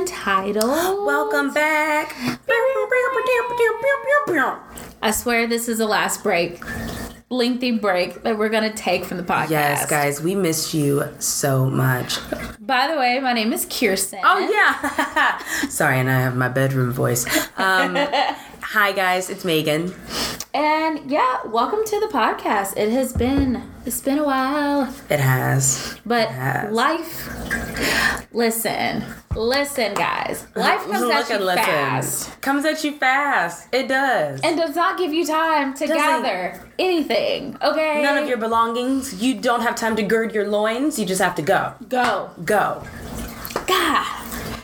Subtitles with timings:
[0.00, 2.16] entitled Welcome back.
[5.02, 6.62] I swear this is the last break,
[7.28, 9.50] lengthy break that we're gonna take from the podcast.
[9.50, 12.18] Yes, guys, we missed you so much.
[12.60, 14.20] By the way, my name is Kearson.
[14.24, 15.38] Oh yeah.
[15.68, 17.26] Sorry, and I have my bedroom voice.
[17.58, 17.94] Um,
[18.70, 19.94] hi guys, it's Meagan.
[20.52, 22.76] And yeah, welcome to the podcast.
[22.76, 25.96] It has been it's been a while, It has.
[26.04, 26.72] but has.
[26.72, 28.26] life.
[28.32, 30.46] Listen, listen, guys.
[30.54, 31.64] Life comes Look at you listen.
[31.64, 33.68] fast Comes at you fast.
[33.72, 34.40] It does.
[34.42, 35.96] and does not give you time to Doesn't.
[35.96, 37.56] gather anything.
[37.62, 39.20] Okay, None of your belongings.
[39.22, 40.98] You don't have time to gird your loins.
[40.98, 41.74] You just have to go.
[41.88, 42.30] go.
[42.44, 42.84] Go.
[43.66, 44.06] God.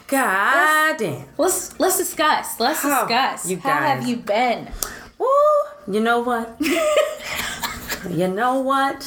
[0.08, 1.24] God damn.
[1.36, 2.60] Let's let's discuss.
[2.60, 3.50] Let's discuss.
[3.50, 4.68] you How have you been?
[5.18, 5.26] Woo.
[5.88, 6.56] You know what?
[8.10, 9.02] you know what?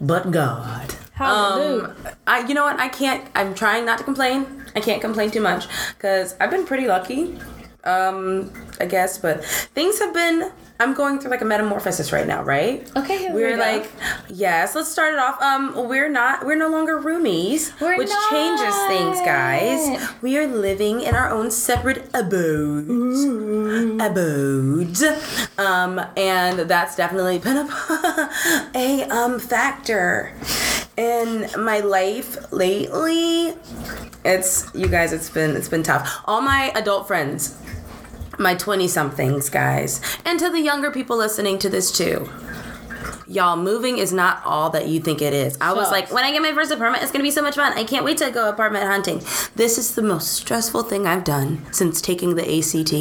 [0.00, 0.94] But God.
[1.12, 1.84] Hallelujah.
[1.84, 2.80] Um, I, you know what?
[2.80, 3.28] I can't.
[3.36, 4.64] I'm trying not to complain.
[4.74, 7.38] I can't complain too much because I've been pretty lucky.
[7.84, 10.50] Um, I guess, but things have been.
[10.80, 12.90] I'm going through like a metamorphosis right now, right?
[12.96, 13.90] Okay, We're we like,
[14.28, 14.74] yes.
[14.74, 15.40] Let's start it off.
[15.40, 16.44] Um, we're not.
[16.44, 20.12] We're no longer roomies, We're which changes things, guys.
[20.20, 23.24] We are living in our own separate abodes.
[24.02, 25.02] Abodes.
[25.58, 28.30] Um, and that's definitely been a,
[28.74, 30.32] a um factor
[30.96, 33.54] in my life lately.
[34.24, 35.12] It's you guys.
[35.12, 36.20] It's been it's been tough.
[36.24, 37.56] All my adult friends,
[38.38, 42.28] my twenty somethings, guys, and to the younger people listening to this too.
[43.26, 45.56] Y'all, moving is not all that you think it is.
[45.60, 47.72] I was like, when I get my first apartment, it's gonna be so much fun.
[47.72, 49.18] I can't wait to go apartment hunting.
[49.56, 52.92] This is the most stressful thing I've done since taking the ACT.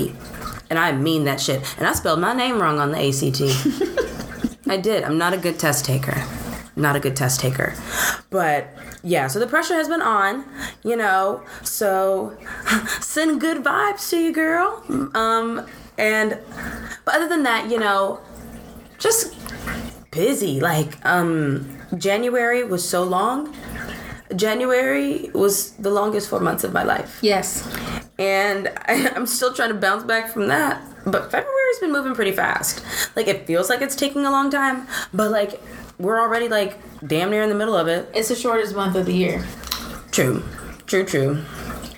[0.70, 1.62] And I mean that shit.
[1.78, 4.64] And I spelled my name wrong on the ACT.
[4.68, 5.04] I did.
[5.04, 6.24] I'm not a good test taker.
[6.76, 7.76] Not a good test taker.
[8.30, 8.68] But
[9.04, 10.46] yeah, so the pressure has been on,
[10.84, 11.44] you know.
[11.64, 12.38] So
[13.02, 14.84] send good vibes to you, girl.
[15.14, 16.40] Um, and
[17.06, 18.20] but other than that, you know,
[18.98, 19.36] just
[20.12, 20.60] busy.
[20.60, 23.54] Like, um, January was so long.
[24.36, 27.20] January was the longest four months of my life.
[27.22, 27.68] yes.
[28.18, 30.82] And I, I'm still trying to bounce back from that.
[31.06, 32.84] But February's been moving pretty fast.
[33.16, 35.60] Like, it feels like it's taking a long time, but like,
[35.98, 38.10] we're already like damn near in the middle of it.
[38.14, 39.46] It's the shortest month of the year.
[40.12, 40.44] True.
[40.86, 41.44] True, true.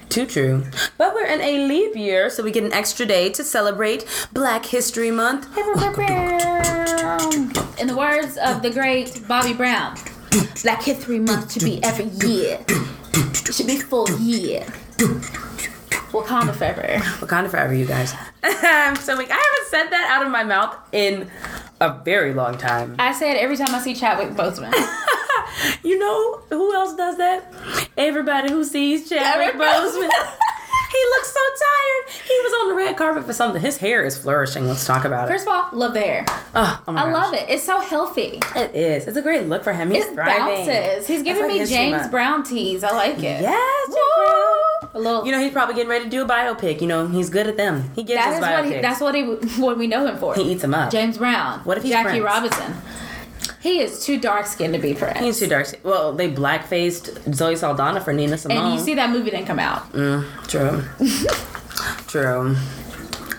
[0.10, 0.64] Too true.
[0.98, 4.66] But we're in a leap year, so we get an extra day to celebrate Black
[4.66, 5.46] History Month.
[7.78, 9.98] In the words of the great Bobby Brown,
[10.64, 12.60] Black History Month should be every year.
[12.68, 14.62] It should be full year.
[16.12, 16.84] Wakanda forever.
[17.20, 18.12] Wakanda forever, you guys.
[19.04, 21.30] so like, I haven't said that out of my mouth in
[21.82, 22.96] a very long time.
[23.00, 24.74] I say it every time I see Chadwick Boseman.
[25.84, 27.52] You know who else does that?
[27.98, 30.10] Everybody who sees Chadwick Chadwick Boseman.
[30.92, 32.24] he looks so tired.
[32.28, 33.62] He was on the red carpet for something.
[33.62, 34.68] His hair is flourishing.
[34.68, 35.32] Let's talk about it.
[35.32, 36.26] First of all, love the hair.
[36.56, 37.14] Oh, oh my I gosh.
[37.14, 37.50] love it.
[37.50, 38.40] It's so healthy.
[38.56, 39.08] It is.
[39.08, 39.92] It's a great look for him.
[39.92, 40.66] He's It thriving.
[40.66, 41.08] bounces.
[41.08, 42.12] He's giving That's me James month.
[42.12, 42.84] Brown teas.
[42.84, 43.42] I like it.
[43.42, 44.90] Yes, Woo!
[44.94, 45.26] A little.
[45.26, 46.82] You know he's probably getting ready to do a biopic.
[46.82, 47.92] You know he's good at them.
[47.96, 49.24] He gets that his is what he, that's what he
[49.62, 50.36] what we know him for.
[50.36, 50.92] he eats them up.
[50.92, 51.60] James Brown.
[51.62, 52.24] What if he's Jackie Prince?
[52.26, 52.74] Robinson?
[53.66, 55.18] He is too dark skinned to be Prince.
[55.18, 55.66] He's too dark.
[55.82, 58.58] Well, they black faced Zoe Saldana for Nina Simone.
[58.60, 59.92] and you see that movie didn't come out.
[59.92, 60.84] Mm, True.
[62.08, 62.56] True.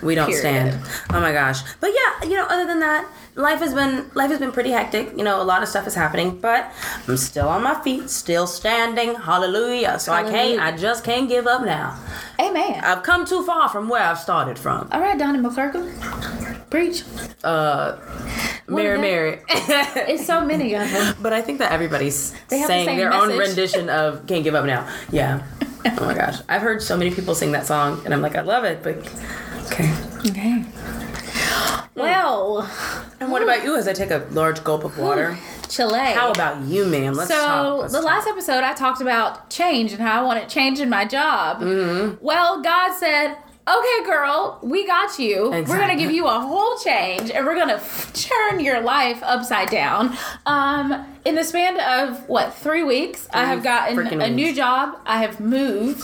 [0.03, 0.73] We don't Period.
[0.73, 0.85] stand.
[1.13, 1.61] Oh my gosh.
[1.79, 5.15] But yeah, you know, other than that, life has been life has been pretty hectic.
[5.15, 6.71] You know, a lot of stuff is happening, but
[7.07, 9.15] I'm still on my feet, still standing.
[9.15, 9.99] Hallelujah.
[9.99, 11.97] So I can't I just can't give up now.
[12.39, 12.83] Amen.
[12.83, 14.89] I've come too far from where I've started from.
[14.91, 16.69] All right, Donnie McClurkin.
[16.69, 17.03] Preach.
[17.43, 17.97] Uh
[18.67, 18.97] Mary?
[18.97, 19.39] Mary.
[19.49, 21.15] It's so many of them.
[21.21, 24.43] but I think that everybody's They have the saying same their own rendition of Can't
[24.43, 24.89] Give Up Now.
[25.11, 25.43] Yeah.
[25.85, 26.39] Oh my gosh.
[26.49, 28.97] I've heard so many people sing that song and I'm like, I love it, but
[29.67, 29.93] okay.
[30.25, 30.65] Okay.
[31.95, 32.69] Well,
[33.19, 35.37] And what about you as I take a large gulp of water?
[35.67, 36.13] Chile.
[36.13, 37.13] How about you, ma'am?
[37.15, 37.79] Let's so talk.
[37.81, 38.07] Let's the talk.
[38.07, 41.59] last episode I talked about change and how I wanted change in my job.
[41.61, 42.23] Mm-hmm.
[42.23, 43.35] Well, God said,
[43.67, 45.49] "Okay, girl, we got you.
[45.49, 49.69] We're gonna give you a whole change, and we're gonna f- turn your life upside
[49.69, 50.15] down."
[50.45, 54.97] Um, in the span of what three weeks, I have gotten a new job.
[55.05, 56.03] I have moved,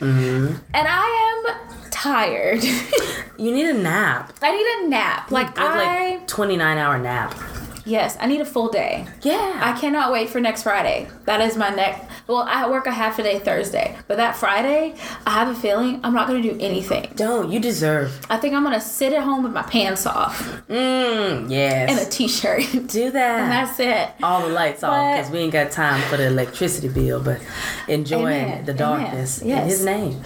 [0.00, 0.56] Mm-hmm.
[0.74, 2.62] and I am tired.
[3.38, 4.32] you need a nap.
[4.42, 5.30] I need a nap.
[5.30, 7.34] Like Good, I, like 29 hour nap.
[7.84, 9.06] Yes, I need a full day.
[9.22, 9.60] Yeah.
[9.62, 11.08] I cannot wait for next Friday.
[11.26, 12.04] That is my next.
[12.26, 14.94] Well, I work a half a day Thursday, but that Friday,
[15.26, 17.12] I have a feeling I'm not gonna do anything.
[17.16, 18.18] Don't you deserve?
[18.30, 21.90] I think I'm gonna sit at home with my pants off Mm, yes.
[21.90, 22.62] and a t-shirt.
[22.88, 23.40] Do that.
[23.40, 24.10] and that's it.
[24.22, 27.40] all the lights off because we ain't got time for the electricity bill, but
[27.88, 28.64] enjoying Amen.
[28.64, 29.00] the Amen.
[29.00, 30.22] darkness in His name.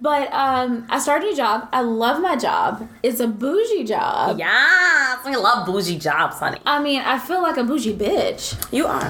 [0.00, 1.68] But um, I started a job.
[1.72, 2.86] I love my job.
[3.02, 4.38] It's a bougie job.
[4.38, 6.58] Yes, we love bougie jobs, honey.
[6.66, 8.54] I mean, I feel like a bougie bitch.
[8.70, 9.08] You are.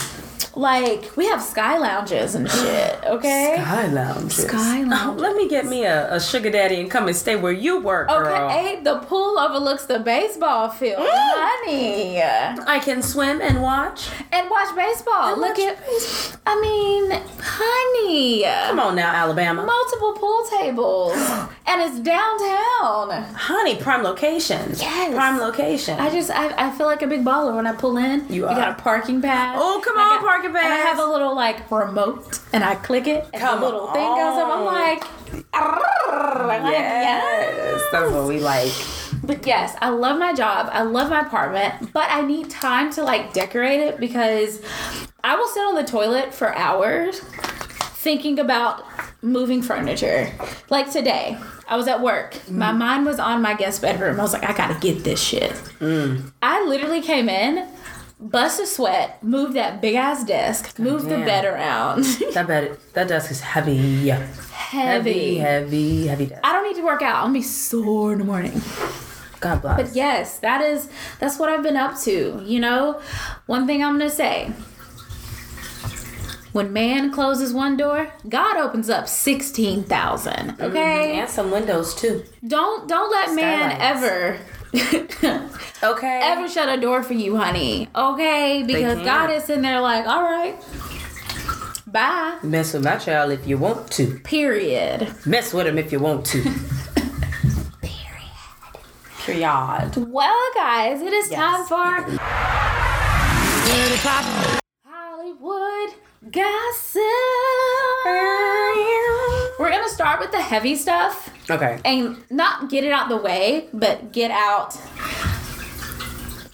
[0.56, 2.98] Like we have sky lounges and shit.
[3.04, 3.56] Okay.
[3.58, 4.46] Sky lounges.
[4.46, 5.22] Sky Oh, lounges.
[5.22, 8.08] let me get me a, a sugar daddy and come and stay where you work,
[8.08, 8.48] girl.
[8.50, 11.08] Okay, the pool overlooks the baseball field, Mm.
[11.10, 12.22] honey,
[12.66, 14.08] I can swim and watch.
[14.32, 15.32] and watch baseball.
[15.32, 17.10] And Look watch at, I mean,
[17.40, 19.64] honey, Come on now, Alabama.
[19.64, 21.14] multiple pool tables,
[21.66, 23.10] and it's downtown.
[23.34, 24.72] Honey, prime location.
[24.76, 25.14] Yes.
[25.14, 25.98] Prime location.
[25.98, 28.26] I just, I, I feel like a big baller when I pull in.
[28.32, 28.70] You got are.
[28.72, 29.56] a parking pad.
[29.58, 32.74] Oh, come I on, got- parking And I have a little like remote, and I
[32.76, 34.48] click it, and Come the little thing goes up.
[34.48, 35.04] I'm like,
[35.52, 37.82] I'm like, yes.
[37.92, 38.72] That's what we like.
[39.22, 40.68] But yes, I love my job.
[40.70, 44.60] I love my apartment, but I need time to like decorate it because
[45.22, 48.84] I will sit on the toilet for hours thinking about
[49.22, 50.30] moving furniture.
[50.68, 52.34] Like today, I was at work.
[52.50, 52.76] My mm.
[52.76, 54.20] mind was on my guest bedroom.
[54.20, 55.52] I was like, I gotta get this shit.
[55.80, 56.30] Mm.
[56.42, 57.66] I literally came in,
[58.20, 62.04] bust a sweat, move that big ass desk, moved the bed around.
[62.34, 64.08] That bed, that desk is heavy.
[64.08, 65.36] Heavy, Heavy.
[65.38, 66.40] heavy, heavy desk.
[66.44, 67.16] I don't need to work out.
[67.16, 68.60] I'm gonna be sore in the morning.
[69.40, 69.76] God bless.
[69.76, 70.88] But yes, that is
[71.20, 72.42] that's what I've been up to.
[72.44, 73.00] You know,
[73.46, 74.52] one thing I'm gonna say.
[76.52, 80.50] When man closes one door, God opens up sixteen thousand.
[80.52, 80.62] Mm-hmm.
[80.62, 82.24] Okay, and some windows too.
[82.46, 84.38] don't don't let man ever
[85.82, 86.20] Okay.
[86.22, 87.88] ever shut a door for you, honey.
[87.94, 89.04] Okay, because.
[89.04, 90.56] God is in there like, all right,
[91.86, 92.38] bye.
[92.42, 94.18] Mess with my child if you want to.
[94.20, 95.14] Period.
[95.26, 96.42] Mess with him if you want to.
[97.82, 98.30] Period.
[99.18, 99.92] Period.
[100.10, 101.68] Well, guys, it is Yes.
[101.68, 102.18] time for
[104.86, 105.94] Hollywood
[106.30, 107.02] gossip.
[109.58, 111.78] We're gonna start with the heavy stuff Okay.
[111.84, 114.76] and not get it out the way, but get out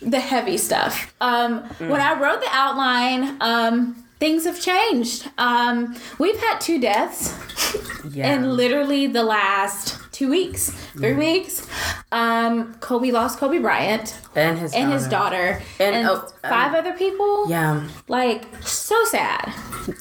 [0.03, 1.15] the heavy stuff.
[1.21, 5.28] Um, When I wrote the outline, um, things have changed.
[5.38, 7.34] Um, we've had two deaths
[8.11, 8.34] Yeah.
[8.34, 11.67] in literally the last two weeks, three weeks.
[12.12, 15.55] Um, Kobe lost Kobe Bryant and his and his daughter.
[15.55, 17.49] daughter and, And, oh, five other people.
[17.49, 17.88] Yeah.
[18.08, 19.52] Like so sad.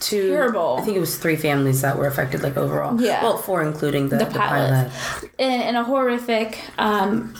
[0.01, 0.29] Two.
[0.29, 0.77] Terrible.
[0.79, 2.99] I think it was three families that were affected, like overall.
[3.01, 3.23] Yeah.
[3.23, 4.91] Well, four including the, the, pilot.
[4.91, 5.31] pilot.
[5.37, 7.33] In, in a horrific um,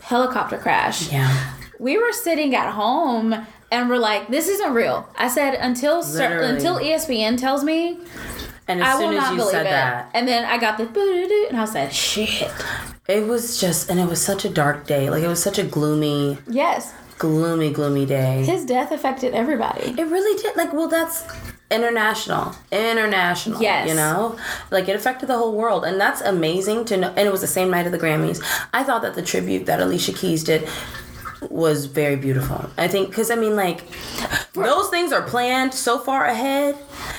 [0.00, 1.10] helicopter crash.
[1.10, 1.54] Yeah.
[1.80, 3.34] We were sitting at home
[3.72, 7.98] and we're like, "This isn't real." I said until cer- until ESPN tells me,
[8.68, 9.70] And as I will soon as not you believe said it.
[9.70, 12.52] that, And then I got the boo and I said, "Shit."
[13.08, 15.10] it was just, and it was such a dark day.
[15.10, 18.44] Like it was such a gloomy, Yes, gloomy, gloomy day.
[18.44, 19.86] his death affected everybody.
[19.98, 20.54] It really did.
[20.56, 21.24] Like, well, that's
[21.70, 22.54] international.
[22.70, 23.60] International.
[23.60, 23.88] Yes.
[23.88, 24.36] You know?
[24.70, 25.84] Like, it affected the whole world.
[25.84, 27.08] And that's amazing to know.
[27.16, 28.40] And it was the same night of the Grammys.
[28.74, 30.68] I thought that the tribute that Alicia Keys did
[31.52, 32.70] was very beautiful.
[32.78, 33.84] I think, because, I mean, like,
[34.54, 36.76] those things are planned so far ahead.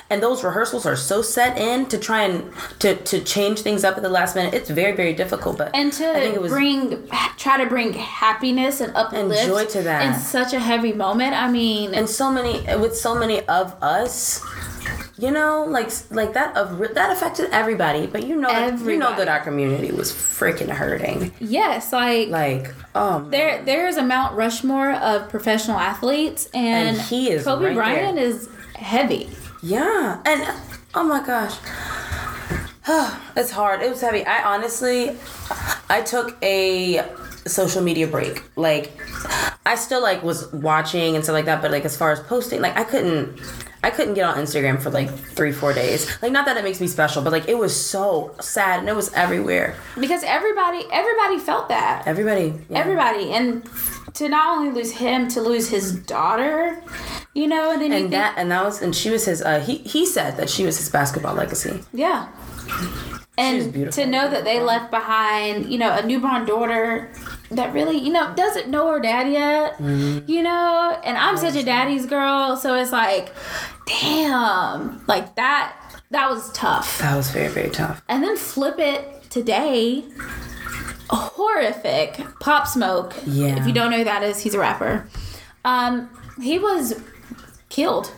[0.09, 3.97] And those rehearsals are so set in to try and to, to change things up
[3.97, 4.53] at the last minute.
[4.53, 5.57] It's very, very difficult.
[5.57, 7.07] But and to I think it was bring
[7.37, 10.05] try to bring happiness and uplift and joy to that.
[10.05, 11.33] in such a heavy moment.
[11.33, 14.41] I mean, and so many with so many of us
[15.17, 19.15] you know like like that of that affected everybody but you know that, you know
[19.15, 23.29] that our community was freaking hurting yes, like like oh man.
[23.29, 27.75] there there is a Mount Rushmore of professional athletes, and, And he is Kobe right
[27.75, 28.25] Bryant there.
[28.25, 29.29] is heavy.
[29.61, 30.43] yeah and
[30.95, 31.57] oh my gosh
[33.37, 35.15] it's hard it was heavy i honestly
[35.89, 36.97] i took a
[37.45, 38.43] social media break.
[38.55, 38.91] Like
[39.65, 42.61] i still like was watching and stuff like that but like as far as posting
[42.61, 43.39] like i couldn't
[43.81, 46.09] i couldn't get on instagram for like three four days.
[46.21, 48.95] Like not that it makes me special but like it was so sad and it
[48.95, 49.75] was everywhere.
[49.99, 52.03] Because everybody everybody felt that.
[52.05, 52.79] Everybody yeah.
[52.79, 53.31] everybody.
[53.31, 53.69] And
[54.13, 56.81] to not only lose him to lose his daughter
[57.33, 59.59] you know and then and think, that and that was and she was his uh
[59.59, 61.81] he he said that she was his basketball legacy.
[61.93, 62.29] Yeah
[63.37, 67.11] and to know that they left behind you know a newborn daughter
[67.49, 70.29] that really you know doesn't know her dad yet Mm-hmm.
[70.29, 70.99] you know?
[71.03, 73.33] And i'm such a daddy's girl so it's like
[73.87, 75.03] damn.
[75.07, 75.75] Like that
[76.11, 76.99] that was tough.
[76.99, 78.01] That was very very tough.
[78.07, 80.03] And then flip it today
[81.09, 83.13] horrific pop smoke.
[83.25, 83.59] Yeah.
[83.59, 85.07] if you don't know who that is he's a rapper.
[85.65, 86.09] Um
[86.41, 86.99] he was
[87.69, 88.11] killed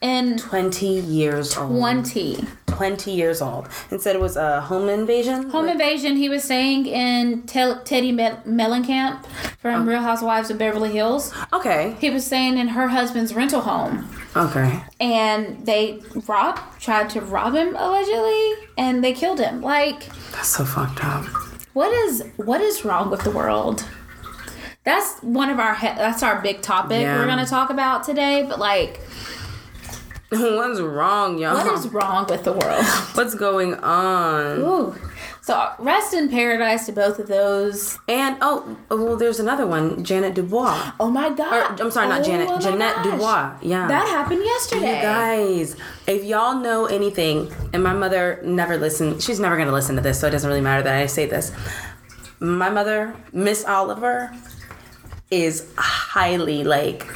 [0.00, 1.70] in 20 years old.
[1.78, 2.44] 20.
[2.66, 3.68] 20 years old.
[3.90, 5.50] And said it was a home invasion?
[5.50, 9.26] Home invasion, he was saying in Tel- Teddi Mel- Mellencamp
[9.58, 9.90] from oh.
[9.90, 11.34] Real Housewives of Beverly Hills.
[11.52, 11.96] Okay.
[12.00, 14.08] He was saying in her husband's rental home.
[14.36, 14.80] Okay.
[15.00, 19.60] And they robbed, tried to rob him allegedly, and they killed him.
[19.62, 21.24] Like, That's so fucked up.
[21.72, 23.84] what is what is wrong with the world?
[24.84, 27.18] That's one of our he- that's our big topic Yeah.
[27.18, 28.44] we're gonna talk about today.
[28.48, 29.00] But like,
[30.30, 31.54] What's wrong, y'all?
[31.54, 32.84] what is wrong with the world?
[33.14, 34.58] What's going on?
[34.60, 34.94] Ooh.
[35.40, 37.98] So rest in paradise to both of those.
[38.08, 40.92] And oh, well, there's another one, Ja'Net DuBois.
[41.00, 41.80] Oh my Or, god!
[41.80, 42.46] I'm sorry, not Oh Janet.
[42.48, 43.02] gosh.
[43.04, 43.56] Dubois.
[43.62, 43.88] Yeah.
[43.88, 44.96] That happened yesterday.
[44.96, 49.96] You guys, if y'all know anything, and my mother never listened, she's never gonna listen
[49.96, 51.50] to this, so it doesn't really matter that I say this.
[52.40, 54.30] My mother, Miss Oliver,
[55.30, 57.06] is highly like,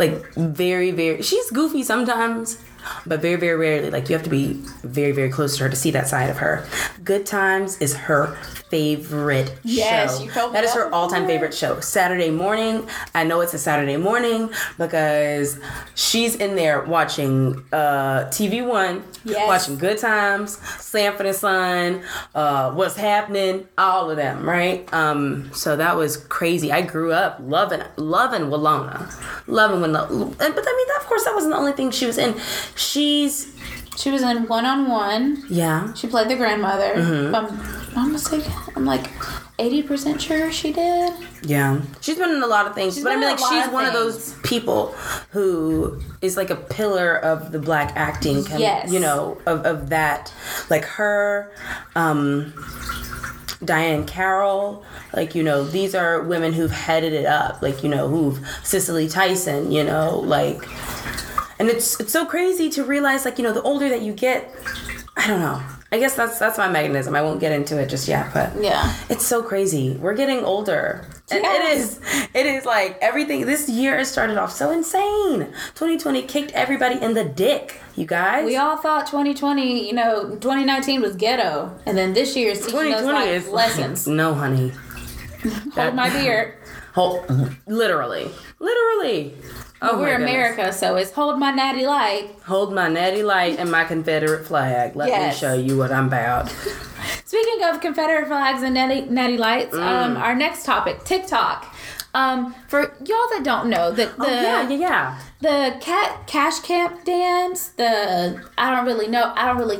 [0.00, 1.22] like very, very.
[1.22, 2.58] She's goofy sometimes,
[3.06, 3.90] but very, very rarely.
[3.90, 6.38] Like you have to be very, very close to her to see that side of
[6.38, 6.66] her.
[7.04, 8.36] Good Times is her
[8.70, 10.24] favorite Yes, show.
[10.24, 11.34] you told that is her all-time before.
[11.34, 11.80] favorite show.
[11.80, 12.86] Saturday morning.
[13.14, 15.58] I know it's a Saturday morning because
[15.94, 19.46] she's in there watching uh, TV One, Yes.
[19.48, 22.02] watching Good Times, Sanford and Son,
[22.34, 24.88] uh, What's Happening, all of them, right?
[24.94, 26.70] Um, so that was crazy.
[26.72, 29.12] I grew up loving loving Willona,
[29.46, 30.46] loving when the, but I
[30.76, 32.34] mean, of course, that wasn't the only thing she was in.
[32.76, 33.52] She's
[33.96, 35.44] She was in One on One.
[35.48, 35.92] yeah.
[35.94, 36.94] She played the grandmother.
[36.94, 37.34] Mm-hmm.
[37.34, 39.06] If I'm not mistaken, I'm like
[39.58, 41.12] eighty percent sure she did.
[41.42, 43.42] Yeah, she's been in a lot of things, but I been mean, in like, a
[43.42, 44.92] lot she's of one of those people
[45.30, 48.90] who is like a pillar of the black acting, com- Yes.
[48.92, 50.32] you know, of, of that,
[50.70, 51.52] like her,
[51.94, 52.52] um,
[53.62, 54.82] Diahann Carroll,
[55.14, 59.08] like you know, these are women who've headed it up, like you know, who've Cicely
[59.08, 60.62] Tyson, you know, like,
[61.60, 64.52] and it's it's so crazy to realize, like you know, the older that you get,
[65.16, 65.62] I don't know.
[65.92, 67.14] I guess that's that's my mechanism.
[67.16, 68.94] I won't get into it just yet, but Yeah.
[69.08, 69.96] it's so crazy.
[70.00, 71.04] We're getting older.
[71.32, 71.54] And Yeah.
[71.54, 71.98] it is
[72.32, 75.48] it is like everything this year has started off so insane.
[75.74, 78.44] 2020 kicked everybody in the dick, you guys.
[78.46, 82.94] We all thought 2020, you know, 2019 was ghetto, and then this year is teaching
[82.94, 84.06] us like is lessons.
[84.20, 84.72] No, honey.
[85.74, 86.56] Hold my beer.
[86.94, 87.24] Hold,
[87.66, 88.30] literally.
[88.60, 89.34] Literally.
[89.82, 90.14] Oh We're.
[90.16, 92.28] America, so it's hold my natty light.
[92.46, 94.94] Hold my natty light and my Confederate flag.
[94.94, 95.34] Let Yes.
[95.34, 96.48] me show you what I'm about.
[97.24, 99.82] Speaking of Confederate flags and natty, natty lights, Mm.
[99.82, 101.74] um, our next topic, TikTok.
[102.12, 105.18] Um, for y'all that don't know, the the, Oh, yeah, yeah, yeah.
[105.40, 109.78] the cat cash camp dance, the I don't really know, I don't really,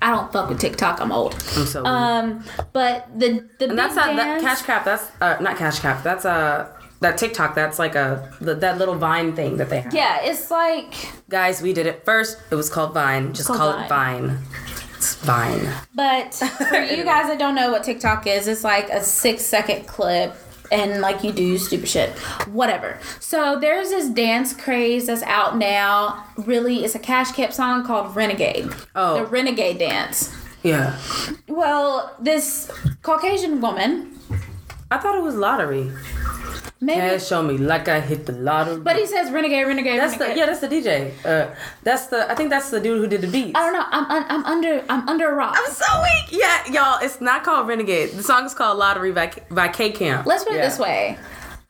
[0.00, 1.00] I don't fuck with TikTok.
[1.00, 1.34] I'm old.
[1.56, 4.84] I'm so Um, but the the And that's not that cash cap.
[4.84, 6.02] That's uh, not cash cap.
[6.04, 6.68] That's uh
[7.00, 7.54] that TikTok.
[7.54, 9.94] That's like a that little Vine thing that they have.
[9.94, 10.94] yeah, it's like
[11.28, 12.38] Guys, we did it first.
[12.50, 13.32] It was called Vine.
[13.34, 14.38] Just called call it Vine.
[14.96, 15.68] It's Vine.
[15.94, 16.34] But
[16.68, 20.34] for you guys that don't know what TikTok is, it's like a six second clip
[20.70, 22.10] and like you do stupid shit.
[22.48, 22.98] Whatever.
[23.20, 26.24] So there's this dance craze that's out now.
[26.36, 28.68] Really, it's a Cash Cap song called Renegade.
[28.94, 29.18] Oh.
[29.22, 30.34] The Renegade dance.
[30.62, 30.98] Yeah.
[31.46, 32.70] Well, this
[33.02, 34.18] Caucasian woman,
[34.90, 35.90] I thought it was lottery.
[36.80, 37.00] Maybe.
[37.00, 38.80] Cash show me like I hit the lottery.
[38.80, 40.38] but he says Renegade, Renegade, that's the Renegade.
[40.38, 40.46] yeah.
[40.46, 41.12] That's the DJ.
[41.24, 42.30] Uh, that's the.
[42.30, 43.52] I think that's the dude who did the beats.
[43.54, 43.84] I don't know.
[43.90, 45.54] I'm, I'm, I'm under I'm under a rock.
[45.58, 46.40] I'm so weak.
[46.40, 46.98] Yeah, y'all.
[47.02, 48.10] It's not called Renegade.
[48.12, 50.26] The song is called Lottery by, by K Camp.
[50.26, 50.68] Let's put it Yeah.
[50.68, 51.18] this way.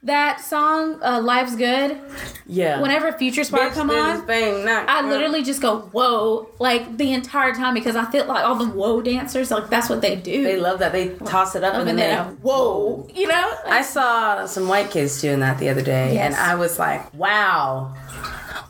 [0.05, 1.99] That song, uh, "Life's Good."
[2.47, 2.81] Yeah.
[2.81, 5.11] Whenever Future Spark Bitch, come on, is Fame, not I girl.
[5.11, 9.03] literally just go whoa like the entire time because I feel like all the whoa
[9.03, 10.45] dancers like that's what they do.
[10.45, 10.93] They love that.
[10.93, 13.55] They toss it up and, and then then they a whoa, you know.
[13.67, 16.27] I saw some white kids doing that the other day, Yes.
[16.33, 17.93] and I was like, "Wow,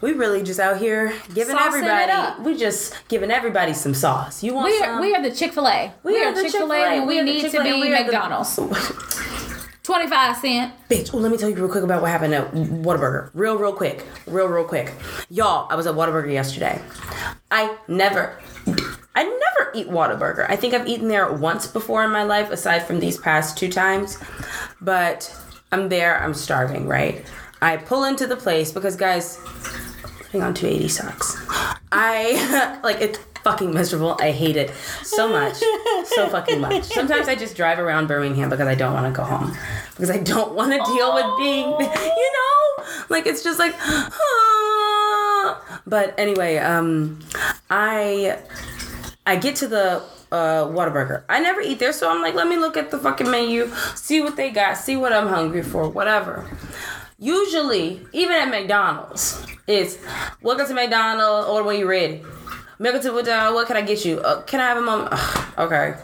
[0.01, 2.11] we really just out here giving Saucing it everybody.
[2.13, 2.41] up.
[2.41, 4.43] We just giving everybody some sauce.
[4.43, 4.89] You want we some?
[4.97, 5.93] are we are the Chick Fil A.
[6.05, 6.99] We, are, the Chick Fil A Chick-fil-A.
[7.01, 7.83] when we, We need to Chick-fil-A.
[7.83, 8.57] be McDonald's.
[8.57, 9.25] the-
[9.88, 9.99] McDonald's.
[9.99, 10.75] Twenty five cent.
[10.88, 13.30] Bitch, oh, let me tell you real quick about what happened at Whataburger.
[13.35, 14.07] Real, real quick.
[14.26, 14.92] Real, real quick.
[15.30, 16.80] Y'all, I was at Whataburger yesterday.
[17.50, 18.38] I never,
[19.14, 20.47] I never eat Whataburger.
[20.49, 23.71] I think I've eaten there once before in my life, aside from these past two
[23.71, 24.18] times.
[24.80, 25.35] But
[25.73, 27.25] I'm there, I'm starving, right?
[27.61, 29.38] I pull into the place because, guys,
[30.29, 31.37] living on 280 sucks.
[31.91, 34.17] I, like, it's fucking miserable.
[34.21, 34.71] I hate it
[35.03, 35.57] so much.
[36.07, 36.85] So fucking much.
[36.85, 39.57] Sometimes I just drive around Birmingham because I don't want to go home.
[39.91, 42.85] Because I don't want to deal with being, you know?
[43.09, 45.81] Like, it's just like, ah.
[45.87, 47.21] But anyway, um,
[47.71, 48.39] I,
[49.27, 51.25] I get to the uh, Whataburger.
[51.29, 54.21] I never eat there, so I'm like, let me look at the fucking menu, see
[54.21, 56.47] what they got, see what I'm hungry for, whatever.
[57.19, 59.99] Usually, even at McDonald's, it's
[60.41, 62.23] welcome to McDonald's, order when you ready.
[62.79, 64.21] Welcome to McDonald's, what can I get you?
[64.21, 65.09] Uh, can I have a moment?
[65.11, 65.97] Ugh, okay.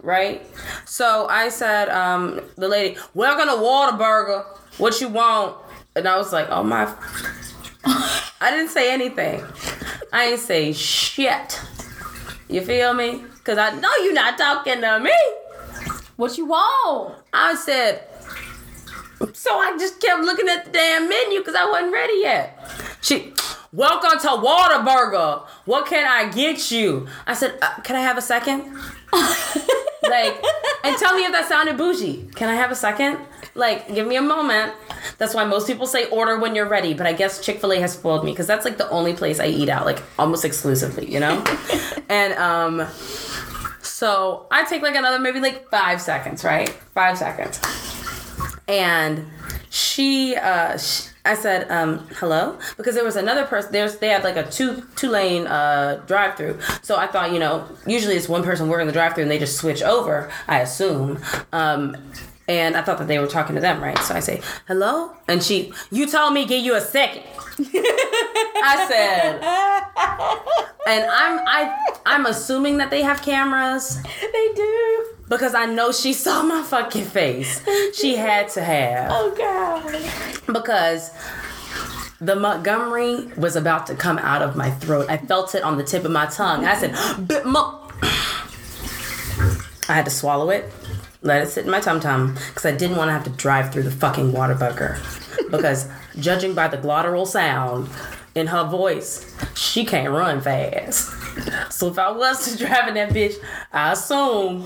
[0.00, 0.46] Right?
[0.86, 4.44] So I said, um, the lady, welcome to Whataburger.
[4.78, 5.56] What you want?
[5.94, 6.92] And I was like, oh my.
[7.84, 9.44] I didn't say anything.
[10.12, 11.60] I ain't say shit.
[12.48, 13.24] You feel me?
[13.34, 15.12] Because I know you're not talking to me.
[16.16, 17.16] What you want?
[17.32, 18.06] I said,
[19.32, 22.58] so I just kept looking at the damn menu because I wasn't ready yet.
[23.00, 23.32] She,
[23.72, 25.46] welcome to Whataburger.
[25.64, 27.06] What can I get you?
[27.26, 28.64] I said, uh, can I have a second?
[30.02, 30.42] like,
[30.84, 32.28] and tell me if that sounded bougie.
[32.34, 33.18] Can I have a second?
[33.54, 34.72] Like, give me a moment.
[35.18, 37.80] That's why most people say order when you're ready, but I guess Chick fil A
[37.80, 41.10] has spoiled me because that's like the only place I eat out, like almost exclusively,
[41.12, 41.44] you know?
[42.08, 42.86] and, um,
[43.82, 46.68] so I take like another maybe like five seconds, right?
[46.94, 47.60] Five seconds.
[48.68, 49.26] And
[49.70, 53.70] she, uh, sh I said, um, hello, because there was another person.
[53.70, 56.58] There's they had like a two two lane uh, drive through.
[56.82, 59.38] So I thought, you know, usually it's one person working the drive through and they
[59.38, 60.32] just switch over.
[60.48, 61.20] I assume.
[61.52, 61.96] Um,
[62.48, 63.96] and I thought that they were talking to them, right?
[64.00, 67.22] So I say, hello, and she, you told me give you a second.
[67.58, 69.34] I said,
[70.88, 75.06] and I'm I I'm assuming that they have cameras They do.
[75.32, 77.62] Because I know she saw my fucking face.
[77.94, 80.52] She had to have Oh god.
[80.52, 81.10] because
[82.20, 85.06] the Montgomery was about to come out of my throat.
[85.08, 86.66] I felt it on the tip of my tongue.
[86.66, 86.94] I said,
[87.26, 87.78] "Bit mo-"
[89.88, 90.70] I had to swallow it,
[91.22, 93.72] let it sit in my tum tum because I didn't want to have to drive
[93.72, 94.98] through the fucking Whataburger.
[95.50, 95.88] Because
[96.20, 97.88] judging by the glottal sound
[98.34, 101.10] in her voice, she can't run fast.
[101.72, 103.34] So if I was to driving that bitch,
[103.72, 104.62] I assume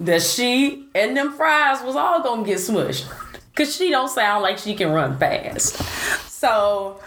[0.00, 3.06] that she and them fries was all gonna get smushed.
[3.54, 5.76] Cause she don't sound like she can run fast.
[6.28, 7.00] So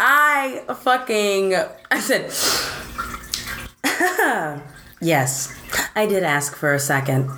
[0.00, 1.54] I fucking
[1.90, 2.32] I said
[5.00, 5.54] Yes,
[5.94, 7.28] I did ask for a second.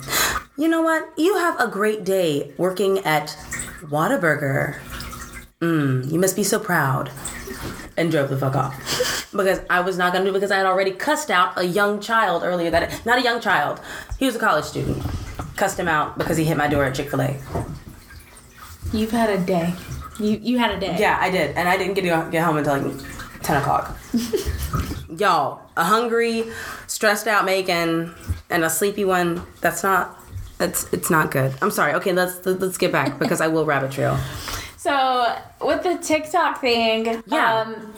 [0.57, 1.11] You know what?
[1.17, 3.29] You have a great day working at
[3.81, 4.79] Whataburger.
[5.61, 7.09] Mm, you must be so proud.
[7.97, 9.31] And drove the fuck off.
[9.31, 12.01] Because I was not gonna do it because I had already cussed out a young
[12.01, 13.79] child earlier that not a young child.
[14.19, 15.03] He was a college student.
[15.55, 17.39] Cussed him out because he hit my door at Chick-fil-A.
[18.91, 19.73] You've had a day.
[20.19, 20.97] You you had a day.
[20.99, 22.93] Yeah, I did, and I didn't get to get home until like
[23.41, 23.97] ten o'clock.
[25.17, 26.45] Y'all, a hungry,
[26.87, 28.13] stressed out Meagan
[28.49, 29.45] and a sleepy one.
[29.61, 30.19] That's not.
[30.57, 31.53] That's it's not good.
[31.61, 31.93] I'm sorry.
[31.95, 34.17] Okay, let's let's get back because I will rabbit trail.
[34.85, 37.61] So with the TikTok thing, Yeah.
[37.61, 37.91] um,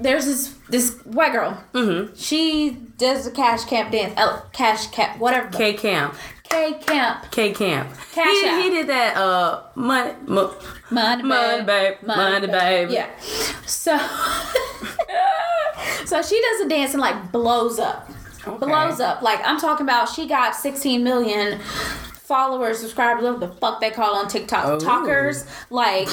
[0.00, 1.62] there's this this white girl.
[1.72, 2.12] Mm-hmm.
[2.16, 4.14] She does the cash camp dance.
[4.18, 5.48] Uh, cash camp, whatever.
[5.50, 7.30] K Camp, K camp.
[7.30, 7.88] K Camp.
[8.12, 9.16] Cash he, he did that.
[9.16, 10.56] Uh, money, mo-
[10.90, 12.90] Money, money, babe, money, babe.
[12.90, 13.10] Yeah.
[13.66, 13.96] So,
[16.04, 18.10] so she does a dance and like blows up,
[18.58, 19.22] blows up.
[19.22, 21.60] Like I'm talking about, she got 16 million
[22.24, 24.80] followers, subscribers, whatever the fuck they call on TikTok, Oh.
[24.80, 25.44] talkers.
[25.70, 26.08] Like,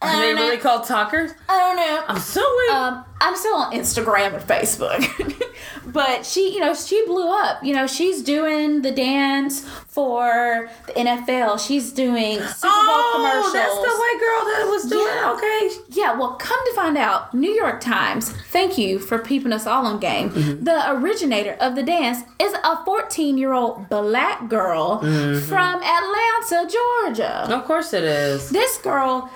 [0.00, 0.42] Are they know.
[0.42, 1.32] really called talkers?
[1.48, 2.04] I don't know.
[2.06, 2.70] I'm so weak.
[2.72, 5.42] Um, I'm still on Instagram and Facebook.
[5.86, 7.64] but she, you know, she blew up.
[7.64, 11.58] You know, she's doing the dance for the NFL.
[11.66, 13.46] She's doing Super Bowl commercials.
[13.46, 15.04] Oh, that's the white girl that was doing.
[15.04, 15.32] Yeah.
[15.32, 15.84] Okay.
[16.00, 19.84] Yeah, well, come to find out, New York Times, thank you for peeping us all
[19.84, 20.30] on game.
[20.30, 20.62] Mm-hmm.
[20.62, 25.44] The originator of the dance is a 14 year old black girl Mm-hmm.
[25.48, 27.52] from Atlanta, Georgia.
[27.52, 28.50] Of course it is.
[28.50, 29.28] This girl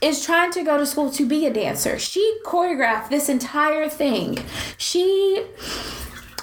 [0.00, 1.98] is trying to go to school to be a dancer.
[1.98, 4.38] She choreographed this entire thing.
[4.78, 5.44] She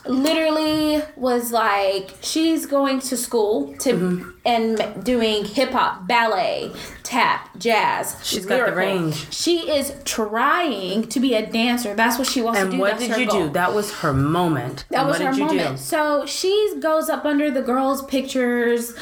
[0.09, 4.29] literally was like she's going to school to Mm-hmm.
[4.45, 6.71] and doing hip hop, ballet,
[7.03, 8.15] tap, jazz.
[8.23, 9.33] She's got the range.
[9.33, 11.93] She is trying to be a dancer.
[11.95, 12.71] That's what she wants to do.
[12.71, 13.47] And what That's did you goal.
[13.47, 13.53] do?
[13.53, 14.85] That was her moment.
[14.89, 15.77] That And was what her did you moment.
[15.77, 15.83] do?
[15.83, 18.93] So she goes up under the girls' pictures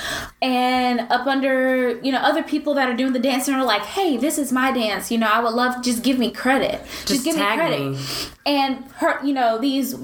[0.41, 3.81] and up under, you know, other people that are doing the dance and are like,
[3.83, 5.11] hey, this is my dance.
[5.11, 6.81] You know, I would love, just give me credit.
[7.05, 7.91] Just, Just give me credit.
[7.91, 7.99] me.
[8.45, 9.95] And her, you know, these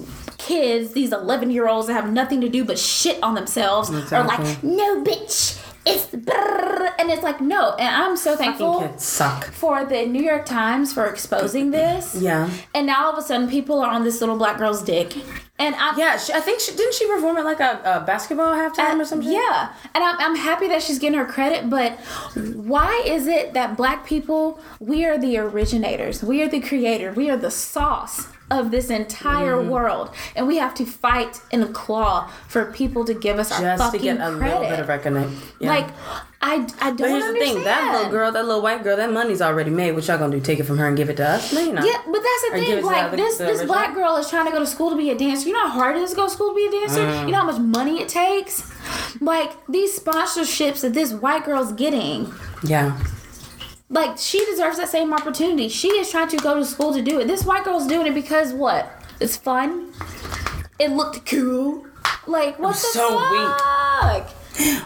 [0.47, 4.23] kids, these 11 year olds that have nothing to do but shit on themselves are
[4.23, 5.59] like, no, bitch.
[5.83, 6.91] It's brrr.
[6.99, 9.45] and it's like no, and I'm so thankful suck.
[9.45, 12.13] for the New York Times for exposing this.
[12.13, 12.51] Yeah.
[12.75, 15.17] And now all of a sudden, people are on this little black girl's dick,
[15.57, 18.53] and I Yeah, she, I think she didn't she perform at like a, a basketball
[18.53, 19.31] halftime or uh, something.
[19.31, 21.99] Yeah, and I'm, I'm happy that she's getting her credit, but
[22.35, 27.31] why is it that black people, we are the originators, we are the creator, we
[27.31, 29.69] are the sauce of this entire Mm-hmm.
[29.69, 33.91] world, and we have to fight and claw for people to give us our Just
[33.93, 34.59] to get a credit.
[34.59, 35.35] little bit of recognition.
[35.59, 35.87] Like,
[36.41, 37.35] I, I don't But here's understand.
[37.35, 39.91] the thing: that little girl, that little white girl, that money's already made.
[39.93, 40.41] What y'all gonna do?
[40.41, 41.53] Take it from her and give it to us?
[41.53, 41.85] No, you're not.
[41.85, 42.85] Yeah, but that's the Or thing.
[42.85, 45.17] Like other- this, this black girl is trying to go to school to be a
[45.17, 45.47] dancer.
[45.47, 47.01] You know how hard it is to go to school to be a dancer.
[47.01, 47.25] Mm.
[47.27, 48.69] You know how much money it takes.
[49.21, 52.33] Like these sponsorships that this white girl's getting.
[52.63, 52.97] Yeah.
[53.91, 55.67] Like she deserves that same opportunity.
[55.67, 57.27] She is trying to go to school to do it.
[57.27, 58.89] This white girl's doing it because what?
[59.19, 59.91] It's fun.
[60.79, 61.85] It looked cool.
[62.25, 63.59] Like what the so weak.
[63.59, 64.29] fuck?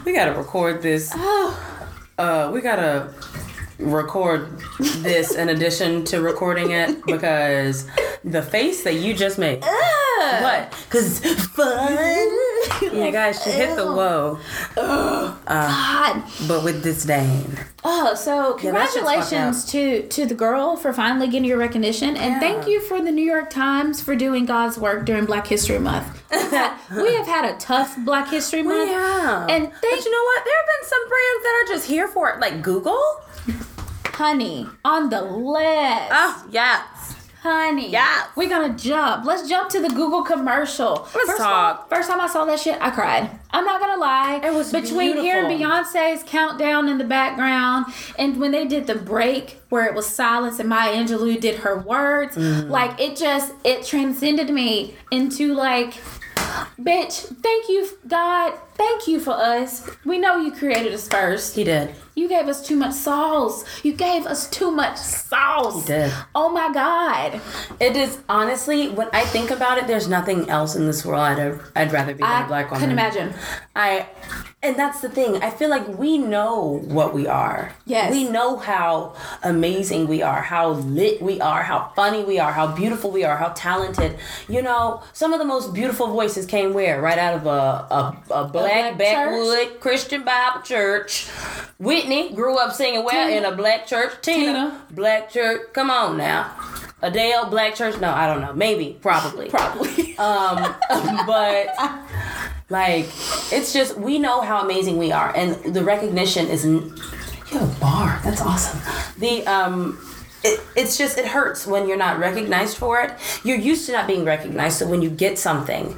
[0.06, 1.12] We gotta record this.
[1.14, 1.72] Oh.
[2.18, 3.14] Uh, we gotta
[3.80, 7.88] record this in addition to recording it because
[8.24, 9.62] the face that you just made.
[9.62, 10.72] What?
[10.90, 12.38] Cause it's fun.
[12.82, 14.40] Yeah, guys, she hit the whoa,
[14.76, 16.24] uh, God.
[16.48, 17.46] but with disdain.
[17.84, 21.58] Oh, so Yeah, that shit's fucked congratulations to to the girl for finally getting your
[21.60, 22.40] recognition, and Yeah.
[22.40, 26.08] thank you for the New York Times for doing God's work during Black History Month.
[26.32, 29.46] we have had a tough Black History Month, Yeah.
[29.48, 30.44] and but you know what?
[30.46, 33.02] There have been some brands that are just here for it, like Google.
[34.16, 36.12] Honey on the list.
[36.12, 37.12] Oh yes.
[37.42, 38.28] Honey, Yes.
[38.36, 39.24] we're gonna jump.
[39.24, 40.94] Let's jump to the Google commercial.
[40.94, 41.78] Let's first talk.
[41.82, 43.30] Time, first time I saw that shit, I cried.
[43.52, 44.42] I'm not gonna lie.
[44.44, 45.60] It was between hearing.
[45.60, 47.86] Beyonce's countdown in the background
[48.18, 51.78] and when they did the break where it was silence and Maya Angelou did her
[51.78, 52.70] words, Mm.
[52.72, 55.94] like it just it transcended me into like.
[56.80, 58.54] Bitch, thank you, God.
[58.76, 59.90] Thank you for us.
[60.04, 61.56] We know you created us first.
[61.56, 61.96] He did.
[62.16, 63.66] You gave us too much sauce.
[63.84, 65.82] You gave us too much sauce.
[65.82, 66.14] He did.
[66.34, 67.42] Oh my God.
[67.80, 69.88] It is honestly when I think about it.
[69.88, 72.80] There's nothing else in this world I'd I'd rather be than I a black woman.
[72.80, 73.34] couldn't imagine.
[73.76, 74.08] I,
[74.64, 75.44] and that's the thing.
[75.44, 77.74] I feel like we know what we are.
[77.86, 78.12] Yes.
[78.12, 82.74] We know how amazing we are, how lit we are, how funny we are, how
[82.74, 84.18] beautiful we are, how talented.
[84.48, 87.02] You know, some of the most beautiful voices came where?
[87.02, 91.28] Right out of a, a, a black black backwood Christian Bible church.
[91.80, 93.38] Whitney grew up singing well Tina.
[93.38, 94.14] In a black church.
[94.22, 94.86] Tina, Tina.
[94.92, 95.62] black church.
[95.74, 96.52] Come on now.
[97.02, 98.00] Adele, black church.
[98.00, 98.54] No, I don't know.
[98.54, 99.50] Maybe, probably.
[99.50, 100.04] Probably.
[100.18, 100.74] Um,
[101.28, 101.76] but
[102.70, 103.06] like,
[103.52, 106.64] it's just we know how amazing we are, and the recognition is.
[106.66, 106.96] n-
[107.52, 108.20] You have a bar.
[108.24, 108.80] That's awesome.
[109.20, 110.00] The um.
[110.44, 113.12] It, it's just it hurts when you're not recognized for it.
[113.44, 115.98] You're used to not being recognized, so when you get something,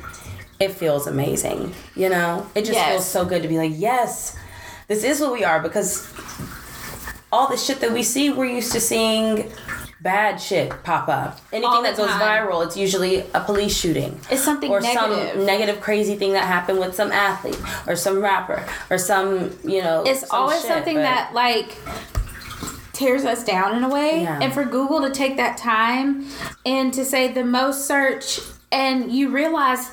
[0.59, 1.73] it feels amazing.
[1.95, 2.89] You know, it just Yes.
[2.89, 4.35] feels so good to be like, yes,
[4.87, 6.07] this is what we are because
[7.31, 9.51] all the shit that we see, we're used to seeing
[10.01, 11.39] bad shit pop up.
[11.51, 12.21] Anything that goes time.
[12.47, 14.17] viral, it's usually a police shooting.
[14.31, 15.31] It's something or negative.
[15.33, 19.81] some negative, crazy thing that happened with some athlete or some rapper or some, you
[19.81, 20.03] know.
[20.05, 21.75] it's some always shit, something but- that like
[22.93, 24.21] tears us down in a way.
[24.23, 24.39] Yeah.
[24.41, 26.25] And for Google to take that time
[26.65, 28.39] and to say the most search
[28.71, 29.89] and you realize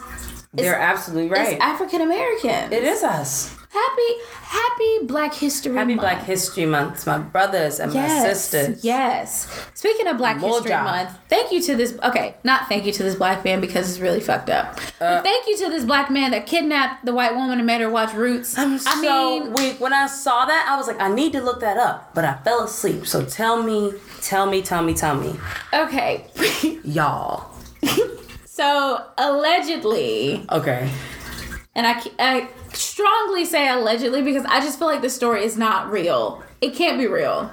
[0.55, 1.55] they're absolutely right.
[1.55, 2.73] it's African American.
[2.73, 3.57] it is us.
[3.75, 6.01] Happy Happy Black History Happy Month.
[6.01, 8.85] Black History Month, my brothers and my sisters.
[8.85, 9.49] Yes.
[9.75, 10.85] Speaking of Black History Moja.
[10.85, 11.99] Month, thank you to this.
[12.05, 14.79] Okay, not thank you to this black man because it's really fucked up.
[15.01, 17.91] Uh, thank you to this black man that kidnapped the white woman and made her
[17.91, 18.57] watch Roots.
[18.57, 19.01] I'm I so
[19.41, 19.81] mean, weak.
[19.81, 22.37] When I saw that, I was like, I need to look that up, but I
[22.45, 23.09] fell asleep.
[23.09, 25.35] So tell me, tell me, tell me, tell me,
[25.73, 26.27] okay.
[26.85, 27.51] y'all.
[28.55, 30.89] so allegedly, Okay.
[31.75, 35.91] and I, I strongly say allegedly because I just feel like the story is not
[35.91, 36.41] real.
[36.61, 37.51] It can't be real.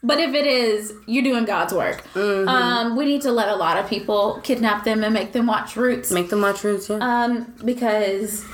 [0.00, 2.04] But if it is, you're doing God's work.
[2.14, 2.48] Mm-hmm.
[2.48, 5.74] Um, we need to let a lot of people kidnap them and make them watch
[5.74, 6.12] Roots.
[6.12, 6.98] Make them watch Roots, yeah.
[7.00, 8.44] um, because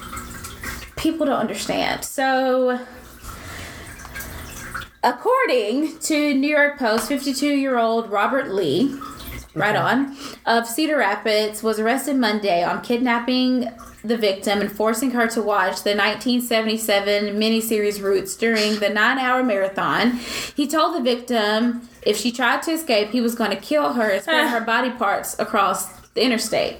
[0.97, 2.03] people don't understand.
[2.03, 2.81] So,
[5.03, 8.99] according to New York Post, 52 year old Robert Lee,
[9.55, 13.71] right on, of Cedar Rapids, was arrested Monday on kidnapping
[14.05, 19.43] the victim and forcing her to watch the 1977 miniseries Roots during the nine hour
[19.43, 20.19] marathon.
[20.55, 24.11] He told the victim if she tried to escape, he was going to kill her
[24.11, 26.77] and spread her body parts across the interstate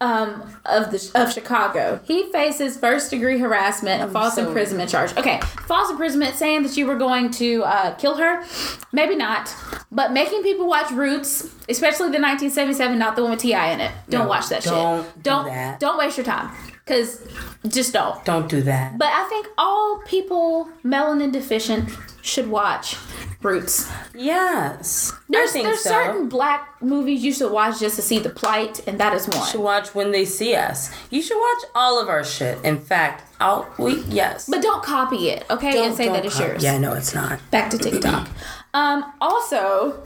[0.00, 2.00] um, of the of Chicago.
[2.04, 5.16] He faces first degree harassment and false so- imprisonment charge.
[5.16, 8.44] Okay, false imprisonment saying that you were going to uh, kill her,
[8.92, 9.54] maybe not,
[9.90, 13.72] but making people watch Roots, especially the 1977, not the one with T.I.
[13.72, 13.92] in it.
[14.08, 15.14] Don't No, watch that don't shit.
[15.16, 15.80] do Don't that.
[15.80, 16.50] don't waste your time,
[16.86, 17.20] cause
[17.68, 18.24] just don't.
[18.24, 18.98] Don't do that.
[18.98, 21.90] But I think all people melanin deficient
[22.22, 22.96] should watch
[23.42, 23.90] Roots.
[24.14, 25.12] yes.
[25.28, 25.90] There's I think there's so.
[25.90, 29.46] certain black movies you should watch just to see the plight, and that is one.
[29.46, 30.90] Should watch when they see us.
[31.10, 32.62] You should watch all of our shit.
[32.64, 34.48] In fact, I'll we yes.
[34.48, 35.72] But don't copy it, okay?
[35.72, 36.62] Don't- and say that it's copy- yours.
[36.62, 37.40] Yeah, no, it's not.
[37.50, 38.28] Back to TikTok.
[38.74, 40.02] um, also,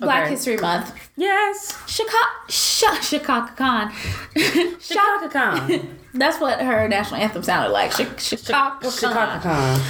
[0.00, 0.30] Black Okay.
[0.30, 0.92] History Month.
[1.16, 1.76] Yes.
[1.86, 2.16] Chaka
[2.48, 3.92] Sh- Chaka Khan.
[4.80, 5.96] Chaka Khan.
[6.14, 7.92] That's what her national anthem sounded like.
[7.92, 9.40] Chaka Chaka Khan.
[9.40, 9.80] Khan.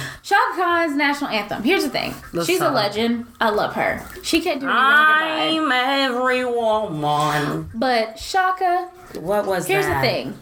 [0.55, 1.63] Khan's national anthem.
[1.63, 2.13] Here's the thing.
[2.33, 3.25] Let's She's a legend.
[3.39, 4.05] I love her.
[4.21, 4.81] She can't do me wrong.
[4.81, 7.69] I'm every woman.
[7.73, 10.01] But Chaka, What was here's that?
[10.01, 10.37] the thing.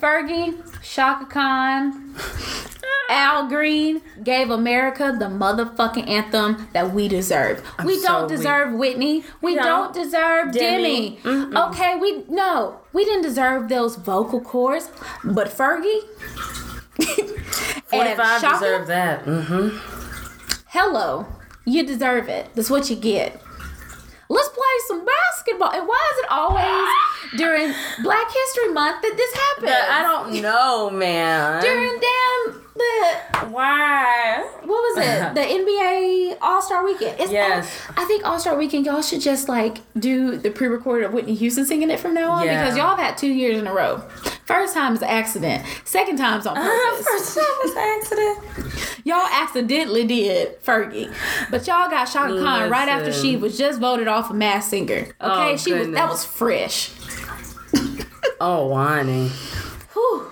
[0.00, 2.14] Fergie, Chaka Khan,
[3.08, 7.60] Al Green gave America the motherfucking anthem that we deserve.
[7.84, 8.36] we don't weak.
[8.36, 9.24] deserve Whitney.
[9.42, 9.62] We No.
[9.64, 11.18] don't deserve Demi.
[11.24, 11.56] Demi.
[11.56, 14.88] Okay, we no, we didn't deserve those vocal cords.
[15.24, 16.02] But Fergie
[16.98, 19.24] and 45 Chaka, deserve that.
[19.24, 19.76] Mm-hmm.
[20.68, 21.26] hello,
[21.64, 22.48] you deserve it.
[22.54, 23.42] That's what you get.
[24.32, 25.70] Let's play some basketball.
[25.72, 26.88] And why is it always
[27.36, 29.72] during Black History Month that this happens?
[29.90, 31.60] I don't know, man.
[31.60, 34.48] during damn the Why?
[34.62, 35.34] what was it?
[35.34, 37.18] The NBA All Star Weekend.
[37.20, 37.68] It's Yes.
[37.96, 41.66] I think All Star Weekend y'all should just like do the pre-recorded of Whitney Houston
[41.66, 42.62] singing it from now on Yeah.
[42.62, 44.02] because y'all have had two years in a row.
[44.50, 45.64] First time is accident.
[45.84, 47.06] Second time's on uh, purpose.
[47.06, 49.00] First time was accident.
[49.04, 51.12] y'all accidentally did Fergie,
[51.50, 55.02] but y'all got Chaka Khan right after she was just voted off a Masked Singer.
[55.02, 56.90] Okay, Oh, she was that was fresh.
[58.42, 59.28] Oh, whining.
[59.92, 60.30] Whew.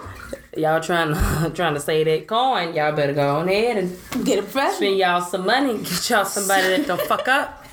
[0.56, 2.74] Y'all trying to trying to say that coin?
[2.74, 4.76] Y'all better go on ahead and Get a fresh.
[4.76, 5.76] spend y'all some money.
[5.82, 7.64] Get y'all somebody that don't fuck up.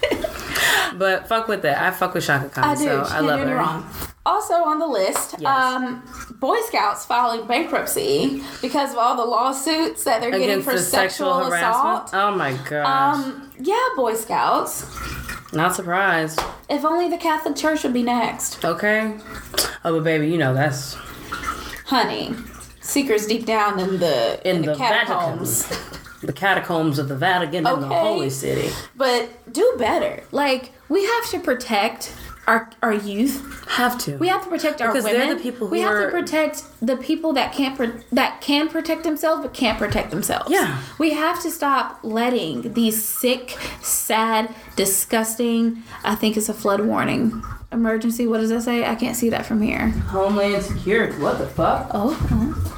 [0.97, 1.81] But fuck with that.
[1.81, 2.83] I fuck with Chaka Khan, I do.
[2.83, 3.55] so she I love her.
[3.55, 3.89] wrong.
[4.25, 5.45] Also on the list, Yes.
[5.45, 6.01] um,
[6.39, 11.33] Boy Scouts filing bankruptcy because of all the lawsuits that they're getting for the sexual,
[11.43, 12.09] sexual, assault.
[12.13, 13.17] Oh my gosh.
[13.17, 14.85] Um, yeah, Boy Scouts.
[15.53, 16.39] Not surprised.
[16.69, 19.15] If only the Catholic Church would be next, Okay.
[19.85, 20.95] Oh, but baby, you know that's
[21.85, 22.33] honey.
[22.81, 25.67] Secrets deep down in the in in, the, catacombs.
[25.67, 25.99] Vatican.
[26.23, 28.71] The catacombs of the Vatican in the holy city.
[28.95, 30.23] But do better.
[30.31, 32.13] Like we have to protect
[32.47, 33.65] our our youth.
[33.69, 34.17] Have to.
[34.17, 35.37] We have to protect our Because they're women.
[35.37, 38.69] the people we who have are- to protect the people that can't pro- that can
[38.69, 40.49] protect themselves but can't protect themselves.
[40.51, 40.81] Yeah.
[40.99, 45.83] We have to stop letting these sick, sad, disgusting.
[46.03, 47.43] I think it's a flood warning.
[47.71, 48.25] Emergency.
[48.27, 48.85] What does that say?
[48.85, 49.89] I can't see that from here.
[49.89, 51.17] Homeland Security.
[51.21, 51.89] What the fuck?
[51.93, 52.15] Oh.
[52.31, 52.71] Oh,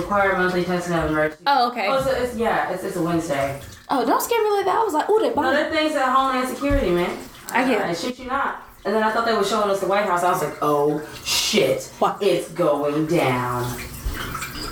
[0.00, 1.44] Require monthly testing of emergency.
[1.46, 1.86] oh okay.
[1.88, 3.60] Oh, it's, a, it's yeah, it's, it's a Wednesday.
[3.88, 4.76] Oh, don't scare me like that.
[4.76, 7.16] I was like, oh, they No, bought that thing's at Homeland Security, man.
[7.50, 7.90] I get uh, it.
[7.90, 8.63] I shit you not.
[8.84, 10.22] And then I thought they were showing us the White House.
[10.22, 12.18] I was like, oh shit, What?
[12.22, 13.80] it's going down.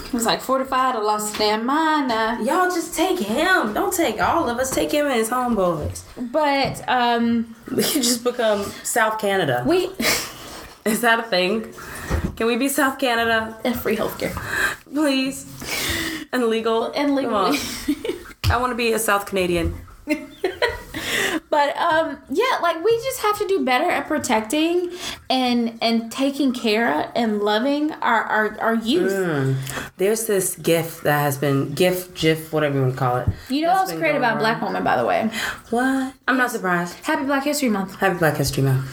[0.07, 0.95] It was like fortified.
[0.95, 2.13] I lost damn mind.
[2.13, 3.73] Uh, Y'all just take him.
[3.73, 4.71] Don't take all of us.
[4.71, 6.03] Take him and his homeboys.
[6.31, 9.65] but um, We could just become South Canada.
[9.67, 9.89] we
[10.85, 11.73] Is that a thing?
[12.37, 14.35] Can we be South Canada, and free healthcare
[14.93, 15.47] please?
[16.33, 16.93] And legal.
[16.93, 17.57] and legally.
[18.51, 19.75] I want to be a South Canadian.
[21.53, 24.91] But um, yeah, like we just have to do better at protecting
[25.29, 29.13] and and taking care and loving our our, our youth.
[29.13, 29.93] Mm.
[29.99, 33.29] There's this GIF that has been GIF, GIF, whatever you want to call it.
[33.51, 35.31] You know, That's I was created by a black woman, by the way.
[35.69, 36.15] What?
[36.27, 36.95] I'm not surprised.
[37.05, 37.97] Happy Black History Month.
[37.97, 38.89] Happy Black History Month.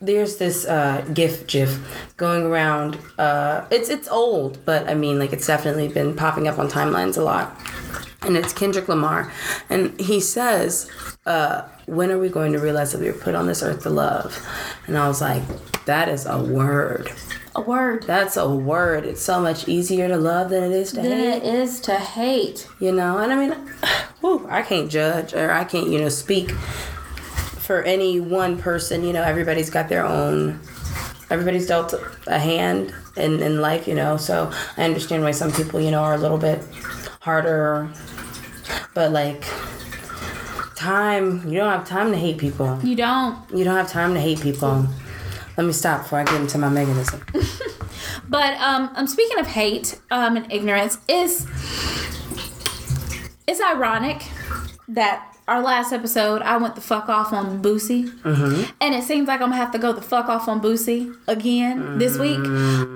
[0.00, 1.78] There's this uh, GIF, GIF
[2.16, 2.98] going around.
[3.18, 7.16] Uh, it's it's old, but I mean, like it's definitely been popping up on timelines
[7.16, 7.58] a lot.
[8.22, 9.30] And it's Kendrick Lamar,
[9.68, 10.90] and he says,
[11.26, 13.90] uh, "When are we going to realize that we were put on this earth to
[13.90, 14.46] love?"
[14.86, 15.42] And I was like,
[15.84, 17.12] "That is a word.
[17.54, 18.04] A word.
[18.04, 19.04] That's a word.
[19.04, 21.94] It's so much easier to love than it is to Than hate." it is to
[21.96, 22.66] hate.
[22.80, 23.52] you know and i mean
[24.20, 26.50] whew, i can't judge or i can't you know speak
[27.64, 30.60] for any one person you know everybody's got their own
[31.30, 31.94] everybody's dealt
[32.26, 36.02] a hand in, in life you know so i understand why some people you know
[36.02, 36.62] are a little bit
[37.24, 37.90] harder.
[38.92, 39.44] But like
[40.76, 42.78] time you don't have time to hate people.
[42.82, 43.38] You don't.
[43.50, 44.86] you don't have time to hate people.
[45.56, 47.24] Let me stop before i get into my mechanism
[48.28, 51.46] But um, I'm speaking of hate um and ignorance is
[53.46, 54.24] it's ironic
[54.88, 58.10] that our last episode I went the fuck off on Boosie,
[58.80, 61.98] and it seems like I'm gonna have to go the fuck off on Boosie again
[61.98, 62.38] this week.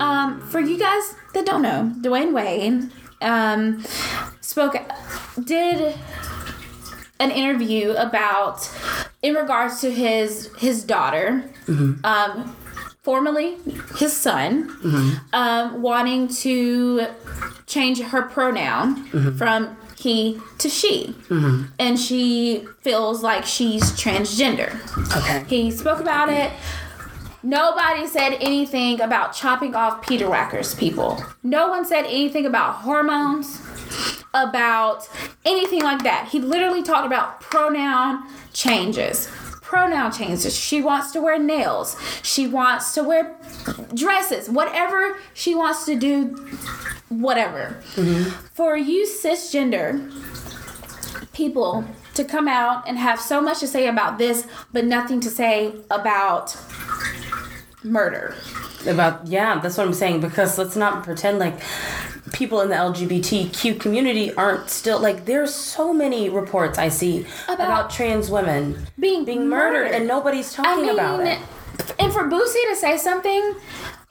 [0.01, 3.85] Um, for you guys that don't know, Dwyane Wade um
[4.41, 4.77] spoke
[5.45, 5.95] did
[7.21, 8.71] an interview about
[9.23, 11.43] in regards to his his daughter
[12.05, 12.57] um
[13.03, 13.57] formerly
[13.97, 14.71] his son
[15.33, 17.07] um wanting to
[17.67, 19.05] change her pronoun
[19.37, 21.65] from he to she mm-hmm.
[21.79, 24.75] and she feels like she's transgender
[25.17, 26.53] okay he spoke about it
[27.43, 31.23] Nobody said anything about chopping off Peter Whackers, people.
[31.45, 33.63] No one said anything about hormones.
[34.35, 35.09] about
[35.45, 36.29] anything like that.
[36.29, 39.29] He literally talked about pronoun changes.
[39.68, 40.59] Pronoun changes.
[40.59, 41.94] She wants to wear nails.
[42.22, 43.37] She wants to wear
[43.92, 44.48] dresses.
[44.48, 46.35] Whatever she wants to do,
[47.11, 47.76] whatever.
[47.94, 48.31] Mm-hmm.
[48.54, 50.11] For you cisgender
[51.35, 55.28] people to come out and have so much to say about this, but nothing to
[55.28, 56.57] say about
[57.85, 58.35] murder.
[58.87, 60.21] About yeah, that's what I'm saying.
[60.21, 61.61] Because let's not pretend like
[62.33, 65.25] people in the LGBTQ community aren't still like.
[65.25, 69.95] There's so many reports I see about, About trans women being being murdered, murdered.
[69.95, 71.38] and nobody's talking about it.
[71.99, 73.55] and for Boosie to say something,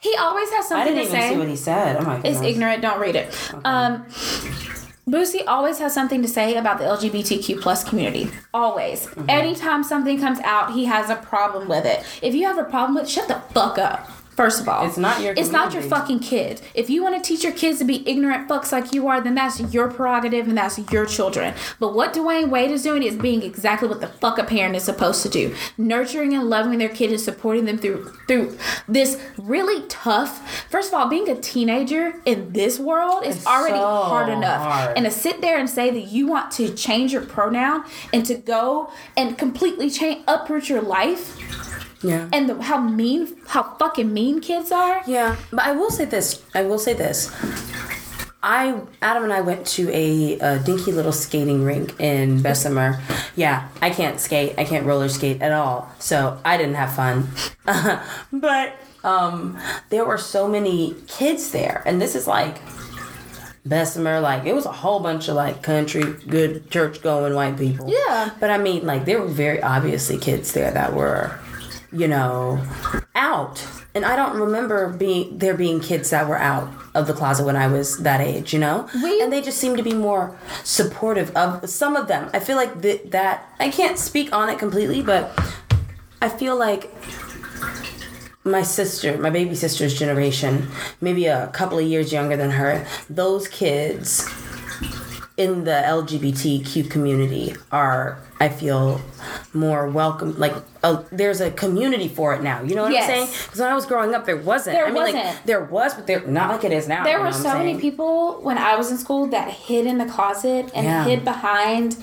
[0.00, 0.82] he always has something.
[0.82, 1.30] I didn't even say.
[1.30, 1.96] see what he said.
[1.96, 2.38] Oh my goodness.
[2.38, 2.82] It's ignorant.
[2.82, 3.34] Don't read it.
[3.64, 4.06] Um,
[5.08, 8.30] Boosie always has something to say about the LGBTQ plus community.
[8.52, 9.06] Always.
[9.06, 9.30] Mm-hmm.
[9.30, 12.04] Anytime something comes out, he has a problem with it.
[12.20, 14.10] If you have a problem with, it, shut the fuck up.
[14.38, 16.60] First of all, It's not your It's not your fucking kid.
[16.72, 19.34] If you want to teach your kids to be ignorant fucks like you are, then
[19.34, 21.54] that's your prerogative and that's your children.
[21.80, 24.84] But what Dwyane Wade is doing is being exactly what the fuck a parent is
[24.84, 29.84] supposed to do: nurturing and loving their kid and supporting them through through this really
[29.88, 30.32] tough.
[30.70, 34.62] First of all, being a teenager in this world is It's already so hard enough,
[34.62, 34.96] hard.
[34.96, 38.36] and to sit there and say that you want to change your pronoun and to
[38.36, 41.36] go and completely change uproot your life
[42.02, 42.28] yeah.
[42.32, 45.02] and the, how mean, how fucking mean kids are.
[45.06, 46.42] Yeah, but I will say this.
[46.54, 47.34] I will say this.
[48.40, 53.00] I Adam and I went to a, uh dinky little skating rink in Bessemer.
[53.34, 54.54] Yeah, I can't skate.
[54.58, 55.90] I can't roller skate at all.
[55.98, 57.28] So I didn't have fun.
[58.32, 59.58] but um,
[59.90, 62.58] there were so many kids there, and this is like
[63.64, 64.20] Bessemer.
[64.20, 67.88] Like it was a whole bunch of like country, good church going white people.
[67.88, 68.30] Yeah.
[68.40, 71.38] But I mean, like there were very obviously kids there that were,
[71.92, 72.62] you know,
[73.14, 73.64] out.
[73.94, 77.56] And I don't remember being there being kids that were out of the closet when
[77.56, 78.88] I was that age, you know.
[79.02, 82.28] We- and they just seem to be more supportive of some of them.
[82.32, 85.30] I feel like th- that I can't speak on it completely, but
[86.20, 86.92] I feel like
[88.44, 90.68] my sister, my baby sister's generation,
[91.00, 94.28] maybe a couple of years younger than her, those kids
[95.38, 99.00] in the LGBTQ community are, I feel,
[99.54, 100.36] more welcome.
[100.36, 102.60] Like, uh, there's a community for it now.
[102.62, 103.04] You know what Yes.
[103.08, 103.28] I'm saying?
[103.44, 104.74] Because when I was growing up, there wasn't.
[104.74, 105.46] There I mean, wasn't.
[105.46, 107.04] there was, but there not like it is now.
[107.04, 110.70] There were so many people when I was in school that hid in the closet
[110.74, 111.04] and Yeah.
[111.04, 111.96] hid behind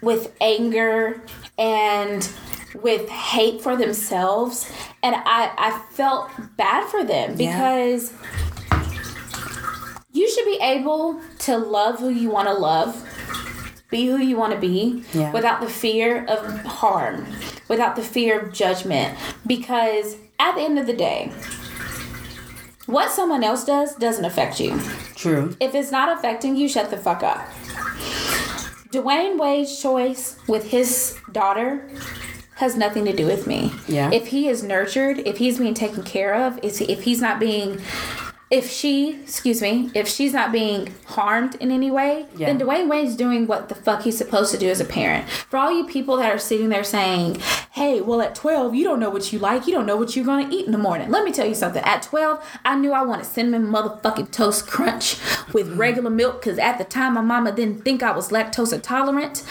[0.00, 1.20] with anger
[1.58, 2.26] and
[2.82, 4.72] with hate for themselves.
[5.02, 7.98] And I, I felt bad for them Yeah.
[10.22, 12.94] You should be able to love who you want to love,
[13.90, 15.32] be who you want to be, Yeah.
[15.32, 17.26] without the fear of harm,
[17.66, 19.18] without the fear of judgment.
[19.44, 21.32] Because at the end of the day,
[22.86, 24.80] what someone else does doesn't affect you.
[25.16, 25.56] True.
[25.58, 27.40] If it's not affecting you, shut the fuck up.
[28.92, 31.90] Dwyane Wade's choice with his daughter
[32.58, 33.72] has nothing to do with me.
[33.88, 34.08] Yeah.
[34.12, 37.80] If he is nurtured, if he's being taken care of, if he's not being
[38.52, 42.48] if she, excuse me, if she's not being harmed in any way, Yeah.
[42.48, 45.26] then Dwyane Wade's doing what the fuck he's supposed to do as a parent.
[45.28, 47.40] For all you people that are sitting there saying,
[47.72, 49.66] hey, well, at 12, you don't know what you like.
[49.66, 51.10] You don't know what you're going to eat in the morning.
[51.10, 51.82] Let me tell you something.
[51.82, 55.16] At 12, I knew I wanted cinnamon motherfucking toast crunch
[55.54, 59.42] with regular milk because at the time, my mama didn't think I was lactose intolerant.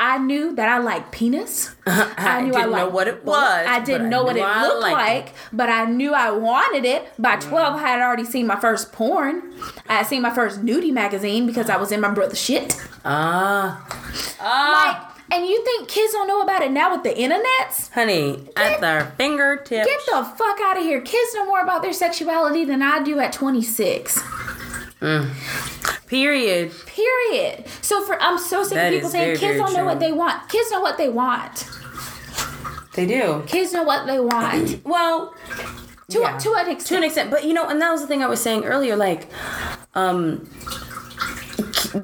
[0.00, 1.74] I knew that I liked penis.
[1.86, 4.82] I didn't know liked what it was, I didn't I know what it I looked
[4.82, 5.32] like, it.
[5.52, 7.10] but I knew I wanted it.
[7.18, 9.52] By 12, I had already seen my first porn.
[9.88, 12.76] I had seen my first nudie magazine because I was in my brother's shit.
[13.04, 13.84] Ah.
[13.88, 15.14] Like, Ah.
[15.32, 17.90] and you think kids don't know about it now with the internets?
[17.92, 19.84] Honey, at their fingertips.
[19.86, 21.00] Get the fuck out of here.
[21.00, 24.22] Kids know more about their sexuality than I do at 26.
[25.00, 26.72] Period.
[26.86, 27.64] Period.
[27.82, 30.00] So for I'm so sick That of people saying very, kids very don't know what
[30.00, 30.48] they want.
[30.48, 31.68] Kids know what they want.
[32.94, 33.44] They do.
[33.46, 34.80] Kids know what they want.
[34.84, 35.34] Well,
[36.10, 36.38] To, Yeah.
[36.38, 36.98] to an to extent.
[36.98, 39.28] an extent but you know and that was the thing i was saying earlier like
[39.94, 40.48] um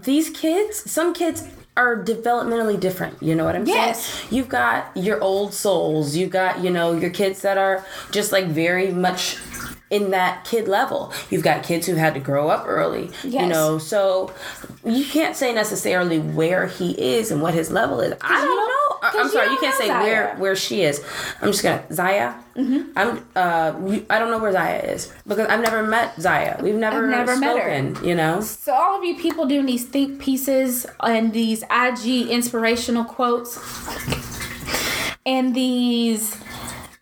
[0.05, 4.05] these kids some kids are developmentally different you know what i'm Yes.
[4.05, 8.31] saying you've got your old souls you've got you know your kids that are just
[8.31, 9.39] like very much
[9.95, 13.43] in that kid level you've got kids who had to grow up early yes.
[13.43, 14.33] you know so
[14.85, 19.11] you can't say necessarily where he is and what his level is i don't know
[19.11, 20.41] 'cause i'm you sorry you don't can't say where Zaya.
[20.43, 20.97] where she is
[21.41, 22.97] i'm just gonna zaya Mm-hmm.
[22.97, 23.73] i'm uh
[24.15, 27.37] i don't know where zaya is because i've never met zaya we've never I've never
[27.37, 28.07] met her.
[28.07, 33.03] you know So all of you people doing these think pieces and these IG inspirational
[33.17, 33.59] quotes
[35.27, 36.37] and these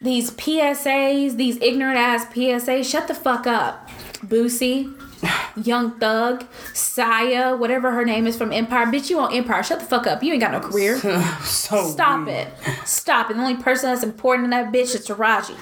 [0.03, 3.89] these PSAs, these ignorant ass PSAs, shut the fuck up.
[4.27, 4.93] Boosie,
[5.65, 6.45] Young Thug,
[6.75, 8.87] Saya, whatever her name is from Empire.
[8.87, 9.63] Bitch, you on Empire.
[9.63, 10.23] Shut the fuck up.
[10.23, 10.99] You ain't got no career.
[11.43, 12.49] so Stop it.
[12.85, 13.35] Stop it.
[13.35, 15.57] The only person that's important in that bitch is Taraji.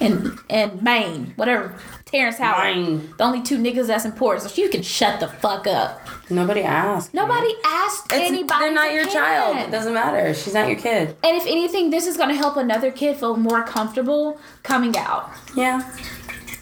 [0.00, 1.32] And and Maine.
[1.36, 1.74] Whatever.
[2.04, 2.76] Terrence Howard.
[2.76, 3.14] Maine.
[3.16, 4.50] The only two niggas that's important.
[4.50, 6.00] So you can shut the fuck up.
[6.30, 7.12] Nobody asked.
[7.14, 8.60] Nobody asked It's, anybody.
[8.64, 9.56] they're not your child.
[9.56, 10.32] It doesn't matter.
[10.34, 11.16] She's not your kid.
[11.24, 15.30] And if anything, this is going to help another kid feel more comfortable coming out.
[15.56, 15.90] Yeah.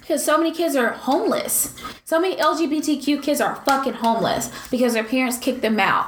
[0.01, 1.75] Because so many kids are homeless.
[2.05, 6.07] So many LGBTQ kids are fucking homeless because their parents kicked them out.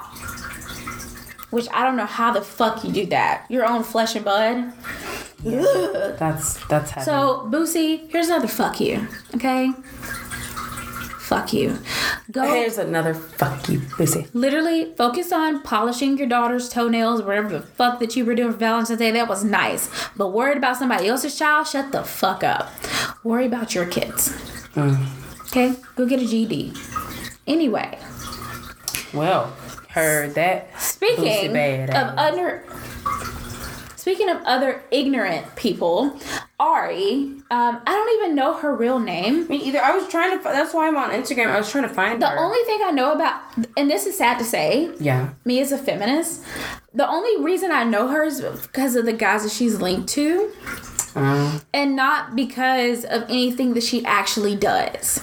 [1.50, 3.44] Which I don't know how the fuck you do that.
[3.50, 4.72] Your own flesh and blood.
[5.44, 6.16] Ugh.
[6.18, 7.04] That's that's heavy.
[7.04, 9.06] So, Boosie, here's another fuck you.
[9.34, 9.70] Okay?
[11.30, 11.78] Fuck you.
[12.32, 14.28] Go here's another fuck you, Boosie.
[14.34, 18.58] literally focus on polishing your daughter's toenails, whatever the fuck that you were doing for
[18.58, 19.12] Valentine's Day.
[19.12, 19.88] That was nice.
[20.16, 22.72] But worried about somebody else's child, shut the fuck up.
[23.22, 24.30] Worry about your kids.
[24.74, 25.06] Mm.
[25.42, 25.76] Okay?
[25.94, 26.76] Go get a GD.
[27.46, 27.96] Anyway,
[29.14, 29.52] Well,
[29.90, 30.80] heard that.
[30.82, 31.56] speaking
[31.90, 32.64] of other
[33.94, 36.18] speaking of other ignorant people,
[36.60, 39.48] Ari, um, I don't even know her real name.
[39.48, 39.80] Me either.
[39.80, 40.44] I was trying to.
[40.44, 41.46] That's why I'm on Instagram.
[41.48, 42.38] I was trying to find The her.
[42.38, 43.40] only thing I know about,
[43.78, 45.30] and this is sad to say, yeah.
[45.46, 46.44] me as a feminist,
[46.92, 50.52] the only reason I know her is because of the guys that she's linked to,
[51.16, 55.22] Um, and not because of anything that she actually does.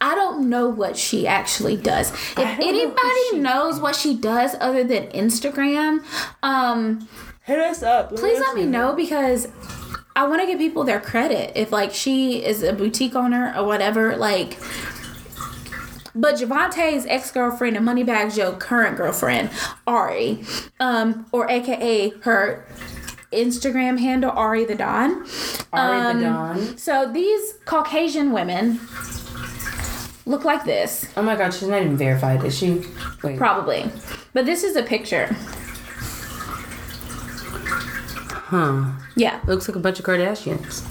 [0.00, 2.10] I don't know what she actually does.
[2.12, 6.02] If don't know anybody knows what she does other than Instagram,
[6.42, 7.08] um,
[7.44, 8.14] hit us up.
[8.16, 9.46] please let me know because
[10.14, 11.52] I want to give people their credit.
[11.56, 14.58] If like she is a boutique owner or whatever, like.
[16.14, 19.48] But Javante's ex girlfriend and Moneybagg Yo current girlfriend
[19.86, 20.44] Ari,
[20.78, 22.66] um, or AKA her
[23.32, 25.26] Instagram handle Ari the Don.
[25.72, 26.76] Ari Um, the Don.
[26.76, 28.78] So these Caucasian women
[30.26, 32.82] look like this, Oh my god, she's not even verified, is she?
[33.22, 33.38] Wait.
[33.38, 33.90] probably.
[34.34, 35.34] But this is a picture.
[38.50, 38.84] huh.
[39.16, 39.40] Yeah.
[39.46, 40.82] Looks like a bunch of Kardashians.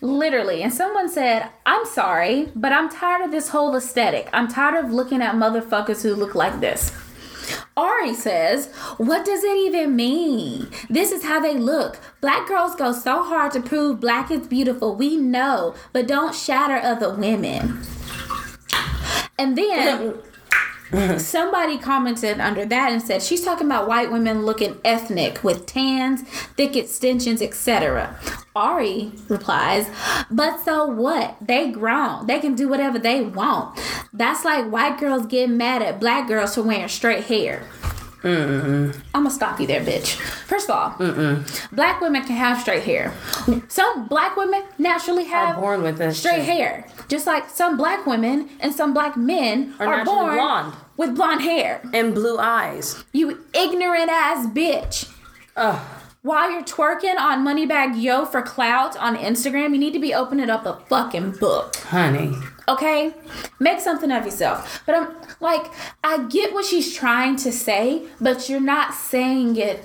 [0.00, 0.62] Literally.
[0.62, 4.28] And someone said, I'm sorry, but I'm tired of this whole aesthetic.
[4.32, 6.92] I'm tired of looking at motherfuckers who look like this.
[7.76, 10.68] Ari says, What does it even mean?
[10.90, 11.98] This is how they look.
[12.20, 14.96] Black girls go so hard to prove black is beautiful.
[14.96, 17.82] We know, but don't shatter other women.
[19.38, 20.14] And then
[21.18, 26.22] somebody commented under that and said she's talking about white women looking ethnic with tans,
[26.56, 28.16] thick extensions, etc.
[28.54, 29.88] Ari replies,
[30.30, 31.36] "But so what?
[31.40, 32.26] They grown.
[32.26, 33.78] They can do whatever they want.
[34.12, 37.64] That's like white girls getting mad at black girls for wearing straight hair."
[38.26, 40.14] I'm gonna stop you there, bitch.
[40.46, 43.14] First of all, black women can have straight hair.
[43.68, 46.44] Some black women naturally have are born with this straight shit.
[46.44, 50.74] hair, just like some black women and some black men Are are, born blonde.
[50.96, 51.80] with blonde hair.
[51.92, 53.04] And blue eyes.
[53.12, 55.10] You ignorant ass bitch.
[55.56, 55.78] Ugh.
[56.22, 60.50] While you're twerking on Moneybagg Yo for clout on Instagram, you need to be opening
[60.50, 61.76] up a fucking book.
[61.76, 62.34] Honey.
[62.68, 63.14] Okay?
[63.60, 64.82] Make something of yourself.
[64.86, 65.08] But I'm
[65.40, 65.70] like,
[66.02, 69.84] I get what she's trying to say, but you're not saying it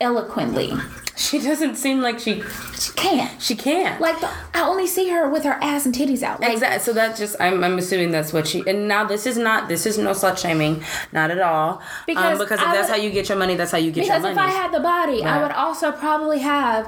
[0.00, 0.72] eloquently.
[1.14, 2.42] She doesn't seem like she
[2.78, 3.40] She can't.
[3.40, 4.00] she can't.
[4.00, 6.40] Like, the, I only see her with her ass and titties out.
[6.40, 6.80] Like, Exactly.
[6.80, 9.86] So that's just I'm, I'm assuming that's what she and now this is not this
[9.86, 10.82] is no slut shaming,
[11.12, 11.80] not at all.
[12.06, 13.92] Because um, because if I that's would- how you get your money, that's how you
[13.92, 14.34] get your money.
[14.34, 14.56] because if.
[14.56, 16.86] I had the body, I would also probably have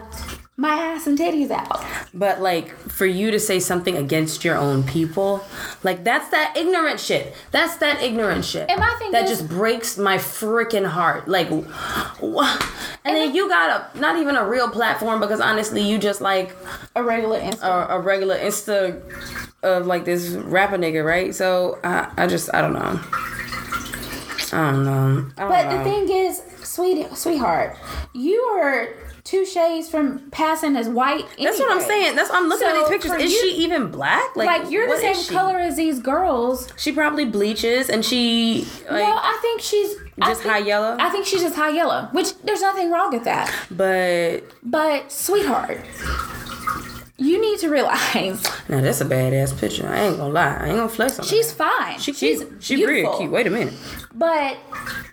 [0.56, 1.84] my ass and titties out.
[2.14, 5.44] But like for you to say something against your own people,
[5.82, 7.34] like that's that ignorant shit.
[7.50, 8.70] That's that ignorant shit.
[8.70, 11.26] And my thing that is- just breaks my freaking heart.
[11.26, 12.70] Like, wh-
[13.04, 16.20] and, then the- you got a not even a real platform because honestly, you just
[16.20, 16.54] like
[16.94, 17.62] A regular Insta.
[17.90, 19.02] a, a regular Insta
[19.64, 21.34] of like this rapper nigga, right?
[21.34, 23.00] So I, I just I don't know.
[24.52, 25.26] I don't know.
[25.36, 25.78] I don't But know.
[25.78, 26.42] the thing is,
[26.74, 27.76] sweet sweetheart,
[28.12, 28.88] you are
[29.24, 31.24] two shades from passing as white.
[31.42, 32.14] That's what I'm saying.
[32.16, 33.12] That's I'm looking at these pictures.
[33.22, 34.36] Is you- she even black?
[34.36, 36.68] Like you're the same color as these girls.
[36.76, 40.96] She probably bleaches and she like no, I think she's just think- high yellow.
[41.00, 43.50] I think she's just high yellow, which there's nothing wrong with that.
[43.70, 45.80] but But sweetheart,
[47.16, 49.86] you need to realize now that's a badass picture.
[49.86, 50.56] I ain't gonna lie.
[50.56, 51.56] I ain't gonna flex on she's her.
[51.56, 51.98] fine.
[51.98, 52.62] She she's cute.
[52.62, 53.18] She really beautiful.
[53.18, 53.30] cute.
[53.30, 53.74] Wait a minute.
[54.12, 54.58] But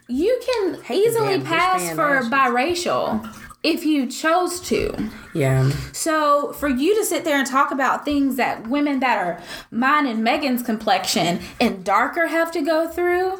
[0.08, 3.28] you can easily pass for biracial
[3.64, 5.10] if you chose to.
[5.36, 5.70] Yeah.
[5.94, 10.08] So for you to sit there and talk about things that women that are mine
[10.08, 13.40] and Megan's complexion and darker have to go through,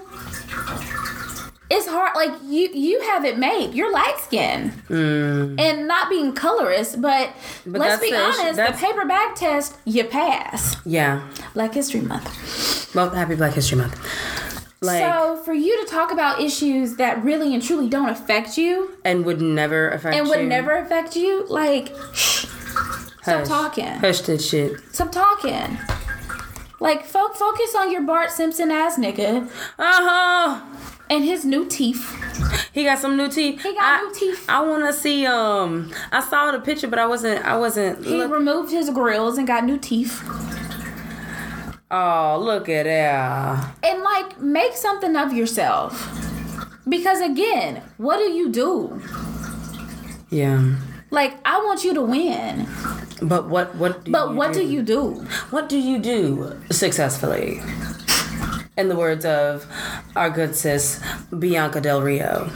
[1.74, 2.12] it's hard.
[2.16, 3.74] Like you, you have it made.
[3.74, 7.30] You're light skinned and not being colorist, but,
[7.66, 7.72] Mm.
[7.74, 8.50] But let's be the honest.
[8.52, 10.76] The that's- paper bag test, you pass.
[10.86, 11.28] Yeah.
[11.54, 12.94] Black History Month.
[12.96, 13.96] Well, happy Black History Month.
[14.84, 18.98] Like, so for you to talk about issues that really and truly don't affect you
[19.06, 20.48] and would never affect and would you.
[20.48, 22.48] never affect you, like shh,
[23.22, 23.86] stop talking.
[23.86, 24.80] Hush that shit.
[24.92, 25.78] Stop talking.
[26.80, 29.46] Like fo- focus on your Bart Simpson ass nigga
[29.78, 30.62] Uh huh.
[31.12, 32.04] And his new teeth.
[32.74, 33.62] He got some new teeth.
[33.62, 34.46] He got I, new teeth.
[34.50, 35.26] I want to see.
[35.28, 37.46] Um, I saw the picture, but I wasn't.
[37.46, 38.04] I wasn't.
[38.06, 40.24] He Look, removed his grills and got new teeth.
[41.92, 43.76] oh, look at that.
[43.84, 46.08] And like make something of yourself.
[46.88, 49.02] Because again, what do you do?
[50.30, 50.76] Yeah.
[51.12, 52.68] Like I want you to win.
[53.22, 53.76] But what?
[53.76, 54.06] What?
[54.06, 54.62] Do But what do?
[54.62, 55.26] do you do?
[55.52, 57.62] What do you do successfully?
[58.82, 59.68] In the words of
[60.16, 61.00] our good sis
[61.38, 62.50] Bianca Del Rio.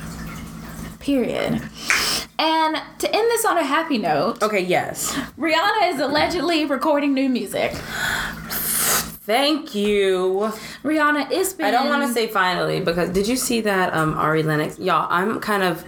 [1.00, 1.62] Period.
[2.40, 4.62] And to end this on a happy note, Okay.
[4.62, 5.14] Yes.
[5.38, 7.74] Rihanna is allegedly recording new music.
[7.74, 10.52] Thank you.
[10.84, 14.18] Rihanna is been I don't want to say finally because did you see that um
[14.18, 14.80] Ari Lennox?
[14.80, 15.84] Y'all, I'm kind of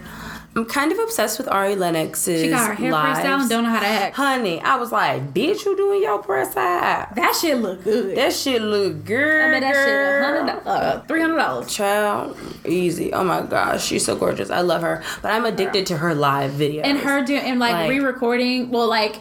[0.57, 3.63] I'm kind of obsessed with Ari Lennox's she got her hair pressed down and don't
[3.63, 4.15] know how to act.
[4.15, 7.13] Honey, I was like, bitch, you doing your press out.
[7.15, 8.17] That shit look good.
[8.17, 9.41] That shit look good.
[9.55, 10.25] I bet that shit a girl.
[10.47, 11.71] hundred uh three hundred dollars.
[11.71, 12.35] Child,
[12.65, 13.13] easy.
[13.13, 14.49] Oh my gosh, she's so gorgeous.
[14.49, 16.85] I love her, but I'm addicted to her live videos.
[16.85, 19.17] And her doing and like, Like- re-recording, well, like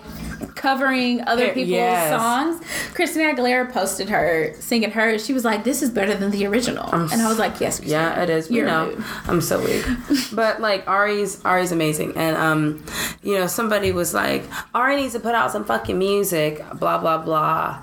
[0.54, 2.10] covering other people's yes.
[2.10, 2.62] songs.
[2.94, 5.18] Christina Aguilera posted her singing her.
[5.18, 8.14] She was like, "This is better than the original," and I was like, "Yes, Christina.
[8.16, 8.50] Yeah, it is.
[8.50, 9.04] You know, rude.
[9.26, 9.84] I'm so weak.
[10.32, 12.16] but like Ari's Ari's amazing.
[12.16, 12.84] And um,
[13.22, 17.18] you know, somebody was like, Ari needs to put out some fucking music, blah blah
[17.18, 17.82] blah.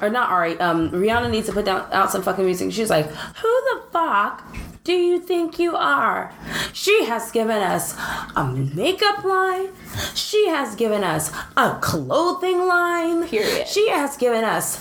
[0.00, 2.72] Or not Ari, um, Rihanna needs to put down out some fucking music.
[2.72, 4.44] She's like, Who the fuck
[4.84, 6.32] do you think you are?
[6.72, 7.94] She has given us
[8.34, 9.68] a makeup line.
[10.14, 13.28] She has given us a clothing line.
[13.28, 13.68] Period.
[13.68, 14.80] She has given us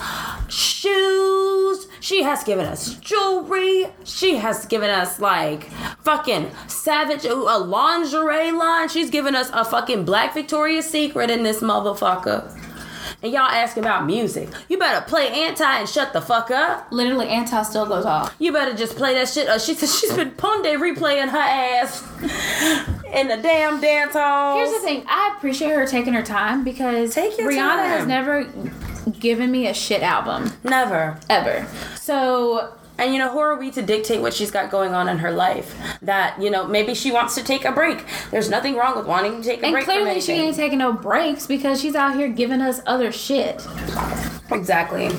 [0.49, 1.87] shoes.
[1.99, 3.87] She has given us jewelry.
[4.03, 5.69] She has given us like
[6.03, 8.89] fucking savage a lingerie line.
[8.89, 12.57] She's given us a fucking black Victoria's Secret in this motherfucker.
[13.23, 14.49] And y'all asking about music.
[14.67, 16.87] You better play anti and shut the fuck up.
[16.91, 18.35] Literally, anti still goes off.
[18.39, 19.47] You better just play that shit.
[19.47, 22.01] Uh, she said she's been Ponde replaying her ass
[23.13, 24.57] in the damn dance halls.
[24.57, 28.47] Here's the thing: I appreciate her taking her time because Take your Rihanna has never
[29.19, 31.19] given me a shit album Never.
[31.29, 31.67] ever.
[31.99, 35.17] So And you know, who are we to dictate what she's got going on in
[35.19, 35.75] her life?
[36.01, 38.05] That, you know, maybe she wants to take a break.
[38.29, 40.79] There's nothing wrong with wanting to take a and break from clearly she ain't taking
[40.79, 43.65] no breaks because she's out here giving us other shit.
[44.51, 45.09] Exactly.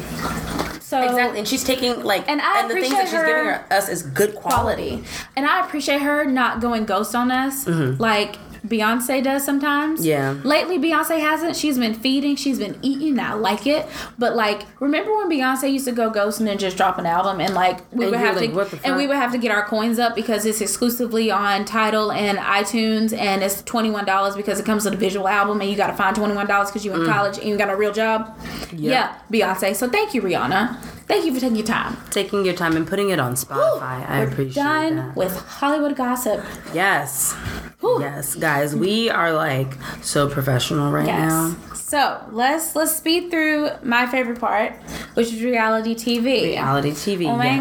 [0.80, 1.38] So Exactly.
[1.38, 4.02] And she's taking like And I and the things that she's giving her us is
[4.02, 4.90] good quality.
[4.90, 5.08] quality.
[5.36, 8.00] And I appreciate her not going ghost on us mm-hmm.
[8.00, 8.36] like
[8.66, 10.06] Beyonce does sometimes.
[10.06, 10.32] Yeah.
[10.44, 11.56] Lately, Beyonce hasn't.
[11.56, 13.18] She's been feeding, she's been eating.
[13.18, 13.86] I like it.
[14.18, 17.40] But like, remember when Beyonce used to go ghost and then just drop an album
[17.40, 19.38] and like we And would have to like, "What the and we would have to
[19.38, 24.04] get our coins up because it's exclusively on Tidal and iTunes and it's twenty one
[24.04, 26.46] dollars because it comes with a visual album and you got to find twenty one
[26.46, 27.12] dollars because you in mm.
[27.12, 28.38] college and you got a real job.
[28.72, 29.74] Yeah, Beyonce.
[29.74, 30.78] So thank you, Rihanna.
[31.06, 31.96] Thank you for taking your time.
[32.10, 34.08] Taking your time and putting it on Spotify.
[34.08, 35.16] I We're appreciate done that.
[35.16, 36.44] with Hollywood gossip.
[36.72, 37.34] Yes.
[37.82, 38.00] Whew.
[38.00, 41.28] Yes, guys, we are like so professional right Yes.
[41.32, 41.56] now.
[41.74, 44.74] So let's let's speed through my favorite part,
[45.14, 46.42] which is reality TV.
[46.52, 47.26] Reality TV.
[47.28, 47.60] Oh my.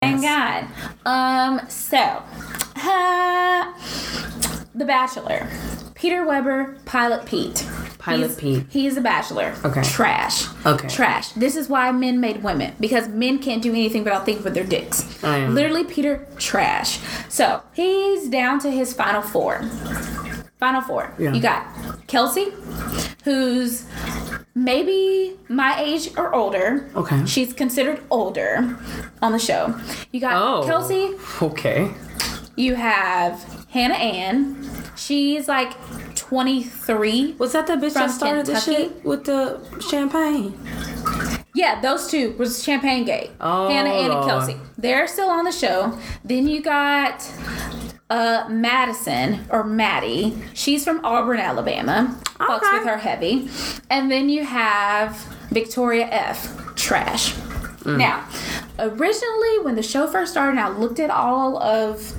[0.00, 0.66] Thank God.
[1.06, 1.60] Um.
[1.68, 3.72] So, uh,
[4.74, 5.48] The Bachelor.
[5.94, 7.64] Peter Weber, Pilot Pete.
[8.02, 8.66] Pilot He's- Pete.
[8.70, 9.54] He's a bachelor.
[9.64, 9.82] Okay.
[9.82, 10.46] Trash.
[10.66, 10.88] Okay.
[10.88, 11.28] Trash.
[11.32, 14.64] This is why men made women because men can't do anything but think with their
[14.64, 15.22] dicks.
[15.22, 15.54] I am.
[15.54, 16.98] Literally, Peter trash.
[17.28, 19.62] So he's down to his final four.
[20.58, 21.12] Final four.
[21.18, 21.32] Yeah.
[21.32, 21.64] You got
[22.08, 22.48] Kelsey,
[23.24, 23.84] who's
[24.54, 26.88] maybe my age or older.
[26.96, 27.24] Okay.
[27.26, 28.76] She's considered older
[29.20, 29.78] on the show.
[30.10, 30.66] You got Oh.
[30.66, 31.10] Kelsey.
[31.40, 31.90] Okay.
[32.56, 34.68] You have Hannah Ann.
[34.96, 35.72] She's like
[36.32, 37.34] 23.
[37.38, 38.74] Was that the bitch that started the Kentucky?
[38.74, 40.58] shit with the champagne?
[41.54, 43.32] Yeah, those two was Champagnegate.
[43.38, 44.56] Oh, Hannah Ann and Kelsey.
[44.78, 45.98] They're still on the show.
[46.24, 47.30] Then you got
[48.08, 50.34] uh Madison or Maddie.
[50.54, 52.18] She's from Auburn, Alabama.
[52.38, 52.78] Fucks Okay.
[52.78, 53.50] with her heavy.
[53.90, 55.18] And then you have
[55.50, 56.74] Victoria F.
[56.76, 57.34] Trash.
[57.84, 57.98] Mm.
[57.98, 58.26] Now,
[58.78, 62.14] originally when the show first started, I looked at all of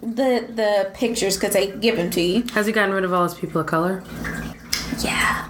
[0.00, 2.44] the the pictures because they give them to you.
[2.54, 4.02] Has he gotten rid of all his people of color?
[5.04, 5.46] Yeah.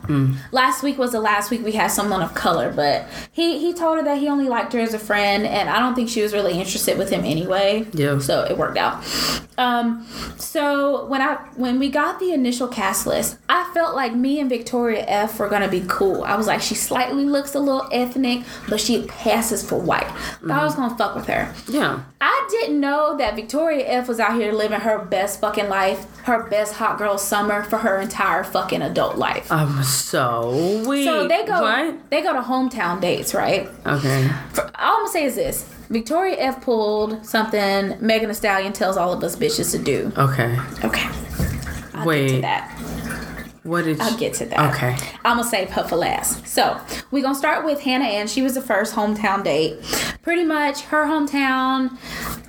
[0.50, 3.98] Last week was the last week we had someone of color, but he he told
[3.98, 6.32] her that he only liked her as a friend, and I don't think she was
[6.32, 7.86] really interested with him anyway.
[7.92, 8.18] Yeah.
[8.18, 9.04] So it worked out.
[9.56, 14.40] Um, so when I when we got the initial cast list, I felt like me
[14.40, 16.24] and Victoria F were gonna be cool.
[16.24, 20.10] I was like, she slightly looks a little ethnic, but she passes for white.
[20.46, 21.54] Thought I was gonna fuck with her.
[21.68, 22.00] Yeah.
[22.20, 26.42] I didn't know that Victoria F was out here living her best fucking life, her
[26.48, 29.39] best hot girl summer for her entire fucking adult life.
[29.50, 31.06] I'm so weak.
[31.06, 32.10] so they go What?
[32.10, 33.68] they go to hometown dates, right?
[33.86, 34.28] Okay.
[34.52, 35.62] For, all I'm gonna say is this.
[35.88, 40.12] Victoria F pulled something Megan Thee Stallion tells all of us bitches to do.
[40.16, 40.56] Okay.
[40.84, 41.08] Okay.
[41.94, 42.40] I'll get to Wait.
[42.42, 42.79] that.
[43.70, 44.74] What did I'll you- get to that.
[44.74, 44.96] Okay.
[45.24, 46.46] I'm gonna save her for last.
[46.46, 46.76] So
[47.12, 48.26] we're gonna start with Hannah Ann.
[48.26, 49.76] She was the first hometown date.
[50.22, 51.96] Pretty much her hometown,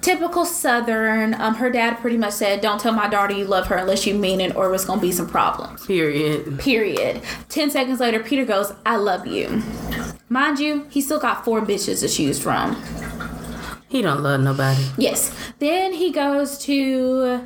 [0.02, 1.34] typical Southern.
[1.36, 4.16] Um, her dad pretty much said, "Don't tell my daughter you love her unless you
[4.16, 6.58] mean it, or it's gonna be some problems." Period.
[6.60, 7.22] Period.
[7.50, 9.62] Ten seconds later, Peter goes, "I love you."
[10.30, 12.76] Mind you, he still got four bitches to choose from.
[13.90, 14.84] He don't love nobody.
[14.98, 15.32] Yes.
[15.60, 17.42] Then he goes to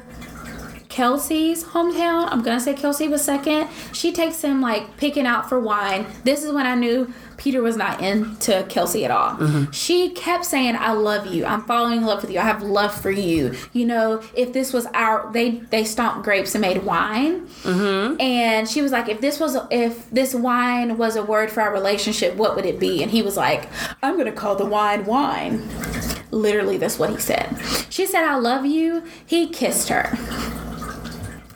[0.96, 2.30] Kelsey's hometown.
[2.32, 3.68] I'm gonna say Kelsey was second.
[3.92, 6.06] She takes him like picking out for wine.
[6.24, 9.32] This is when I knew Peter was not into Kelsey at all.
[9.32, 9.72] Mm-hmm.
[9.72, 11.44] She kept saying, "I love you.
[11.44, 12.40] I'm falling in love with you.
[12.40, 16.56] I have love for you." You know, if this was our, they they stomped grapes
[16.56, 18.22] and made wine, mm-hmm.
[18.22, 21.74] and she was like, "If this was if this wine was a word for our
[21.74, 23.68] relationship, what would it be?" And he was like,
[24.02, 25.62] "I'm gonna call the wine wine."
[26.32, 27.58] Literally, that's what he said.
[27.90, 29.04] She said, I love you.
[29.26, 30.18] He kissed her.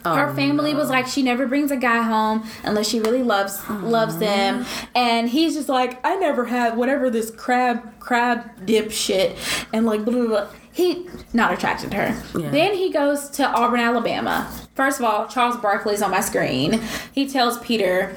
[0.04, 3.60] Oh, her family was like, she never brings a guy home unless she really loves
[3.68, 4.64] loves them.
[4.94, 9.36] And he's just like, I never had whatever this crab crab dip shit,
[9.72, 10.46] and like blah, blah, blah.
[10.72, 12.38] he not attracted to her.
[12.38, 12.50] Yeah.
[12.50, 14.50] Then he goes to Auburn, Alabama.
[14.74, 16.80] First of all, Charles Barkley's on my screen.
[17.12, 18.14] He tells Peter,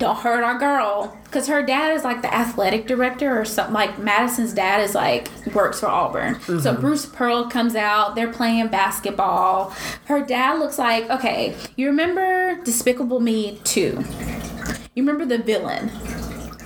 [0.00, 3.98] don't hurt our girl because her dad is like the athletic director or something like
[3.98, 9.70] madison's dad is like works for auburn so bruce pearl comes out they're playing basketball
[10.06, 14.02] her dad looks like okay you remember despicable me 2
[14.94, 15.90] you remember the villain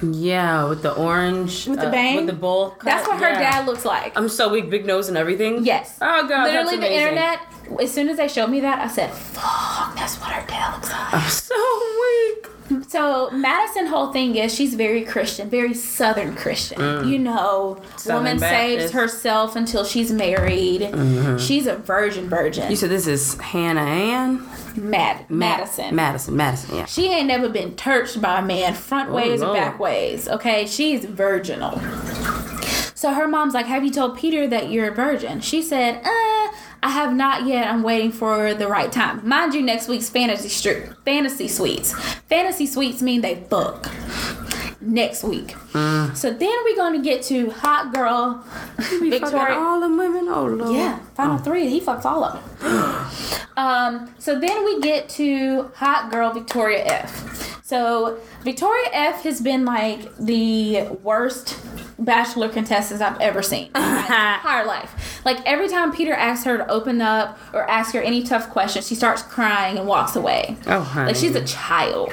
[0.03, 1.66] Yeah, with the orange.
[1.66, 2.16] With the uh, bang?
[2.16, 2.76] With the bowl.
[2.85, 3.51] that's what her Yeah.
[3.51, 5.64] dad looks like I'm so weak, big nose and everything.
[5.64, 7.41] yes Oh god, literally the internet
[7.80, 10.91] as soon as they showed me that i said fuck that's what her dad looks
[10.91, 11.55] like I'm so
[12.05, 12.43] weak.
[12.95, 17.09] So Madison whole thing is she's very Christian, very Southern Christian.
[17.09, 17.99] You know, Mm.
[17.99, 18.51] Southern woman saves
[18.84, 18.88] Baptist.
[18.95, 18.99] Mm-hmm.
[18.99, 20.80] herself until she's married.
[21.40, 22.70] She's a virgin, virgin.
[22.70, 25.95] You said this is Hannah Ann Mad Madison.
[25.97, 26.36] Madison.
[26.36, 26.76] Madison.
[26.76, 26.84] Yeah.
[26.84, 29.59] she ain't never been touched by a man, front ways or Oh, Lord.
[29.59, 30.28] back ways.
[30.28, 31.80] Okay, she's virginal.
[32.95, 36.57] So her mom's like, "Have you told Peter that you're a virgin?" She said, "Uh,
[36.85, 37.66] I have not yet.
[37.68, 41.93] I'm waiting for the right time." Mind you, next week's fantasy stri- fantasy suites.
[42.28, 43.91] Fantasy suites mean they fuck.
[44.80, 45.55] Next week.
[45.75, 48.45] So then we're gonna get to hot girl
[48.79, 49.55] Victoria.
[49.57, 50.29] all the women.
[50.29, 50.75] Oh lord.
[50.77, 51.68] Yeah, final three.
[51.68, 53.47] He fucks all of them.
[53.57, 57.61] um, so then we get to hot girl Victoria F.
[57.64, 61.59] So Victoria F has been like the worst
[61.99, 63.99] bachelor contestants I've ever seen in my
[64.37, 65.22] entire life.
[65.25, 68.87] Like every time Peter asks her to open up or ask her any tough questions,
[68.87, 70.57] she starts crying and walks away.
[70.66, 71.09] Oh honey.
[71.09, 72.12] Like she's a child.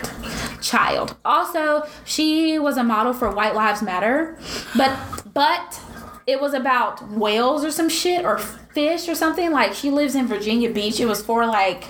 [0.62, 1.18] Child.
[1.26, 4.38] Also, she was a model for White Lives Matter,
[4.76, 4.98] but
[5.34, 5.80] but
[6.28, 9.52] it was about whales or some shit or fish or something.
[9.52, 11.00] Like she lives in Virginia Beach.
[11.00, 11.86] It was for like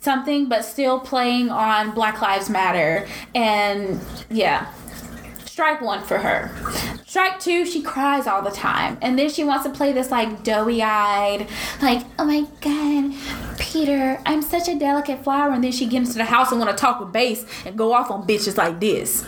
[0.00, 3.06] something, but still playing on Black Lives Matter.
[3.34, 4.72] And yeah.
[5.44, 6.50] Strike one for her.
[7.04, 8.96] Strike two, she cries all the time.
[9.02, 11.46] And then she wants to play this like doughy eyed,
[11.82, 15.52] like, oh my god, Peter, I'm such a delicate flower.
[15.52, 17.92] And then she gets into the house and want to talk with bass and go
[17.92, 19.26] off on bitches like this.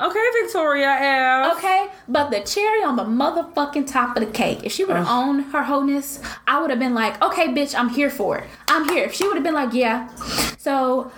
[0.00, 1.56] Okay, Victoria F.
[1.56, 1.88] Okay?
[2.08, 5.52] But the cherry on the motherfucking top of the cake, if she would have owned
[5.52, 8.48] her wholeness, I would have been like, okay, bitch, I'm here for it.
[8.68, 9.04] I'm here.
[9.04, 10.14] If she would have been like, yeah.
[10.56, 11.10] So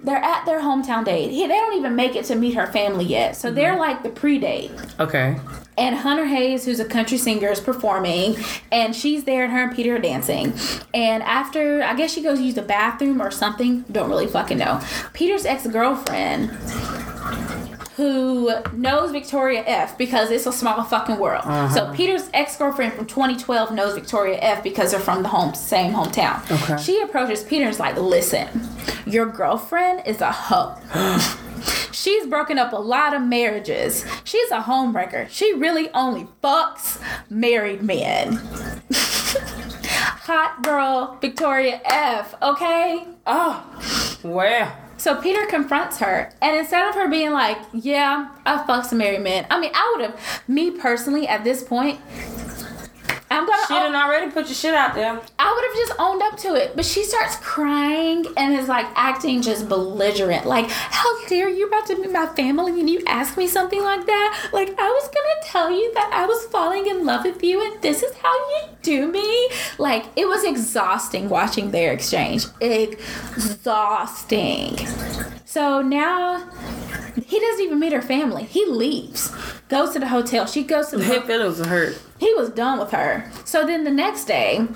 [0.00, 1.30] they're at their hometown date.
[1.30, 3.36] They don't even make it to meet her family yet.
[3.36, 3.80] So they're mm-hmm.
[3.80, 4.70] like the pre date.
[4.98, 5.38] Okay.
[5.76, 8.36] And Hunter Hayes, who's a country singer, is performing,
[8.72, 10.52] and she's there, and her and Peter are dancing.
[10.92, 14.80] And after, I guess she goes use the bathroom or something, don't really fucking know.
[15.12, 16.50] Peter's ex girlfriend,
[17.98, 21.42] who knows Victoria F because it's a small fucking world.
[21.44, 21.68] Uh-huh.
[21.74, 25.92] So Peter's ex girlfriend from 2012 knows Victoria F because they're from the home same
[25.92, 26.48] hometown.
[26.62, 26.80] Okay.
[26.80, 28.48] She approaches Peter and is like, "Listen,
[29.04, 30.76] your girlfriend is a hoe."
[31.92, 34.04] She's broken up a lot of marriages.
[34.22, 35.28] She's a homewrecker.
[35.28, 38.34] She really only fucks married men.
[38.92, 43.08] Hot girl Victoria F, okay?
[43.26, 44.18] Oh.
[44.22, 48.98] Well, So Peter confronts her, and instead of her being like, "Yeah, I fucked some
[48.98, 52.00] married men," I mean, I would have, me personally, at this point,
[53.38, 53.66] I'm gonna.
[53.66, 55.20] she done already put your shit out there.
[55.38, 58.86] I would have just owned up to it, but she starts crying and is like
[58.96, 60.44] acting just belligerent.
[60.46, 64.06] Like, how dare you about to meet my family and you ask me something like
[64.06, 64.50] that?
[64.52, 67.80] Like, I was gonna tell you that I was falling in love with you and
[67.80, 69.50] this is how you do me.
[69.78, 72.46] Like, it was exhausting watching their exchange.
[72.60, 73.68] Exhausting.
[75.44, 76.50] So now
[77.24, 78.44] he doesn't even meet her family.
[78.44, 79.32] He leaves,
[79.68, 80.46] goes to the hotel.
[80.46, 82.00] She goes to the Her feelings hurt.
[82.18, 83.30] He was done with her.
[83.44, 84.66] So then the next day,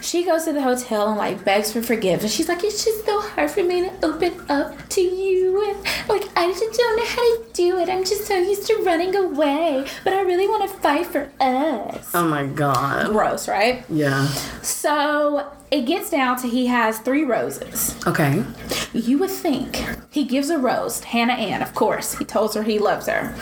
[0.00, 2.32] she goes to the hotel and like begs for forgiveness.
[2.32, 5.62] She's like, it's just so hard for me to open up to you.
[5.68, 7.88] And like, I just don't know how to do it.
[7.88, 9.86] I'm just so used to running away.
[10.04, 12.10] But I really want to fight for us.
[12.14, 13.08] Oh my god.
[13.10, 13.84] Gross, right?
[13.88, 14.28] Yeah.
[14.62, 17.96] So it gets down to he has three roses.
[18.06, 18.44] Okay.
[18.92, 22.16] You would think he gives a rose to Hannah Ann, of course.
[22.18, 23.34] He tells her he loves her.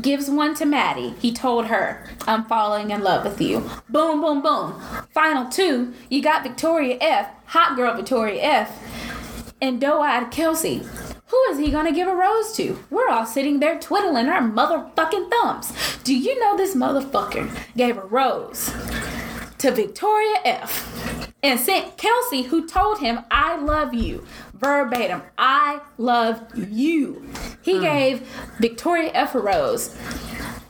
[0.00, 1.14] Gives one to Maddie.
[1.20, 3.60] He told her, I'm falling in love with you.
[3.88, 4.80] Boom, boom, boom.
[5.10, 10.82] Final two, you got Victoria F, hot girl Victoria F, and doe eyed Kelsey.
[11.28, 12.78] Who is he gonna give a rose to?
[12.90, 15.72] We're all sitting there twiddling our motherfucking thumbs.
[16.02, 18.72] Do you know this motherfucker gave a rose
[19.58, 24.26] to Victoria F and sent Kelsey, who told him, I love you.
[24.64, 27.28] Verbatim, I love you.
[27.60, 27.82] He hmm.
[27.82, 29.94] gave Victoria F rose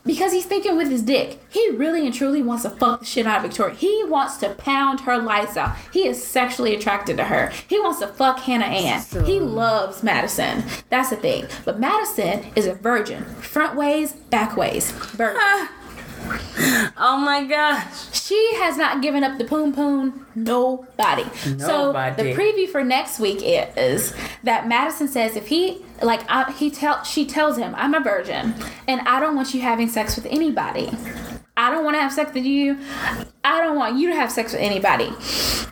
[0.05, 1.41] because he's thinking with his dick.
[1.49, 3.75] He really and truly wants to fuck the shit out of Victoria.
[3.77, 5.77] He wants to pound her lights out.
[5.93, 7.53] He is sexually attracted to her.
[7.69, 9.05] He wants to fuck Hannah Ann.
[9.25, 10.65] He loves Madison.
[10.91, 11.47] That's the thing.
[11.65, 13.25] But Madison is a virgin.
[13.25, 14.91] Front ways, back ways.
[14.91, 15.41] Virgin.
[16.97, 17.85] Oh my gosh.
[18.15, 20.25] She has not given up the poon poon.
[20.35, 21.25] Nobody.
[21.59, 24.15] So the preview for next week is
[24.45, 28.55] that Madison says if he like I, he tell she tells him I'm a virgin
[28.87, 30.91] and I don't want you having sex with anybody.
[31.57, 32.79] I don't want to have sex with you.
[33.45, 35.11] I don't want you to have sex with anybody.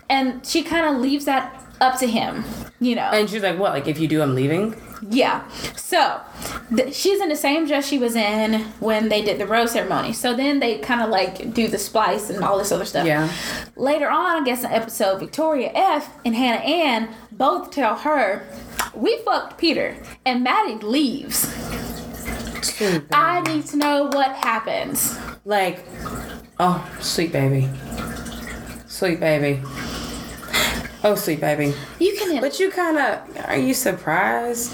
[0.09, 2.43] And she kind of leaves that up to him,
[2.79, 3.09] you know.
[3.11, 3.73] And she's like, what?
[3.73, 4.75] Like, if you do, I'm leaving?
[5.09, 5.47] Yeah.
[5.75, 6.21] So
[6.75, 10.13] th- she's in the same dress she was in when they did the rose ceremony.
[10.13, 13.05] So then they kind of like do the splice and all this other stuff.
[13.05, 13.29] Yeah.
[13.75, 18.47] Later on, I guess in episode, Victoria F and Hannah Ann both tell her,
[18.93, 21.51] "We fucked Peter," and Maddie leaves.
[23.11, 25.17] I need to know what happens.
[25.43, 25.85] Like,
[26.59, 27.69] oh, sweet baby.
[28.87, 29.61] Sweet baby.
[31.03, 31.73] Oh, sweet baby.
[31.99, 32.39] You can.
[32.41, 34.71] But you kind of, are you surprised?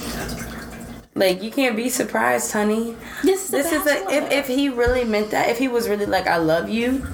[1.15, 2.95] Like, you can't be surprised, honey.
[3.23, 6.05] this is This is a, if, if he really meant that, if he was really
[6.05, 7.05] like, I love you,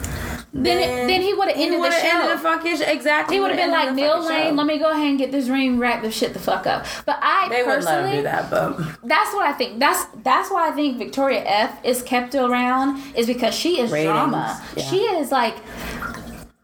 [0.57, 2.07] then it, then he would have ended the show.
[2.07, 2.81] ended the fucking.
[2.81, 3.35] Exactly.
[3.35, 4.49] he would have been like Neil Lane.
[4.49, 4.53] show.
[4.53, 6.85] Let me go ahead and get this ring, wrap this shit the fuck up.
[7.05, 9.79] But I They wouldn't let him personally, do that, but That's what I think.
[9.79, 14.13] That's that's why I think Victoria F is kept around is because she is Ratings,
[14.13, 14.63] drama.
[14.77, 14.83] yeah.
[14.85, 15.55] She is like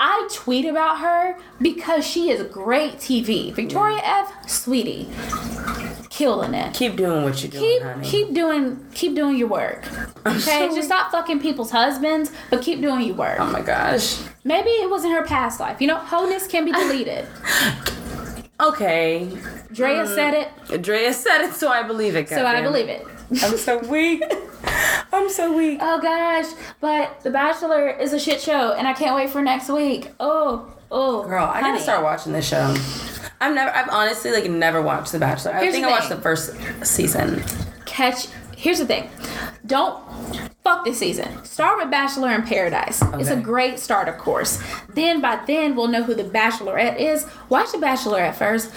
[0.04, 3.54] I tweet about her because she is great TV.
[3.54, 4.24] Victoria mm.
[4.24, 5.08] F, sweetie,
[6.10, 6.74] killing it.
[6.74, 8.10] keep doing what you're doing, Keep honey.
[8.10, 9.88] keep doing keep doing your work.
[10.26, 13.40] Okay, just stop fucking people's husbands, but keep doing your work.
[13.40, 14.20] oh my gosh.
[14.44, 15.80] Maybe it was in her past life.
[15.80, 17.28] You know, wholeness can be deleted.
[18.62, 19.28] Okay.
[19.74, 20.14] Drea mm.
[20.14, 22.30] said it, Drea said it, so I believe it.
[22.30, 23.08] so I believe it.
[23.44, 24.24] I'm so weak.
[25.14, 25.80] I'm so weak.
[25.82, 26.48] Oh gosh,
[26.80, 30.10] but The Bachelor is a shit show, and I can't wait for next week.
[30.20, 32.76] Oh, oh, Girl, I gotta start watching this show.
[33.40, 35.54] I've never, I've honestly like never watched The Bachelor.
[35.54, 36.54] I think I watched the first
[36.84, 37.44] season.
[37.86, 38.28] Catch.
[38.56, 39.10] Here's the thing.
[39.66, 40.04] Don't
[40.64, 41.44] fuck this season.
[41.44, 43.02] Start with Bachelor in Paradise.
[43.16, 43.42] It's a Okay.
[43.42, 44.62] great starter course.
[44.94, 47.26] Then by then we'll know who the Bachelorette is.
[47.50, 48.72] Watch the Bachelorette first.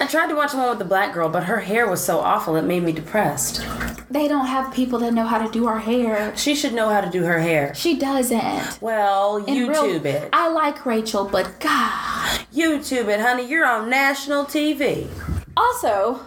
[0.00, 2.20] I tried to watch the one with the black girl, but her hair was so
[2.20, 3.60] awful it made me depressed.
[4.08, 6.34] They don't have people that know how to do our hair.
[6.36, 7.74] She should know how to do her hair.
[7.74, 8.80] She doesn't.
[8.80, 10.28] Well, In real- YouTube it.
[10.32, 12.40] I like Rachel, but God.
[12.54, 13.48] YouTube it, honey.
[13.48, 15.08] You're on national TV.
[15.56, 16.20] Also,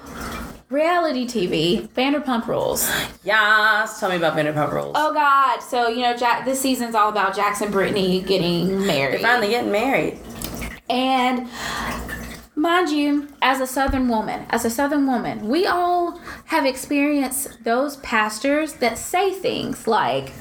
[0.69, 2.91] reality TV, Vanderpump Rules.
[3.23, 3.99] Yas.
[4.01, 4.91] Tell me about Vanderpump Rules.
[4.95, 5.59] Oh God!
[5.61, 6.43] So you know, Jack.
[6.43, 10.19] This season's all about Jackson Brittany getting married, Finally getting married.
[10.89, 11.47] and
[12.61, 17.97] mind you, as a Southern woman, as a Southern woman, we all have experienced those
[17.97, 20.31] pastors that say things like,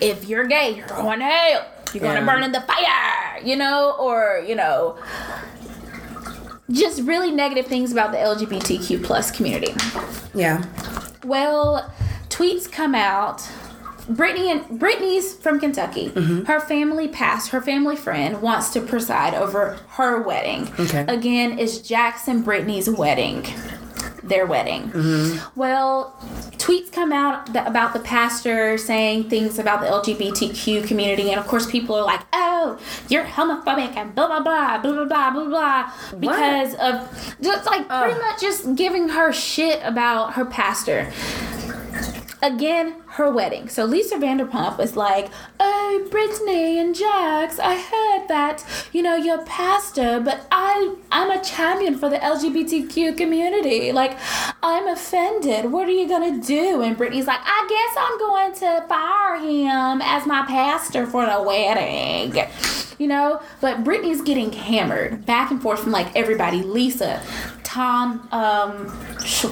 [0.00, 1.66] "If you're gay, you're going to hell.
[1.94, 4.98] You're going to burn in the fire," you know, or you know.
[6.68, 9.72] Just really negative things about the LGBTQ plus community.
[10.34, 10.64] Yeah.
[11.24, 11.94] Well,
[12.28, 13.48] tweets come out
[14.08, 16.10] Brittany and Brittany's from Kentucky.
[16.10, 16.44] Mm-hmm.
[16.44, 20.68] Her family past, her family friend wants to preside over her wedding.
[20.78, 21.04] Okay.
[21.08, 23.44] Again, it's Jackson Brittany's wedding
[24.28, 24.90] their wedding.
[24.90, 25.58] Mm-hmm.
[25.58, 26.16] Well,
[26.52, 31.70] tweets come out about the pastor saying things about the LGBTQ community, and of course,
[31.70, 32.78] people are like, "Oh,
[33.08, 36.80] you're homophobic and blah blah blah blah blah blah blah," because what?
[36.80, 38.02] of just like oh.
[38.02, 41.12] pretty much just giving her shit about her pastor
[42.42, 43.68] again her wedding.
[43.68, 49.42] So lisa vanderpump was like oh brittany and jax i heard that you know you're
[49.44, 53.92] pastor but i i'm a champion for the lgbtq community.
[53.92, 54.18] Like
[54.62, 55.72] i'm offended.
[55.72, 56.82] What are you gonna do?
[56.82, 61.42] And brittany's like i guess i'm going to fire him as my pastor for the
[61.42, 62.42] wedding.
[62.98, 63.42] You know?
[63.60, 66.62] But brittany's getting hammered back and forth from like everybody.
[66.62, 67.22] Lisa
[67.66, 68.88] Tom, um,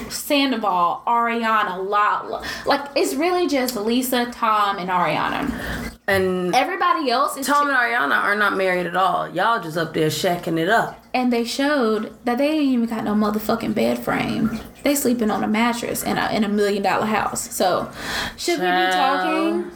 [0.09, 2.43] Sandoval, Ariana, Lala.
[2.65, 5.91] Like, it's really just Lisa, Tom, and Ariana.
[6.07, 7.45] And Everybody else is.
[7.45, 9.27] Tom and Ariana are not married at all.
[9.29, 11.03] Y'all just up there shacking it up.
[11.13, 14.59] and they showed that they ain't even got no motherfucking bed frame.
[14.83, 17.53] They sleeping on a mattress in a, in a million dollar house.
[17.55, 17.91] So,
[18.37, 19.71] should we be talking?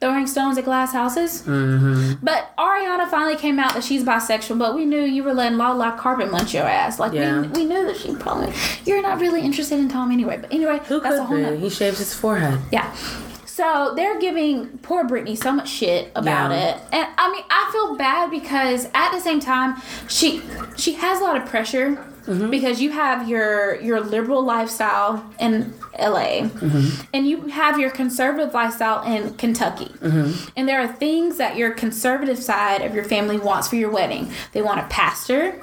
[0.00, 1.42] Throwing stones at glass houses?
[1.42, 2.24] Mm-hmm.
[2.24, 5.96] But Ariana finally came out that she's bisexual, but we knew you were letting Lala
[5.98, 7.00] carpet munch your ass.
[7.00, 7.40] Like, Yeah.
[7.40, 8.52] we, we knew that she probably.
[8.84, 10.38] You're not really interested in Tom anyway.
[10.40, 11.42] But anyway, Who that's a whole be?
[11.42, 11.56] nother.
[11.56, 12.60] He shaves his forehead.
[12.70, 12.94] Yeah.
[13.44, 16.68] So they're giving poor Brittany so much shit about Yeah.
[16.76, 16.80] it.
[16.92, 20.42] And I mean, I feel bad because at the same time, she
[20.76, 22.50] she has a lot of pressure Mm-hmm.
[22.50, 27.06] because you have your your liberal lifestyle in LA Mm-hmm.
[27.14, 29.86] and you have your conservative lifestyle in Kentucky.
[30.00, 30.48] Mm-hmm.
[30.56, 34.30] And there are things that your conservative side of your family wants for your wedding.
[34.52, 35.58] They want a pastor,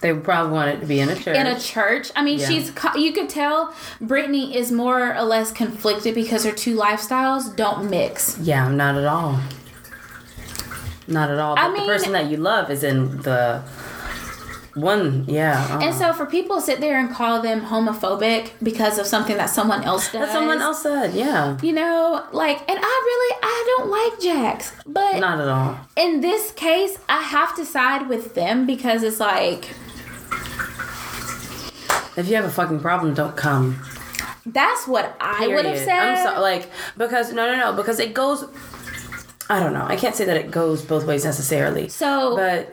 [0.00, 1.36] They probably want it to be in a church.
[1.36, 2.10] in a church.
[2.16, 2.48] I mean, Yeah.
[2.48, 7.88] she's you could tell Brittany is more or less conflicted because her two lifestyles don't
[7.88, 8.36] mix.
[8.40, 9.38] yeah, not at all.
[11.08, 11.54] Not at all.
[11.54, 13.62] But I mean- the person that you love is in the
[14.76, 15.24] one.
[15.26, 15.66] Yeah.
[15.70, 19.36] uh, And so for people to sit there and call them homophobic because of something
[19.36, 20.20] that someone else does.
[20.26, 21.14] that someone else said.
[21.14, 21.56] Yeah.
[21.62, 24.72] You know, like, and I really, I don't like Jax.
[24.86, 25.78] But Not at all.
[25.96, 29.70] in this case, I have to side with them because it's like,
[32.16, 33.82] If you have a fucking problem, don't come.
[34.46, 35.88] that's what I would have said.
[35.98, 38.44] I'm so like because no no no because it goes.
[39.50, 39.84] I don't know.
[39.84, 41.88] I can't say that it goes both ways necessarily.
[41.88, 42.68] So- but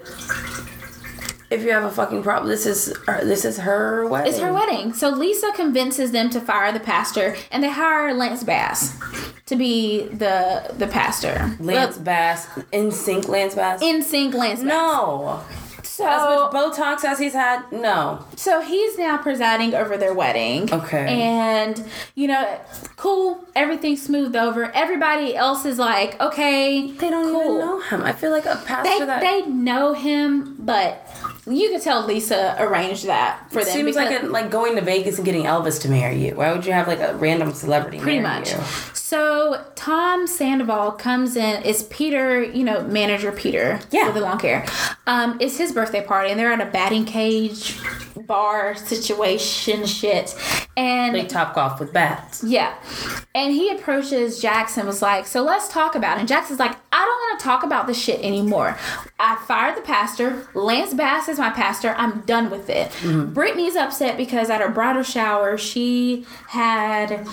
[1.53, 4.31] if you have a fucking problem, this is her- this is her wedding.
[4.31, 4.93] It's her wedding.
[4.93, 8.95] So Lisa convinces them to fire the pastor and they hire Lance Bass
[9.45, 11.55] to be the the pastor.
[11.59, 13.81] Lance Bass, NSync Lance Bass.
[13.81, 14.67] NSync Lance Bass.
[14.69, 15.43] no.
[15.83, 18.25] So As much Botox as he's had, no.
[18.35, 20.73] So he's now presiding over their wedding.
[20.73, 21.05] Okay.
[21.21, 21.83] And,
[22.15, 22.59] you know,
[22.95, 23.45] cool.
[23.55, 24.71] Everything's smoothed over.
[24.71, 26.89] Everybody else is like, okay.
[26.93, 27.41] They don't cool.
[27.43, 28.01] even know him.
[28.01, 31.05] I feel like a pastor They, that they know him, but
[31.45, 33.73] you could tell Lisa arranged that for them.
[33.73, 36.35] seems like a, like going to Vegas and getting Elvis to marry you.
[36.35, 38.51] Why would you have like a random celebrity Pretty much.
[38.53, 38.59] you?
[38.93, 41.61] So Tom Sandoval comes in.
[41.63, 44.05] Is Peter, you know, manager Peter Yeah.
[44.05, 44.65] with the long hair?
[45.05, 47.77] Um, it's his birthday party, and they're at a batting cage
[48.25, 50.35] bar situation shit.
[50.77, 52.43] And They Topgolf with bats.
[52.43, 52.73] Yeah.
[53.35, 56.21] And he approaches Jackson was like, So let's talk about it.
[56.21, 58.77] And Jackson's like, I don't want to talk about this shit anymore.
[59.19, 60.47] I fired the pastor.
[60.53, 61.95] Lance Bass is my pastor.
[61.97, 62.91] I'm done with it.
[62.91, 63.33] Mm-hmm.
[63.33, 67.25] Brittany's upset because at her bridal shower, she had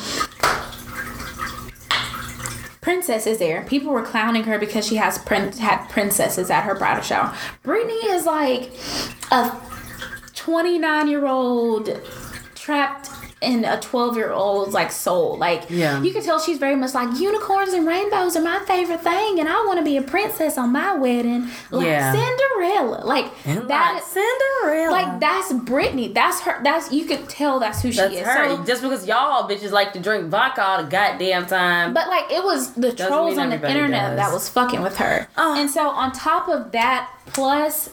[2.80, 3.62] princesses there.
[3.66, 7.36] People were clowning her because she has prin- had princesses at her bridal shower.
[7.62, 8.72] Brittany is like
[9.30, 9.54] a
[10.34, 12.00] 29 year old
[12.54, 13.10] trapped
[13.40, 16.02] in a 12 year old's like soul like Yeah.
[16.02, 19.48] you can tell she's very much like unicorns and rainbows are my favorite thing and
[19.48, 22.12] i want to be a princess on my wedding like Yeah.
[22.12, 24.90] cinderella like And that like Cinderella.
[24.92, 28.48] like that's brittany that's her that's you could tell that's who she is her.
[28.56, 31.94] So- Just because y'all bitches like to drink vodka all the goddamn time.
[31.94, 34.16] But like it was the trolls on the internet does.
[34.16, 35.28] that was fucking with her.
[35.38, 35.58] Oh.
[35.58, 37.88] And so on top of that, plus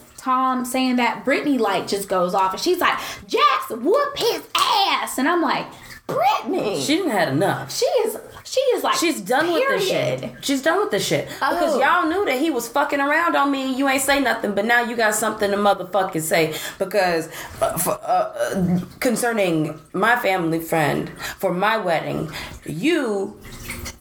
[0.65, 2.97] Saying that Brittany like just goes off and she's like,
[3.27, 5.17] Jax, whoop his ass.
[5.17, 5.65] And I'm like,
[6.07, 6.79] Brittany.
[6.81, 7.69] she didn't had enough.
[7.75, 10.31] she is she is like She's done with this shit.
[10.41, 11.27] She's done with this shit.
[11.27, 11.79] Because Oh.
[11.81, 14.63] y'all knew that he was fucking around on me and you ain't say nothing, but
[14.65, 16.55] now you got something to motherfucking say.
[16.79, 17.27] Because
[17.61, 21.09] uh, for, uh, uh, concerning my family friend
[21.39, 22.31] for my wedding,
[22.65, 23.37] you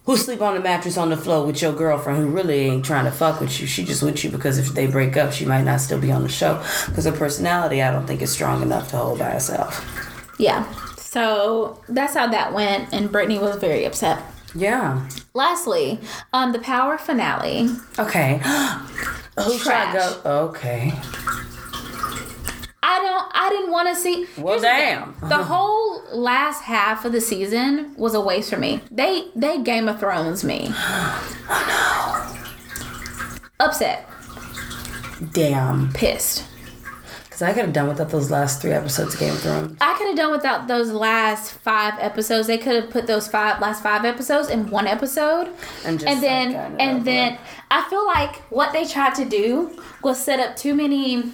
[0.06, 3.04] who sleep on the mattress on the floor with your girlfriend who really ain't trying
[3.04, 3.66] to fuck with you.
[3.66, 6.22] She just with you because if they break up, she might not still be on
[6.22, 6.62] the show.
[6.86, 9.84] Because her personality, I don't think is strong enough to hold by herself.
[10.38, 10.64] Yeah.
[10.96, 14.22] So that's how that went and Brittany was very upset.
[14.54, 15.06] Yeah.
[15.34, 16.00] Lastly,
[16.32, 17.68] um, the Power finale.
[17.98, 18.40] Okay.
[19.38, 20.14] Who should I Trash.
[20.14, 20.30] go?
[20.46, 20.92] Okay.
[22.88, 23.30] I don't.
[23.34, 24.26] I didn't want to see.
[24.36, 25.16] Well, Here's the damn.
[25.28, 28.80] The whole last half of the season was a waste for me.
[28.92, 30.68] They they Game of Thrones me.
[30.70, 32.32] oh
[33.58, 33.64] no.
[33.64, 34.06] Upset,
[35.32, 35.92] Damn.
[35.94, 36.44] pissed.
[37.24, 39.76] Because I could have done without those last three episodes of Game of Thrones.
[39.80, 42.46] I could have done without those last five episodes.
[42.46, 45.48] They could have put those five last five episodes in one episode,
[45.84, 47.38] And just, and then and then.
[47.70, 51.32] I feel like what they tried to do was set up too many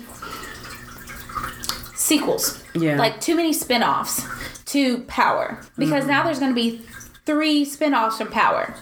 [2.02, 2.62] sequels.
[2.74, 2.96] Yeah.
[2.96, 4.24] Like too many spin-offs
[4.66, 5.60] to Power.
[5.78, 6.78] Because now there's gonna be
[7.26, 8.74] three spin-offs from Power.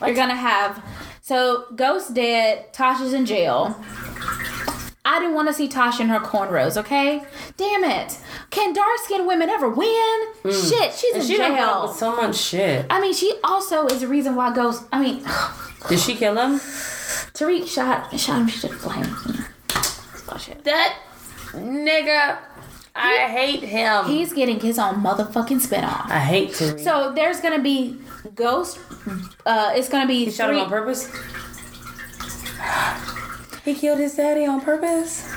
[0.00, 0.82] You're gonna have
[1.22, 3.76] so Ghost dead, Tasha's in jail.
[5.04, 7.22] I didn't want to see Tasha in her cornrows, okay?
[7.56, 8.18] Damn it.
[8.50, 10.20] Can dark skinned women ever win?
[10.44, 11.14] Shit, she's Mm.
[11.14, 11.88] And in she done put up jail.
[11.88, 12.86] with so much shit.
[12.90, 14.84] I mean, she also is the reason why Ghost.
[14.92, 15.24] I mean,
[15.88, 16.58] Did she kill him?
[16.58, 18.48] Tariq shot shot him.
[18.48, 19.44] She just blamed him.
[20.28, 20.62] Bullshit.
[20.64, 20.98] That
[21.52, 22.38] nigga.
[22.94, 24.06] I hate him.
[24.06, 26.10] He's getting his own motherfucking spinoff.
[26.10, 26.78] I hate to.
[26.78, 27.98] So there's gonna be
[28.34, 28.78] Ghost.
[29.46, 31.10] Uh, it's gonna be he shot him on purpose?
[33.64, 35.30] He killed his daddy on purpose?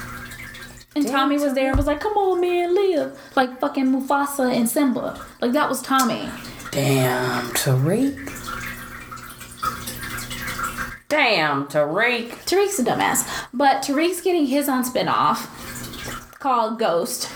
[0.95, 4.69] And Tommy was there and was like, "Come on, man, live!" Like fucking Mufasa and
[4.69, 5.19] Simba.
[5.41, 6.29] Like that was Tommy.
[6.71, 8.15] Damn, Tariq.
[11.09, 12.29] Damn, Tariq.
[12.45, 15.47] Tariq's a dumbass, but Tariq's getting his own spinoff
[16.41, 17.29] called Ghost,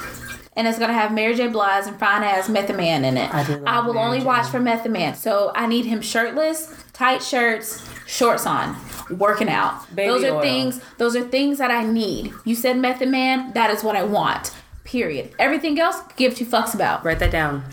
[0.57, 1.47] and it's gonna have Mary J.
[1.47, 3.33] Blige and fine ass Method Man in it.
[3.33, 4.25] I do love I will Mary only J.
[4.25, 8.75] watch for Method Man, so I need him shirtless, tight shirts, shorts on,
[9.09, 9.93] working out.
[9.95, 10.41] Baby those are oil.
[10.41, 10.81] things.
[10.97, 12.33] Those are things that I need.
[12.43, 13.53] You said Method Man.
[13.53, 14.51] That is what I want.
[14.83, 15.33] Period.
[15.39, 17.03] Everything else, give two fucks about.
[17.05, 17.63] Write that down.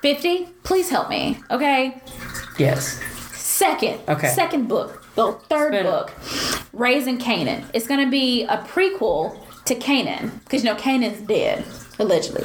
[0.00, 0.46] Fifty.
[0.62, 1.38] Please help me.
[1.50, 2.00] Okay.
[2.58, 3.00] Yes.
[3.32, 4.28] Second, Okay.
[4.28, 5.90] second book, the third Spin it.
[5.90, 6.12] book,
[6.72, 7.64] Raising Kanan.
[7.72, 11.64] It's gonna be a prequel to Kanan because you know Kanan's dead
[11.98, 12.42] allegedly.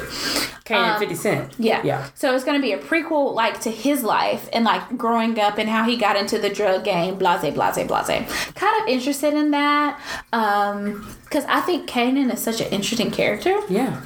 [0.64, 1.54] Kanan Um, 50 Cent.
[1.58, 1.82] Yeah.
[1.82, 2.08] Yeah.
[2.14, 5.68] So it's gonna be a prequel like to his life and like growing up and
[5.68, 7.16] how he got into the drug game.
[7.16, 8.52] Blase, blase, blase.
[8.54, 9.98] Kind of interested in that
[10.30, 13.58] because I think Kanan is such an interesting character.
[13.68, 14.00] Yeah.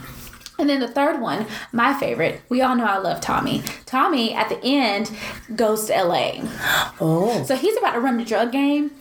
[0.57, 3.65] And then the third one, my favorite, we all know I love Tommy.
[3.87, 5.11] Tommy at the end
[5.57, 6.35] goes to LA.
[7.01, 7.43] Oh.
[7.45, 8.93] So he's about to run the drug game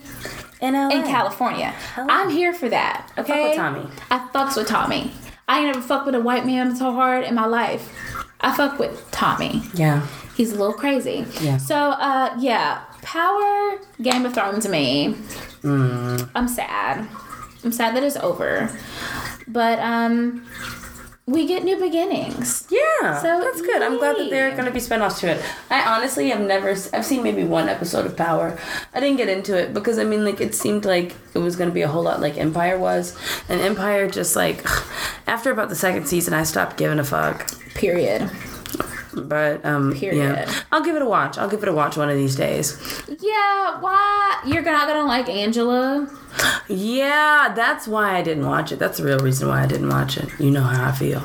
[0.63, 0.89] In LA.
[0.89, 1.75] in California.
[1.97, 3.11] I'm here for that.
[3.17, 3.49] Okay.
[3.49, 3.87] with Tommy.
[4.09, 5.11] I fucks with Tommy.
[5.47, 7.91] I ain't never fucked with a white man so hard in my life.
[8.39, 9.61] I fuck with Tommy.
[9.73, 10.07] Yeah.
[10.35, 11.25] He's a little crazy.
[11.41, 11.57] Yeah.
[11.57, 15.15] So uh yeah, Power Game of Thrones me.
[15.63, 16.29] Mm.
[16.33, 17.07] I'm sad.
[17.63, 18.69] I'm sad that it's over.
[19.47, 20.45] But um
[21.25, 22.67] we get new beginnings.
[22.69, 23.81] Yeah, So, that's good.
[23.81, 25.41] I'm glad that there are going to be spin-offs to it.
[25.69, 28.57] I honestly have never, I've seen maybe one episode of Power.
[28.93, 31.69] I didn't get into it because I mean, like, it seemed like it was going
[31.69, 33.17] to be a whole lot like Empire was,
[33.47, 34.65] and Empire just like,
[35.27, 37.49] after about the second season, I stopped giving a fuck.
[37.73, 38.29] Period.
[39.15, 40.17] But um, Period.
[40.17, 41.37] yeah, I'll give it a watch.
[41.37, 42.77] I'll give it a watch one of these days.
[43.07, 46.09] Yeah, why you're not gonna like Angela?
[46.67, 48.79] Yeah, that's why I didn't watch it.
[48.79, 50.29] That's the real reason why I didn't watch it.
[50.39, 51.23] You know how I feel.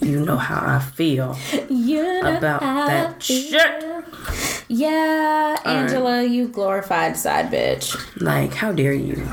[0.00, 1.36] you know how I feel.
[1.68, 4.04] You know About that shit.
[4.68, 5.82] Yeah, All right.
[5.82, 7.96] Angela, you glorified side bitch.
[8.20, 9.26] Like, how dare you?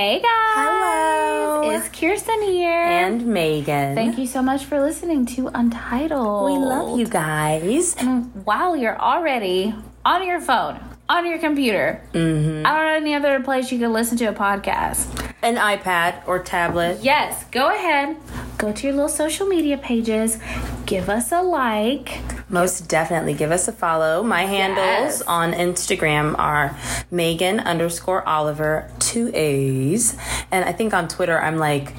[0.00, 0.54] Hey guys.
[0.54, 1.70] Hello.
[1.72, 2.70] It's Kearson here.
[2.72, 3.94] And Meagan.
[3.94, 6.46] Thank you so much for listening to Untitled.
[6.50, 7.96] We love you guys.
[7.96, 9.74] And while you're already
[10.06, 10.80] on your phone,
[11.10, 12.64] on your computer, Mm-hmm.
[12.66, 15.29] I don't know any other place you can listen to a podcast.
[15.42, 16.98] An iPad or tablet.
[17.02, 18.16] Yes, go ahead.
[18.58, 20.38] Go to your little social media pages.
[20.84, 22.20] Give us a like.
[22.50, 24.22] Most definitely give us a follow.
[24.22, 24.76] My handles
[25.20, 25.22] Yes.
[25.22, 26.76] on Instagram are
[27.10, 30.14] Meagan underscore Oliver, two A's.
[30.50, 31.94] And I think on Twitter I'm like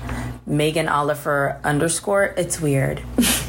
[0.45, 2.35] Meagan Oliver underscore.
[2.37, 3.01] It's weird.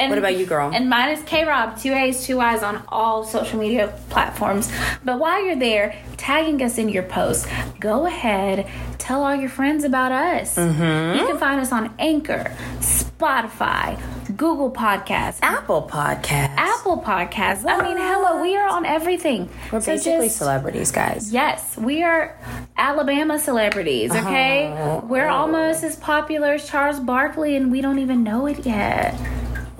[0.00, 0.70] And, What about you, girl?
[0.72, 4.72] And mine is K Rob, two A's, two I's on all social media platforms.
[5.04, 7.46] But while you're there, tagging us in your posts,
[7.78, 8.66] go ahead,
[8.98, 10.56] tell all your friends about us.
[10.56, 11.18] Mm-hmm.
[11.18, 14.00] You can find us on Anchor, Spotify,
[14.36, 16.54] Google Podcasts, Apple Podcast.
[16.56, 17.64] Apple Podcasts.
[17.68, 19.48] I mean, hello, we are on everything.
[19.70, 21.30] We're So basically just- celebrities, guys.
[21.32, 22.38] Yes, we are
[22.78, 24.72] Alabama celebrities, okay?
[24.78, 25.00] Oh.
[25.06, 29.14] We're almost as popular as Charles Barkley, and we don't even know it yet.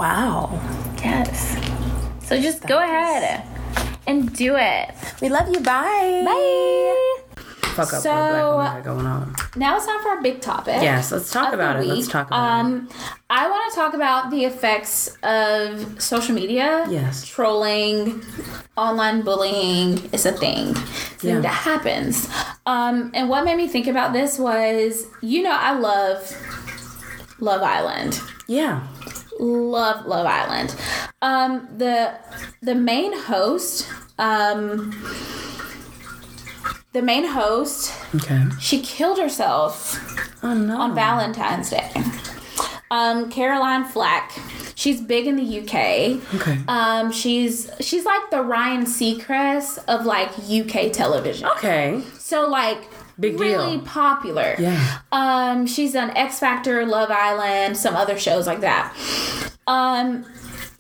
[0.01, 0.59] Wow.
[1.05, 1.57] Yes.
[2.27, 3.45] So just go ahead
[4.07, 4.95] and do it.
[5.21, 5.61] We love you.
[5.61, 6.23] Bye.
[6.25, 7.43] Bye.
[7.77, 8.11] fuck up So-
[8.57, 9.35] what black women going on.
[9.57, 10.81] Now it's time for our big topic.
[10.81, 11.87] Yes, let's talk about it.
[11.87, 12.61] Let's talk about it.
[12.65, 12.89] um,
[13.29, 16.87] I want to talk about the effects of social media.
[16.89, 17.27] Yes.
[17.27, 18.23] Trolling,
[18.79, 20.71] online bullying is a thing.
[21.15, 21.41] It's Yeah.
[21.41, 22.27] that happens.
[22.65, 26.35] Um, and what made me think about this was, you know, I love
[27.39, 28.19] Love Island.
[28.47, 28.81] Yeah.
[29.41, 30.77] Love Love Island.
[31.23, 32.15] Um, the
[32.63, 33.89] the main host,
[34.19, 34.91] um,
[36.93, 38.43] the main host, Okay.
[38.61, 39.99] she killed herself
[40.43, 40.81] Oh no.
[40.81, 41.91] on Valentine's Day.
[42.91, 44.33] Um, Caroline Flack.
[44.75, 46.21] She's big in the UK.
[46.41, 46.59] Okay.
[46.67, 51.47] Um, she's she's like the Ryan Seacrest of like UK television.
[51.59, 52.03] Okay.
[52.19, 52.79] So like
[53.21, 53.87] Big really deal.
[53.87, 54.57] popular.
[54.59, 54.99] Yeah.
[55.13, 58.95] Um, she's done X Factor, Love Island, some other shows like that.
[59.67, 60.25] Um,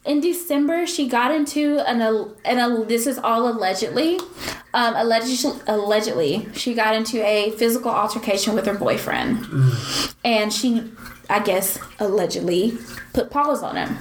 [0.04, 4.18] in December, she got into an al- this is all allegedly,
[4.72, 9.46] um, allegedly allegedly she got into a physical altercation with her boyfriend,
[10.24, 10.90] and she,
[11.30, 12.76] I guess, allegedly
[13.12, 13.96] put paws on him.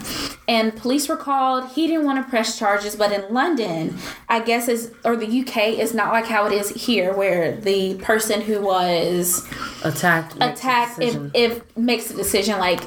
[0.48, 1.70] And police were called.
[1.70, 5.80] He didn't want to press charges, but in London, I guess is or the UK
[5.80, 9.48] is not like how it is here, where the person who was
[9.84, 10.36] Attacked.
[10.42, 12.82] attacked if, if makes a decision like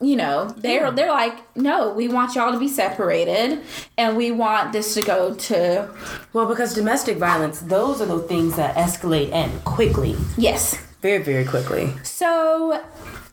[0.00, 0.90] you know they're Yeah.
[0.90, 3.60] they're like no we want y'all to be separated
[3.96, 5.88] and we want this to go to
[6.32, 11.44] Well, because domestic violence, those are the things that escalate and quickly, yes very, very
[11.44, 11.92] quickly.
[12.02, 12.80] so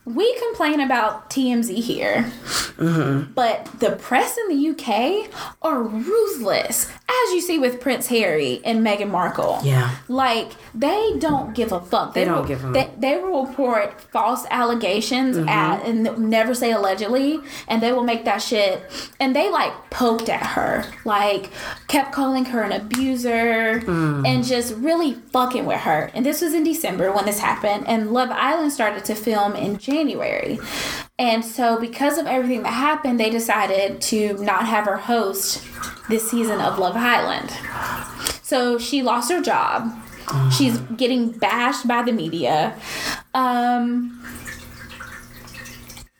[0.04, 2.32] we complain about TMZ here,
[2.78, 3.32] Mm-hmm.
[3.32, 5.28] but the press in the UK
[5.62, 6.90] are ruthless,
[7.26, 9.58] as you see with Prince Harry and Meghan Markle.
[9.62, 9.96] Yeah.
[10.08, 12.14] Like they don't give a fuck.
[12.14, 15.48] They don't will, give a- They, they will report false allegations Mm-hmm.
[15.48, 18.82] at and never say allegedly, and they will make that shit.
[19.20, 21.50] And they like poked at her, like
[21.88, 24.26] kept calling her an abuser, Mm.
[24.26, 26.10] and just really fucking with her.
[26.14, 29.78] And this was in December when this happened, and Love Island started to film in
[29.78, 30.58] January.
[31.18, 35.64] And so, because of everything that happened, they decided to not have her host
[36.10, 37.50] this season of Love Island.
[38.42, 39.92] So she lost her job.
[40.56, 42.76] She's getting bashed by the media.
[43.32, 44.22] Um,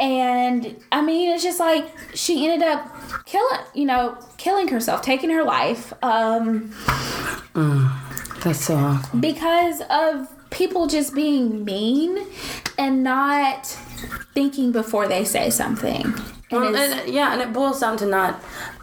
[0.01, 5.31] and I mean, it's just like she ended up killing, you know, killing herself, taking
[5.31, 6.73] her life um,
[8.45, 9.19] That's so awful.
[9.21, 12.27] because of people just being mean
[12.79, 13.77] and not
[14.35, 16.15] thinking before they say something.
[16.51, 18.43] And Well, and, yeah, and it boils down to not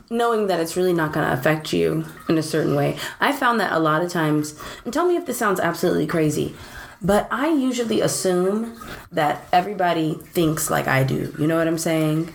[0.10, 2.98] knowing that it's really not going to affect you in a certain way.
[3.20, 6.56] I found that a lot of times, and tell me if this sounds absolutely crazy,
[7.02, 8.80] but I usually assume
[9.12, 11.34] that everybody thinks like I do.
[11.38, 12.34] You know what I'm saying?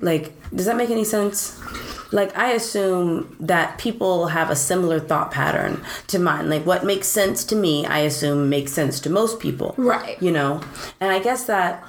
[0.00, 1.60] Like, does that make any sense?
[2.10, 6.48] Like, I assume that people have a similar thought pattern to mine.
[6.48, 9.74] Like, what makes sense to me, I assume makes sense to most people.
[9.76, 10.20] Right.
[10.22, 10.62] You know?
[11.00, 11.84] And I guess that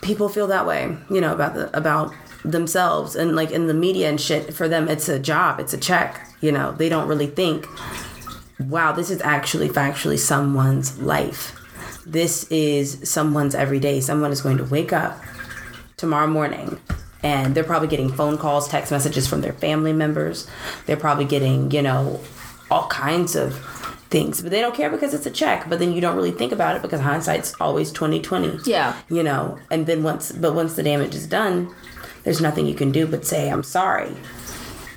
[0.00, 4.08] people feel that way, you know, about the about themselves and like in the media
[4.08, 4.54] and shit.
[4.54, 6.26] For them, it's a job, it's a check.
[6.40, 7.66] You know, they don't really think,
[8.60, 11.52] wow, this is actually factually someone's life.
[12.06, 14.00] This is someone's everyday.
[14.00, 15.20] Someone is going to wake up
[15.96, 16.78] tomorrow morning
[17.22, 20.46] and they're probably getting phone calls, text messages from their family members.
[20.86, 22.20] They're probably getting, you know,
[22.70, 23.54] all kinds of
[24.10, 25.68] things, but they don't care because it's a check.
[25.68, 28.94] But then you don't really think about it because hindsight's always 2020 Yeah.
[29.08, 31.74] you know and then once but once the damage is done
[32.22, 34.14] there's nothing you can do but say i'm sorry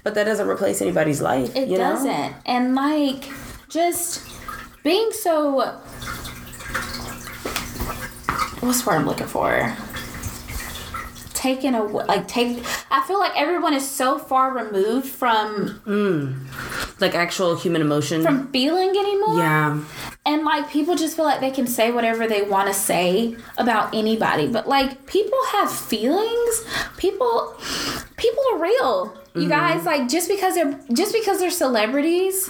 [0.03, 2.35] but that doesn't replace anybody's life It doesn't.
[2.45, 3.29] And like
[3.69, 4.27] just
[4.83, 5.53] being so
[8.61, 9.75] what's the word I'm looking for?
[11.39, 12.61] Taken away like take
[12.91, 15.81] I feel like everyone is so far removed from
[16.99, 19.37] like actual human emotion from feeling anymore.
[19.37, 19.81] yeah
[20.25, 23.95] And like people just feel like they can say whatever they want to say about
[23.95, 24.47] anybody.
[24.47, 26.53] But like people have feelings.
[26.97, 27.55] People
[28.17, 29.13] people are real.
[29.33, 29.49] You Mm-hmm.
[29.49, 32.49] guys like just because they're just because they're celebrities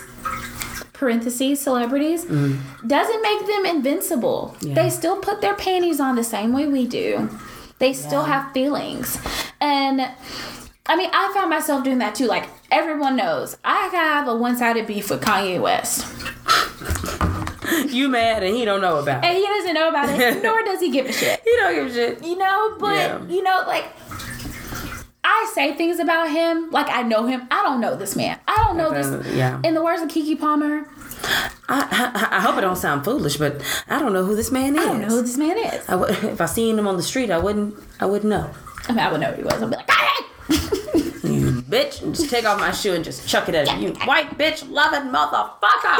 [0.94, 4.56] parentheses celebrities doesn't make them invincible.
[4.62, 4.68] Mm.
[4.70, 4.74] Yeah.
[4.84, 7.30] They still put their panties on the same way we do.
[7.80, 8.42] They still Yeah.
[8.44, 9.18] have feelings.
[9.62, 10.02] And
[10.86, 12.28] I mean, I found myself doing that too.
[12.28, 16.06] Like everyone knows, I have a one-sided beef with Kanye West.
[17.88, 20.64] you mad and he don't know about it And he doesn't know about it, nor
[20.64, 21.40] does he give a shit.
[21.44, 23.22] he don't give a shit You know, but Yeah.
[23.28, 23.86] you know, like
[25.24, 27.48] I say things about him like I know him.
[27.52, 28.40] I don't know this man.
[28.48, 29.08] I don't know this.
[29.08, 29.60] Uh, yeah.
[29.64, 30.88] In the words of Keke Palmer,
[31.72, 34.76] I, I, I hope it don't sound foolish but i don't know who this man
[34.76, 35.88] is I don't know who this man is.
[35.88, 38.50] I would, if i seen him on the street i wouldn't i wouldn't know
[38.88, 39.62] I mean, I would know who he was.
[39.62, 40.30] I'd be like, Kanye!
[41.70, 43.92] bitch, and just take off my shoe and just chuck it at you.
[44.06, 45.98] White bitch loving motherfucker.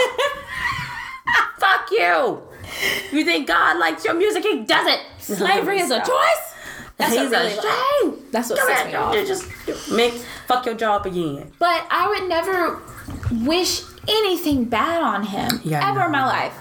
[1.60, 2.42] Fuck you.
[3.12, 4.44] You think God likes your music?
[4.44, 5.00] He doesn't.
[5.20, 6.56] Slavery is a choice.
[6.98, 8.26] That's He's what really a shame.
[8.32, 9.14] That's what sets me off.
[9.14, 10.14] Just make
[10.48, 11.52] fuck your job again.
[11.58, 12.82] But I would never
[13.46, 16.54] wish anything bad on him Yeah, ever in my life.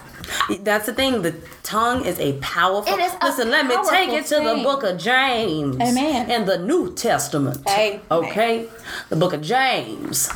[0.61, 1.23] That's the thing.
[1.23, 2.93] The tongue is a powerful.
[2.93, 5.77] It is a Listen, let me take it to the book of James.
[5.81, 6.31] Amen.
[6.31, 7.67] In the New Testament.
[7.67, 8.01] Amen.
[8.11, 8.69] Okay,
[9.09, 10.29] the book of James.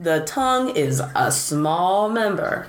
[0.00, 2.68] The tongue is a small member.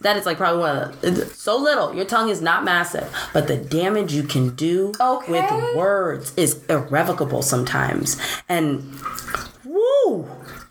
[0.00, 1.94] That is like probably one of the so little.
[1.94, 5.30] Your tongue is not massive, but the damage you can do Okay.
[5.32, 8.16] with words is irrevocable sometimes.
[8.48, 8.98] And
[9.64, 10.28] woo,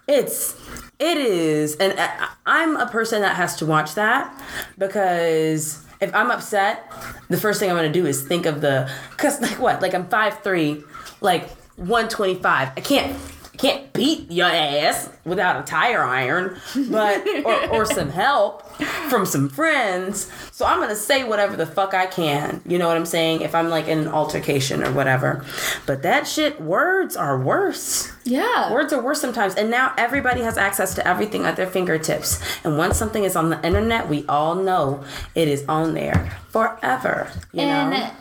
[0.07, 0.55] it's
[1.03, 4.33] it is, and I- I'm a person that has to watch that
[4.77, 6.89] because if I'm upset,
[7.29, 10.07] the first thing I'm gonna do is think of the cause like what like I'm
[10.07, 10.83] five three,
[11.21, 12.69] like 125.
[12.77, 13.15] I can't.
[13.63, 16.59] Can't beat your ass without a tire iron,
[16.89, 18.69] but or, or some help
[19.09, 20.29] from some friends.
[20.51, 22.61] So I'm gonna say whatever the fuck I can.
[22.65, 23.39] You know what I'm saying?
[23.39, 25.45] If I'm like in an altercation or whatever.
[25.85, 28.11] But that shit, words are worse.
[28.25, 28.69] Yeah.
[28.73, 32.41] Words are worse sometimes, and now everybody has access to everything at their fingertips.
[32.65, 37.31] And once something is on the internet, we all know it is on there forever.
[37.53, 38.11] You and know,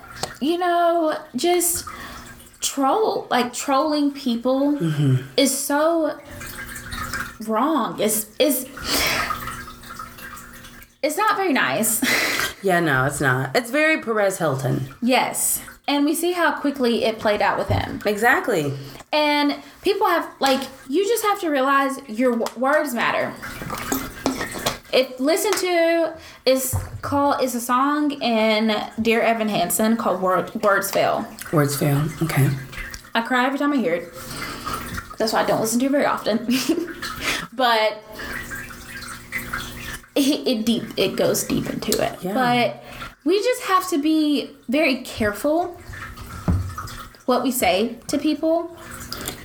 [0.41, 1.85] you know, just
[2.63, 5.17] troll like trolling people Mm-hmm.
[5.37, 6.19] is so
[7.47, 8.01] wrong.
[8.01, 8.67] It's is
[11.03, 12.01] it's not very nice.
[12.63, 13.55] yeah, no, it's not.
[13.57, 14.95] It's very Perez Hilton.
[15.03, 15.61] yes.
[15.89, 18.01] And we see how quickly it played out with him.
[18.07, 18.73] Exactly.
[19.13, 23.33] And people have like you just have to realize your w- words matter.
[24.93, 26.15] If listen to
[26.45, 31.27] is called is a song in Dear Evan Hansen called Word, Words Fail.
[31.51, 32.07] Words fail.
[32.23, 32.51] Okay.
[33.15, 34.13] I cry every time I hear it.
[35.19, 36.39] That's why I don't listen to it very often.
[37.55, 38.03] but
[40.15, 42.23] it, it deep it goes deep into it.
[42.23, 42.35] Yeah.
[42.35, 42.85] But
[43.25, 45.79] we just have to be very careful
[47.25, 48.77] what we say to people.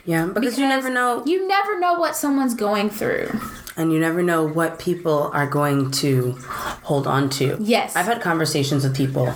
[0.05, 3.29] Yeah, because, you never know, You never know what someone's going through.
[3.77, 6.31] And you never know what people are going to
[6.83, 7.57] hold on to.
[7.59, 7.95] Yes.
[7.95, 9.27] I've had conversations with people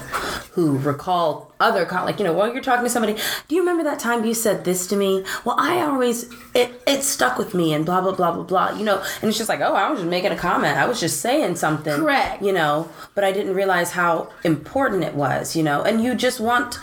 [0.53, 3.13] who recall other con- like you know while you're talking to somebody
[3.47, 7.03] do you remember that time you said this to me well i always it it
[7.03, 9.61] stuck with me and blah blah blah blah blah you know and it's just like
[9.61, 12.41] oh i was just making a comment i was just saying something Correct.
[12.41, 16.41] you know but i didn't realize how important it was you know and you just
[16.41, 16.80] want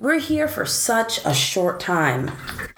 [0.00, 2.28] we're here for such a short time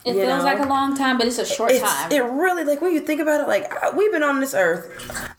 [0.04, 0.42] It feels know?
[0.44, 2.10] like a long time, but it's a short it's, time.
[2.10, 4.84] It really like when you think about it, like uh, we've been on this earth.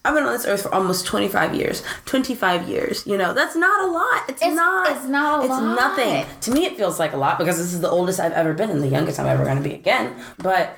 [0.05, 3.05] I've been on this earth for almost twenty five years, twenty five years.
[3.05, 4.29] You know, that's not a lot.
[4.29, 4.89] It's, It's- not.
[4.95, 5.59] it's not a lot.
[5.59, 5.97] it's lot.
[5.97, 6.25] nothing.
[6.41, 8.69] To me, it feels like a lot because this is the oldest I've ever been
[8.69, 10.15] and the youngest I'm ever going to be again.
[10.37, 10.77] But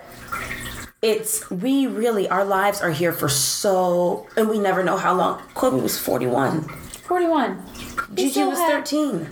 [1.04, 5.40] it's we really our lives are here for so, and we never know how long.
[5.54, 6.68] Kobe was forty one.
[7.06, 7.64] 41.
[8.10, 9.28] We Gigi was have- thirteen.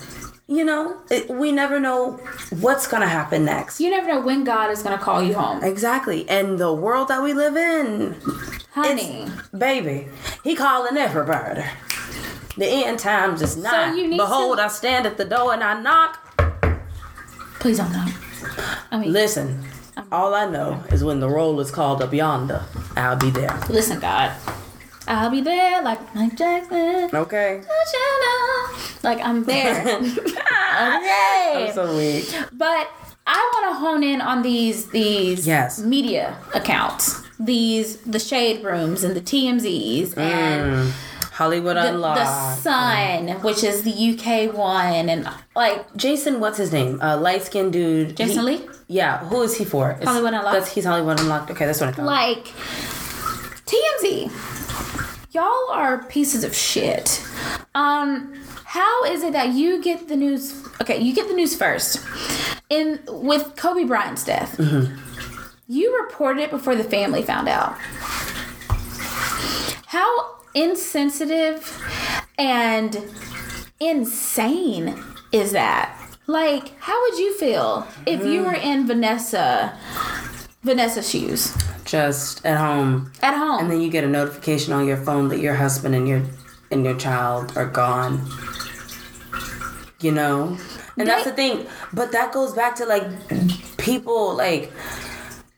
[0.54, 2.12] You know, it, we never know
[2.60, 3.80] what's going to happen next.
[3.80, 5.64] You never know when God is going to call you home.
[5.64, 6.30] Exactly.
[6.30, 8.16] And the world that we live in,
[8.72, 9.26] Honey.
[9.58, 10.10] baby,
[10.44, 11.64] he calling everybody.
[12.56, 13.96] The end times is nigh.
[13.96, 16.20] you need Behold, to- I stand at the door and I knock.
[17.60, 18.06] Please don't know.
[18.92, 19.64] I mean, Listen,
[20.12, 22.62] all I know is when the roll is called up yonder,
[22.96, 23.58] I'll be there.
[23.72, 24.32] listen, God.
[25.08, 27.10] I'll be there like Mike Jackson.
[27.14, 27.62] Okay.
[29.04, 29.82] Like I'm there.
[29.98, 31.68] okay.
[31.68, 32.34] I'm so weak.
[32.54, 32.88] But
[33.28, 35.80] I want to hone in on these these Yes.
[35.82, 40.94] media accounts, these the shade rooms and the TMZs and
[41.34, 42.60] Hollywood the, the Unlocked.
[42.62, 47.02] Sun, which is the UK one, and like Jason, what's his name?
[47.02, 48.16] Uh, light skinned dude.
[48.16, 48.70] Jason He- Lee?
[48.88, 49.92] Yeah, who is he for?
[49.92, 50.54] It's- Hollywood Unlocked.
[50.60, 51.52] That's he's Hollywood Unlocked.
[51.52, 52.06] Okay, that's what I thought.
[52.06, 52.46] like
[53.66, 54.63] TMZ.
[55.32, 57.26] Y'all are pieces of shit.
[57.74, 58.34] Um,
[58.66, 60.64] how is it that you get the news?
[60.82, 62.06] Okay, you get the news first.
[62.70, 64.60] In with Kobe Bryant's death,
[65.68, 67.78] you reported it before the family found out.
[69.88, 71.82] How insensitive
[72.38, 72.98] and
[73.80, 76.00] insane is that?
[76.28, 79.78] Like, how would you feel if you were in Vanessa
[80.64, 81.54] Vanessa's shoes
[81.94, 83.12] Just at home.
[83.22, 83.60] at home?
[83.60, 86.24] and then you get a notification on your phone that your husband and your
[86.72, 88.28] and your child are gone
[90.00, 90.58] you know
[90.98, 93.06] and that's the thing but that goes back to like
[93.78, 94.72] people like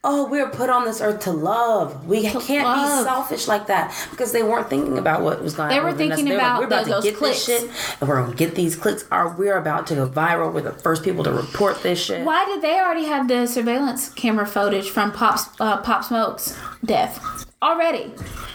[0.07, 2.05] oh, we're put on this earth to love.
[2.05, 2.99] We can't love.
[2.99, 5.71] be selfish like that because they weren't thinking about what was going.
[5.71, 5.75] On.
[5.75, 7.45] They were thinking They about we're about those- to get clicks.
[7.47, 9.03] this shit, and we're gonna get these clicks.
[9.11, 10.53] Are we're about to go viral?
[10.53, 12.23] We're the first people to report this shit.
[12.23, 16.55] Why did they already have the surveillance camera footage from Pop uh, Pop Smoke's
[16.85, 18.11] death already?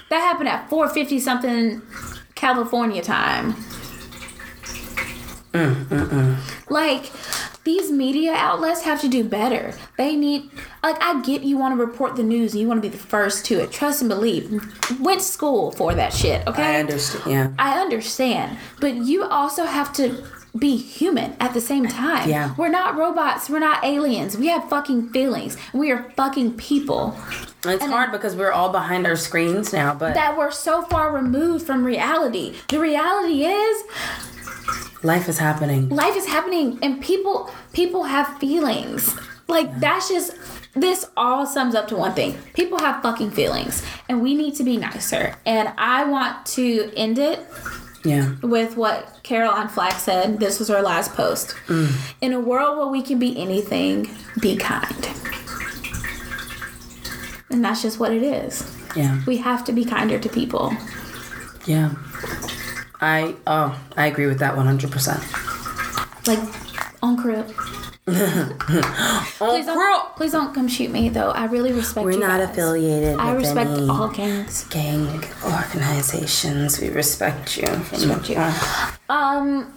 [0.09, 1.83] That happened at 4:50 something
[2.37, 3.55] California time.
[5.53, 6.37] Mm, mm, mm.
[6.71, 7.11] Like
[7.65, 9.75] these media outlets have to do better.
[9.99, 10.49] They need
[10.83, 13.03] like I get you want to report the news and you want to be the
[13.03, 13.71] first to it.
[13.71, 14.51] Trust and believe.
[15.01, 16.47] Went to school for that shit.
[16.47, 16.63] Okay.
[16.63, 17.31] I understand.
[17.31, 17.53] Yeah.
[17.59, 20.25] I understand, but you also have to
[20.59, 22.29] be human at the same time.
[22.29, 22.55] Yeah.
[22.57, 23.49] We're not robots.
[23.49, 24.37] We're not aliens.
[24.37, 25.57] We have fucking feelings.
[25.73, 27.17] We are fucking people
[27.65, 31.65] It's hard because we're all behind our screens now, but that we're so far removed
[31.67, 32.57] from reality.
[32.69, 33.85] The reality is
[35.05, 35.89] life is happening.
[35.89, 39.17] life is happening and people people have feelings.
[39.47, 40.33] Like that's just
[40.75, 42.37] this all sums up to one thing.
[42.55, 45.35] People have fucking feelings and we need to be nicer.
[45.45, 47.41] And I want to end it
[48.05, 48.35] Yeah.
[48.43, 50.39] with what Caroline Flack said.
[50.41, 51.55] This was her last post.
[51.67, 51.93] Mm.
[52.21, 54.09] In a world where we can be anything,
[54.41, 55.09] be kind.
[57.51, 58.65] And that's just what it is.
[58.97, 59.21] Yeah.
[59.27, 60.73] We have to be kinder to people.
[61.67, 61.91] Yeah.
[63.01, 65.21] I oh I agree with that one hundred percent.
[66.27, 66.39] Like
[67.03, 67.53] on crib.
[68.07, 71.31] Please don't, please don't come shoot me though.
[71.31, 72.13] I really respect you.
[72.13, 72.51] We're not guys.
[72.51, 74.65] affiliated I with respect any all gangs.
[74.65, 76.81] gang organizations.
[76.81, 77.69] We respect you.
[77.69, 78.37] Respect you.
[78.37, 79.73] Um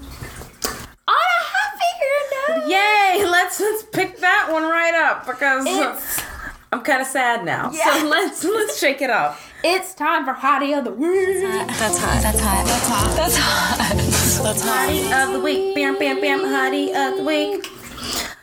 [1.08, 2.70] on a happier note.
[2.70, 3.26] Yay!
[3.30, 6.24] Let's let's pick that one right up because It's
[6.72, 7.70] I'm kind of sad now.
[7.72, 8.00] Yeah.
[8.02, 9.38] So let's let's shake it up.
[9.64, 11.42] it's time for Hottie of the Week.
[11.78, 12.22] That's hot.
[12.24, 12.66] That's hot.
[12.66, 13.16] That's hot.
[13.16, 14.44] That's hot.
[14.44, 14.90] That's hot.
[14.90, 16.40] Hottie of the week, bam bam bam.
[16.40, 17.70] Hottie of the week.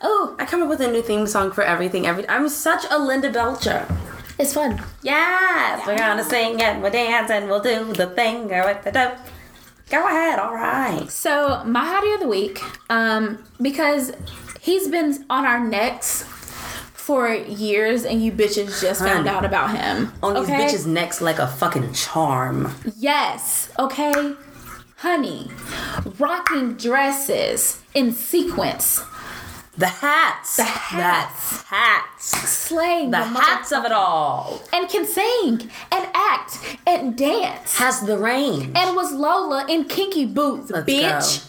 [0.01, 2.05] Oh, I come up with a new theme song for everything.
[2.07, 3.85] Every I'm such a Linda Belcher.
[4.39, 4.81] it's fun.
[5.03, 8.91] Yes, we're gonna sing and we'll dance and we'll do the thing Go with the
[8.91, 9.17] dope.
[9.89, 11.09] Go ahead, all right.
[11.09, 14.13] So my hottie of the week, um, because
[14.61, 16.23] he's been on our necks
[16.93, 20.13] for years, and you bitches just found out about him.
[20.23, 22.73] On these bitches' necks like a fucking charm.
[22.95, 23.69] Yes.
[23.77, 24.33] Okay.
[24.97, 25.49] Honey,
[26.19, 29.01] rocking dresses in sequence,
[29.77, 30.57] The hats.
[30.57, 31.61] The hats.
[31.61, 32.49] The hats.
[32.49, 34.61] slaying The the, hats of it all.
[34.73, 37.77] and can sing and act and dance.
[37.77, 38.71] Has the range.
[38.75, 41.47] and was Lola in Kinky Boots, Let's bitch.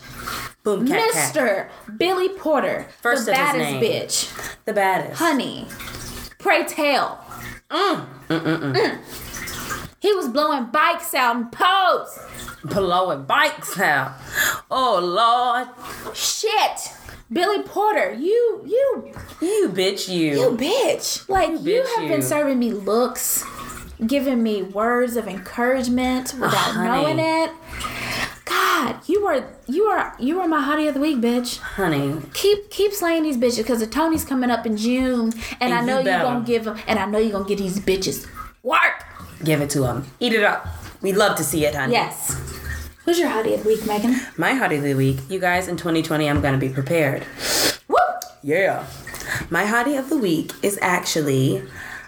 [0.64, 0.76] go.
[0.76, 1.34] Boom cat cat.
[1.34, 1.68] Mr.
[1.98, 4.64] Billy Porter, First the baddest bitch.
[4.64, 5.18] The baddest.
[5.18, 5.66] Honey,
[6.38, 7.18] pray tell.
[7.70, 8.06] Mm.
[8.28, 8.98] Mm.
[9.98, 12.18] He was blowing bikes out in pose.
[12.64, 14.12] Blowing bikes out.
[14.70, 16.14] Oh Lord.
[16.16, 16.92] Shit.
[17.32, 20.32] Billy Porter, you, you, You bitch you.
[20.32, 21.28] you bitch.
[21.28, 22.08] Like, you, bitch, have you.
[22.10, 23.44] been serving me looks,
[24.06, 26.88] giving me words of encouragement oh, without honey.
[26.88, 27.50] knowing it.
[28.44, 31.58] God, you are, you are, you are my hottie of the week, bitch.
[31.58, 32.20] Honey.
[32.34, 35.80] keep keep slaying these bitches because the Tony's coming up in June, and, And I
[35.80, 38.28] know you you are gonna give them, and I know you're gonna get these bitches
[38.62, 39.04] work.
[39.42, 40.04] Give it to him.
[40.20, 40.66] Eat it up.
[41.00, 41.94] We'd love to see it, honey.
[41.94, 42.36] Yes.
[43.04, 44.20] Who's your hottie of the week, Meagan?
[44.36, 45.18] My hottie of the week.
[45.28, 47.24] You guys, in 2020, I'm gonna be prepared.
[47.88, 47.96] Woo!
[48.42, 48.86] Yeah.
[49.50, 51.62] My hottie of the week is actually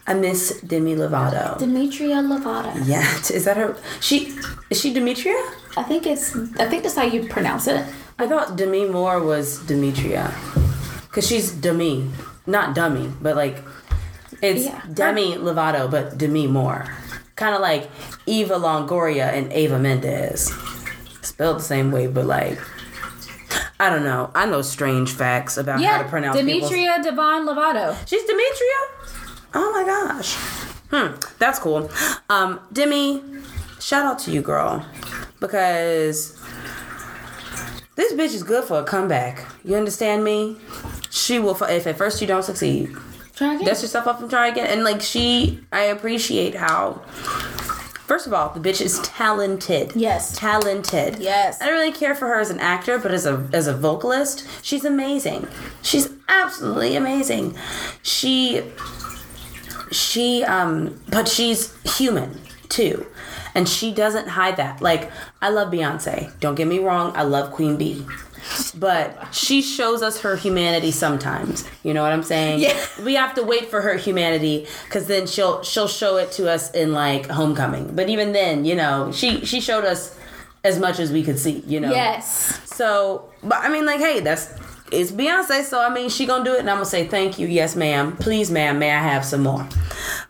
[0.07, 1.59] a Miss Demi Lovato.
[1.59, 2.73] Demetria Lovato.
[2.87, 3.03] Yeah,
[3.35, 3.77] is that her?
[4.01, 4.37] She
[4.71, 5.37] is she Demetria?
[5.77, 6.37] I think it's.
[6.61, 7.85] I think that's how you pronounce it.
[8.19, 10.33] I thought Demi Moore was Demetria,
[11.11, 12.09] cause she's Demi,
[12.47, 13.59] not dummy, but like
[14.41, 14.81] it's Yeah.
[14.93, 16.87] Demi Lovato, but Demi Moore,
[17.35, 17.91] kind of like
[18.27, 20.53] Eva Longoria and Ava Mendes,
[21.25, 22.59] spelled the same way, but like
[23.81, 24.31] I don't know.
[24.35, 27.97] I know strange facts about how to Yeah, pronounce people's- Demetria Devonne Lovato.
[28.07, 28.81] She's Demetria?
[29.55, 30.35] Oh my gosh.
[30.91, 31.91] Hmm, that's cool.
[32.31, 33.23] Um, Demi,
[33.81, 34.85] shout out to you, girl.
[35.41, 36.39] Because
[37.97, 39.45] this bitch is good for a comeback.
[39.65, 40.57] You understand me?
[41.11, 42.95] She will, if at first you don't succeed,
[43.37, 43.67] Try again.
[43.67, 44.67] dust yourself up and try again.
[44.67, 47.03] And like, she, I appreciate how.
[48.07, 49.93] First of all, the bitch is talented.
[49.95, 50.37] Yes.
[50.37, 51.21] Talented.
[51.21, 51.61] Yes.
[51.63, 54.47] I don't really care for her as an actor, but as a as a vocalist,
[54.63, 55.49] she's amazing.
[55.81, 57.57] She's absolutely amazing.
[58.03, 58.63] She
[59.91, 63.07] she um but she's human too.
[63.55, 64.83] And she doesn't hide that.
[64.83, 65.11] Like
[65.41, 66.39] I love Beyonce.
[66.41, 68.05] Don't get me wrong, I love Queen Bee.
[68.79, 71.65] But she shows us her humanity sometimes.
[71.83, 72.61] You know what I'm saying?
[72.61, 72.79] Yeah.
[73.03, 76.71] We have to wait for her humanity cuz then she'll she'll show it to us
[76.73, 77.95] in like Homecoming.
[77.95, 80.17] But even then, you know, she she showed us
[80.65, 81.91] as much as we could see, you know.
[81.91, 82.59] yes.
[82.65, 84.49] So, but I mean, like, hey, that's
[84.91, 87.47] it's Beyonce, so I mean, she gonna do it, and I'm gonna say thank you,
[87.47, 89.67] yes, ma'am, please, ma'am, may I have some more?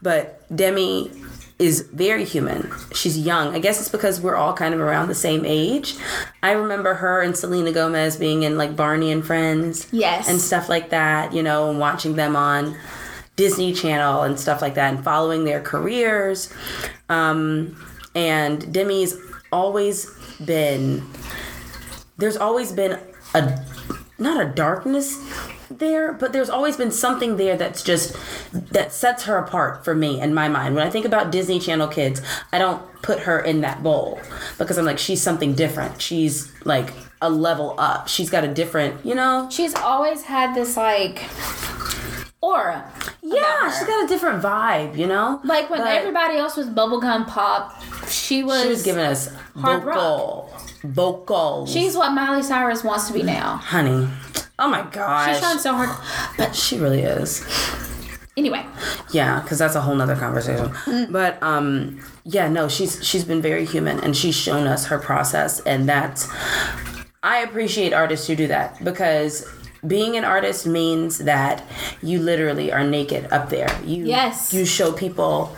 [0.02, 1.10] But Demi
[1.58, 2.70] is very human.
[2.92, 3.54] She's young.
[3.54, 5.94] I guess it's because we're all kind of around the same age.
[6.42, 10.28] I remember her and Selena Gomez being in like Barney and Friends, Yes.
[10.28, 11.32] and stuff like that.
[11.32, 12.76] You know, and watching them on
[13.36, 16.52] Disney Channel and stuff like that, and following their careers.
[17.08, 17.76] Um,
[18.16, 19.16] and Demi's
[19.52, 20.10] always
[20.44, 21.06] been
[22.18, 22.98] there's always been
[23.34, 23.64] a
[24.18, 25.16] not a darkness
[25.78, 28.16] there but there's always been something there that's just
[28.52, 31.88] that sets her apart for me in my mind when i think about disney channel
[31.88, 32.20] kids
[32.52, 34.20] i don't put her in that bowl
[34.58, 36.92] because i'm like she's something different she's like
[37.22, 41.22] a level up she's got a different you know She's always had this like
[42.40, 42.90] aura.
[43.22, 47.26] yeah she's got a different vibe you know Like when But everybody else was bubblegum
[47.26, 48.62] pop, she was.
[48.62, 50.50] she was giving us hard vocal
[50.84, 53.56] vocals She's what Miley Cyrus wants to be now.
[53.56, 54.06] honey
[54.64, 55.90] oh my gosh She's trying so hard,
[56.38, 57.44] but she really is
[58.36, 58.64] anyway,
[59.12, 60.68] Yeah, because that's a whole nother conversation.
[60.86, 61.12] Mm.
[61.12, 65.60] But um, yeah, no, she's she's been very human, and she's shown us her process,
[65.60, 66.28] and that's
[67.22, 69.46] I appreciate artists who do that because
[69.86, 71.62] being an artist means that
[72.02, 73.70] you literally are naked up there.
[73.84, 74.52] You Yes.
[74.52, 75.54] you show people.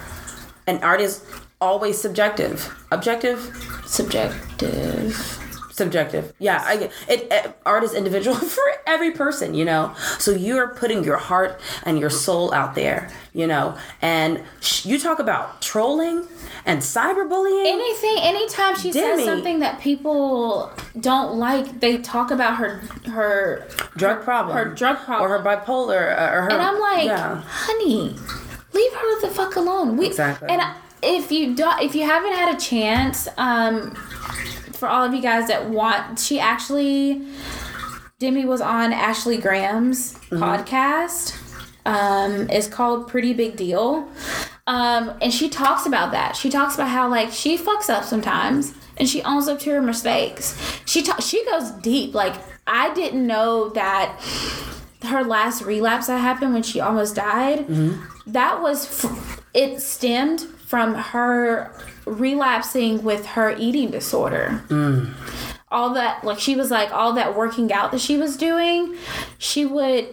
[0.66, 1.22] An art is
[1.60, 3.38] always subjective, objective,
[3.86, 5.45] subjective.
[5.76, 6.74] Subjective yeah i
[7.08, 11.60] it, it art is individual for every person you know so you're putting your heart
[11.84, 16.26] and your soul out there you know and sh- you talk about trolling
[16.64, 19.16] and cyberbullying Anything, anytime she Demi.
[19.18, 24.96] says something that people don't like, they talk about her her drug problem her drug
[24.98, 25.30] problem.
[25.30, 28.16] or her bipolar uh, or her And I'm like, yeah honey,
[28.72, 29.96] leave her the fuck alone.
[29.96, 30.48] We, Exactly.
[30.48, 33.94] And I- if you do, if you haven't had a chance, um,
[34.76, 37.26] for all of you guys that want, she actually,
[38.18, 40.42] Demi was on Ashley Graham's Mm-hmm.
[40.42, 41.42] podcast.
[41.86, 44.08] Um, it's called Pretty Big Deal.
[44.66, 46.34] Um, and she talks about that.
[46.34, 49.80] She talks about how like she fucks up sometimes and she owns up to her
[49.82, 50.58] mistakes.
[50.84, 52.12] She ta- she goes deep.
[52.12, 52.34] Like
[52.66, 54.18] I didn't know that
[55.04, 57.66] her last relapse that happened when she almost died.
[58.26, 61.72] That was f- it stemmed from her
[62.06, 64.62] relapsing with her eating disorder
[65.70, 68.94] all that like she was like all that working out that she was doing
[69.38, 70.06] she would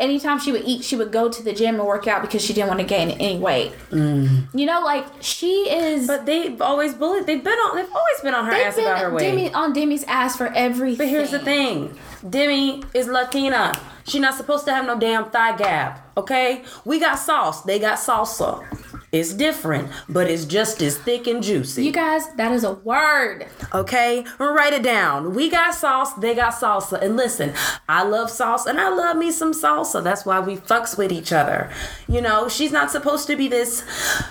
[0.00, 2.52] anytime she would eat she would go to the gym and work out because she
[2.52, 7.24] didn't want to gain any weight you know like she is but they've always bullied
[7.26, 10.04] they've been on they've always been on her ass about her weight Demi, on Demi's
[10.04, 11.96] ass for everything But here's the thing
[12.28, 13.78] Demi is Latina.
[14.04, 16.64] She's not supposed to have no damn thigh gap, okay?
[16.84, 18.64] We got sauce, they got salsa.
[19.12, 21.84] It's different, but it's just as thick and juicy.
[21.84, 24.24] you guys that is a word okay?
[24.38, 25.34] Write it down.
[25.34, 27.00] We got sauce, they got salsa.
[27.00, 27.52] And listen,
[27.88, 30.02] I love sauce and I love me some salsa.
[30.02, 31.70] That's why we fucks with each other.
[32.08, 33.84] You know, she's not supposed to be this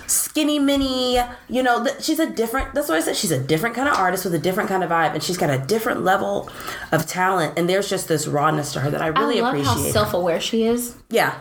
[0.06, 3.16] skinny mini, you know, th- she's a different, that's what I said.
[3.16, 5.50] She's a different kind of artist with a different kind of vibe and she's got
[5.50, 6.50] a different level
[6.92, 7.58] of talent.
[7.58, 9.92] And there's just this rawness to her that I really I love how appreciate.
[9.92, 11.38] self-aware she is yeah.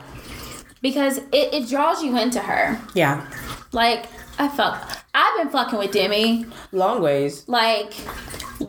[0.86, 3.26] Because it, it draws you into her Yeah.
[3.72, 4.06] like
[4.38, 7.44] I fuck I've been fucking with Demi Long ways.
[7.48, 7.94] like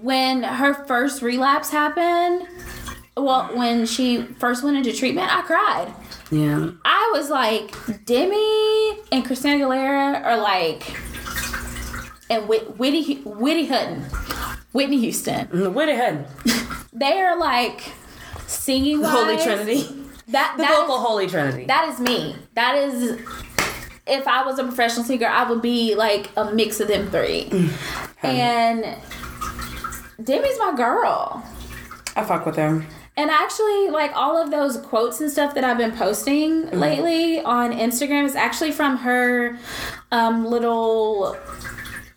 [0.01, 2.47] when her first relapse happened
[3.16, 5.93] well when she first went into treatment i cried
[6.30, 6.70] Yeah.
[6.84, 7.72] i was like
[8.05, 10.82] demi and christina aguilera are like
[12.30, 14.02] and Whit- whitney whitney hutton
[14.72, 16.26] whitney houston mm, Wait ahead.
[16.93, 17.80] they are like
[18.47, 19.88] singing The Holy Trinity.
[20.28, 21.65] That The that is- vocal Holy Trinity.
[21.66, 23.20] that is me that is
[24.07, 27.48] if i was a professional singer i would be like a mix of them three
[28.23, 28.85] and
[30.23, 31.43] demi's my girl
[32.19, 32.82] I fuck with her.
[33.19, 36.78] And actually, like all of those quotes and stuff that I've been posting Mm-hmm.
[36.78, 39.59] lately on Instagram is actually from her
[40.12, 41.36] um, little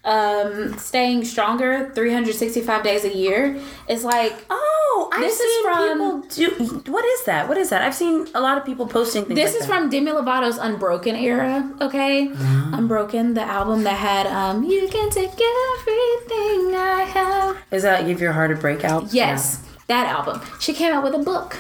[0.06, 3.60] um, staying stronger 365 days a year.
[3.88, 6.92] is like, Oh, I've This is from- people do.
[6.92, 7.48] What is that?
[7.48, 7.82] What is that?
[7.82, 9.36] I've seen a lot of people posting things.
[9.40, 9.80] this like is that.
[9.80, 12.28] from Demi Lovato's Unbroken era, okay?
[12.28, 12.74] Mm-hmm.
[12.74, 17.58] Unbroken, the album that had um, You Can Take Everything I Have.
[17.72, 19.14] Is that give your heart a breakout?
[19.14, 20.42] Yes, that album.
[20.60, 21.58] She came out with a book.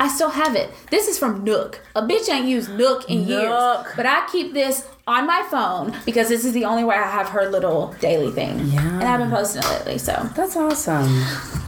[0.00, 0.70] I still have it.
[0.90, 1.80] This is from Nook.
[1.94, 3.50] A bitch ain't used Nook in years.
[3.96, 7.28] But I keep this on my phone because this is the only way I have
[7.28, 8.58] her little daily thing.
[8.68, 8.80] Yeah.
[8.94, 10.12] And I've been posting it lately, so.
[10.34, 11.06] That's awesome.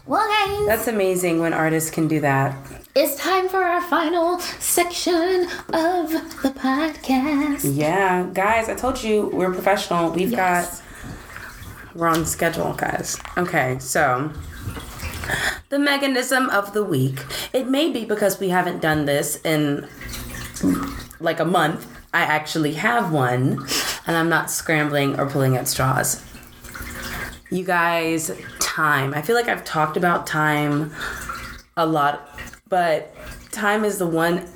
[0.07, 2.57] Well, guys, That's amazing when artists can do that.
[2.95, 5.43] it's time for our final section
[5.73, 6.11] of
[6.43, 7.61] the podcast.
[7.77, 10.11] Yeah, guys, I told you we're professional.
[10.11, 10.81] We've Yes.
[10.81, 10.83] got
[11.95, 13.19] we're on schedule, guys.
[13.37, 14.31] Okay, so
[15.69, 17.25] the mechanism of the week.
[17.53, 19.89] It may be because we haven't done this in
[21.21, 21.87] like a month.
[22.15, 23.67] I actually have one,
[24.07, 26.23] and I'm not scrambling or pulling at straws.
[27.51, 28.31] You guys,
[28.61, 29.15] time.
[29.15, 30.93] I feel like I've talked about time
[31.77, 32.29] a lot,
[32.69, 33.15] but
[33.51, 34.47] time is the one,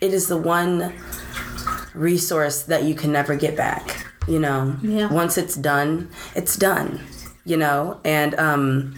[0.00, 0.92] it is the one
[1.94, 4.06] resource that you can never get back.
[4.26, 5.12] You know, Yeah.
[5.12, 7.00] once it's done, it's done.
[7.46, 8.94] You know, and um,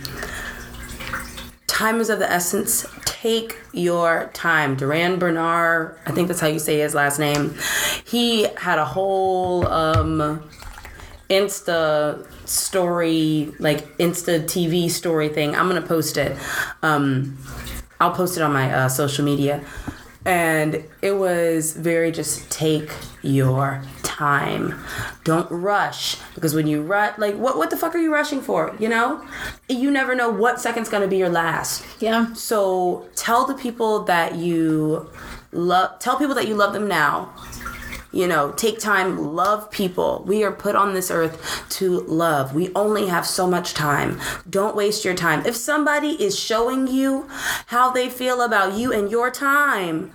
[1.76, 2.86] time is of the essence.
[3.04, 4.76] Take your time.
[4.76, 7.54] Duran Bernard, I think that's how you say his last name.
[8.06, 10.42] He had a whole um,
[11.28, 15.54] Insta story, like Insta TV story thing.
[15.54, 16.38] I'm gonna post it.
[16.82, 17.36] Um,
[18.00, 19.62] I'll post it on my uh, social media.
[20.26, 22.90] And it was very just take
[23.22, 24.74] your time.
[25.22, 28.74] Don't rush because when you rush, like what what the fuck are you rushing for?
[28.80, 29.24] You know,
[29.68, 31.84] you never know what second's gonna be your last.
[32.00, 32.32] Yeah.
[32.34, 35.08] So tell the people that you
[35.52, 35.98] love.
[36.00, 37.32] Tell people that you love them now.
[38.16, 40.24] You know, take time, love people.
[40.26, 42.54] We are put on this earth to love.
[42.54, 44.18] We only have so much time.
[44.48, 45.44] Don't waste your time.
[45.44, 47.28] If somebody is showing you
[47.66, 50.12] how they feel about you and your time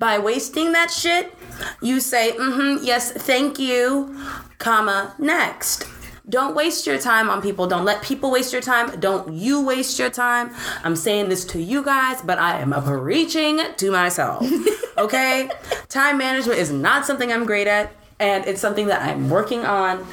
[0.00, 1.32] by wasting that shit,
[1.80, 4.20] you say, mm-hmm, yes, thank you,
[4.58, 5.93] comma, next.
[6.26, 7.66] Don't waste your time on people.
[7.66, 8.98] Don't let people waste your time.
[8.98, 10.54] Don't you waste your time.
[10.82, 14.46] I'm saying this to you guys, but I am preaching to myself.
[14.96, 15.50] Okay?
[15.88, 20.06] time management is not something I'm great at, and it's something that I'm working on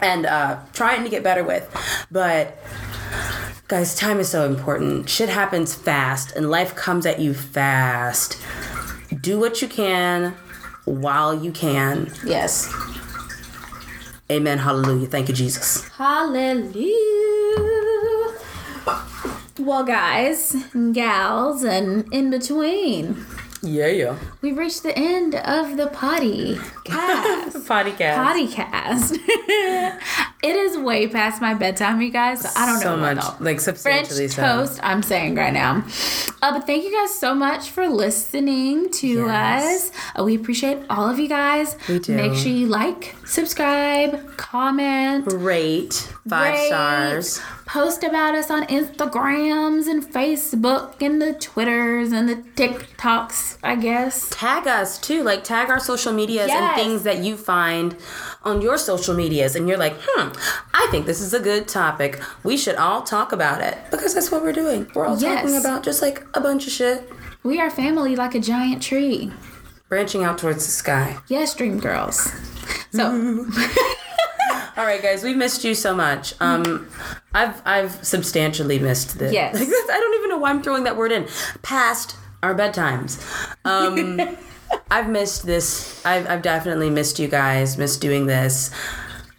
[0.00, 1.68] and uh, trying to get better with.
[2.08, 2.56] But
[3.66, 5.08] guys, time is so important.
[5.08, 8.40] Shit happens fast, and life comes at you fast.
[9.20, 10.36] Do what you can
[10.84, 12.12] while you can.
[12.24, 12.72] Yes.
[14.30, 14.58] Amen.
[14.58, 15.06] Hallelujah.
[15.06, 15.88] Thank you, Jesus.
[15.96, 16.94] Hallelujah.
[19.58, 23.24] Well, guys, and gals, and in between,
[23.62, 24.16] Yeah, yeah.
[24.40, 27.56] We've reached the end of the potty cast.
[27.68, 28.16] Podcast.
[28.16, 29.18] Podcast.
[30.42, 32.40] it is way past my bedtime, you guys.
[32.42, 32.80] So I don't know.
[32.80, 34.42] so know much, the like French substantially so.
[34.42, 34.80] toast.
[34.82, 35.84] I'm saying right now.
[36.40, 39.90] Uh, but thank you guys so much for listening to Yes.
[39.90, 39.96] us.
[40.18, 41.76] Uh, we appreciate all of you guys.
[41.88, 42.14] We do.
[42.14, 45.94] Make sure you like, subscribe, comment, Rate
[46.28, 47.40] five rate, stars.
[47.66, 54.27] Post about us on Instagrams and Facebook and the Twitters and the TikToks, I guess.
[54.30, 57.96] Tag us too, like tag our social medias and things that you find
[58.44, 60.28] on your social medias, and you're like, hmm,
[60.74, 62.20] I think this is a good topic.
[62.44, 64.90] We should all talk about it because that's what we're doing.
[64.94, 67.10] We're all talking about just like a bunch of shit,
[67.42, 69.32] We are family like a giant tree.
[69.88, 71.16] branching out towards the sky.
[71.28, 72.30] Yes, Dream Girls.
[72.92, 73.46] So,
[74.76, 76.34] All right, guys, we missed you so much.
[76.40, 76.88] Um,
[77.34, 79.32] I've I've substantially missed this.
[79.32, 79.56] Yes.
[79.60, 81.26] I don't even know why I'm throwing that word in.
[81.62, 83.18] Past our bedtimes.
[83.64, 84.36] Um,
[84.90, 86.04] I've missed this.
[86.04, 87.78] I've I've definitely missed you guys.
[87.78, 88.70] Missed doing this.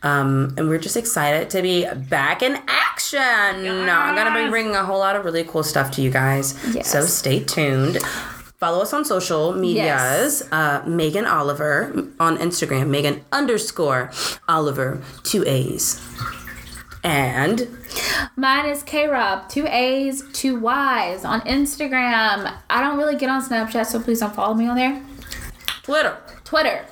[0.02, 3.20] Um, and we're just excited to be back in action.
[3.20, 6.58] I'm gonna be bringing a whole lot of really cool stuff to you guys.
[6.74, 6.90] Yes.
[6.90, 7.98] So stay tuned.
[8.60, 10.42] Follow us on social medias.
[10.52, 12.90] Uh, Meagan Oliver on Instagram.
[12.90, 14.12] Meagan underscore
[14.48, 16.02] Oliver two A's.
[17.04, 17.68] And
[18.36, 22.54] mine is K Rob, two A's, two Y's on Instagram.
[22.70, 25.02] I don't really get on Snapchat, so please don't follow me on there.
[25.84, 26.18] Twitter.
[26.44, 26.86] Twitter,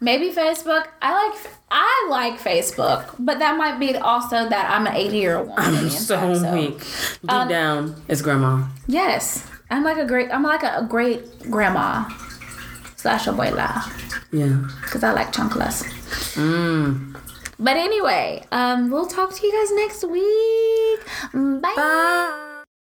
[0.00, 0.86] maybe Facebook.
[1.00, 5.36] I like I like Facebook, but that might be also that I'm an 80 year
[5.38, 5.84] old woman.
[5.84, 6.78] the So inside, weak.
[7.22, 8.66] Deep Um, down is grandma.
[8.86, 10.30] Yes, I'm like a great.
[10.30, 12.04] I'm like a, great grandma
[12.96, 13.82] slash abuela
[14.30, 14.68] Yeah.
[14.82, 15.82] because I like chanclas.
[16.36, 17.16] Mm.
[17.62, 21.00] But anyway, um, we'll talk to you guys next week.
[21.32, 21.74] Bye.
[21.76, 22.38] Bye.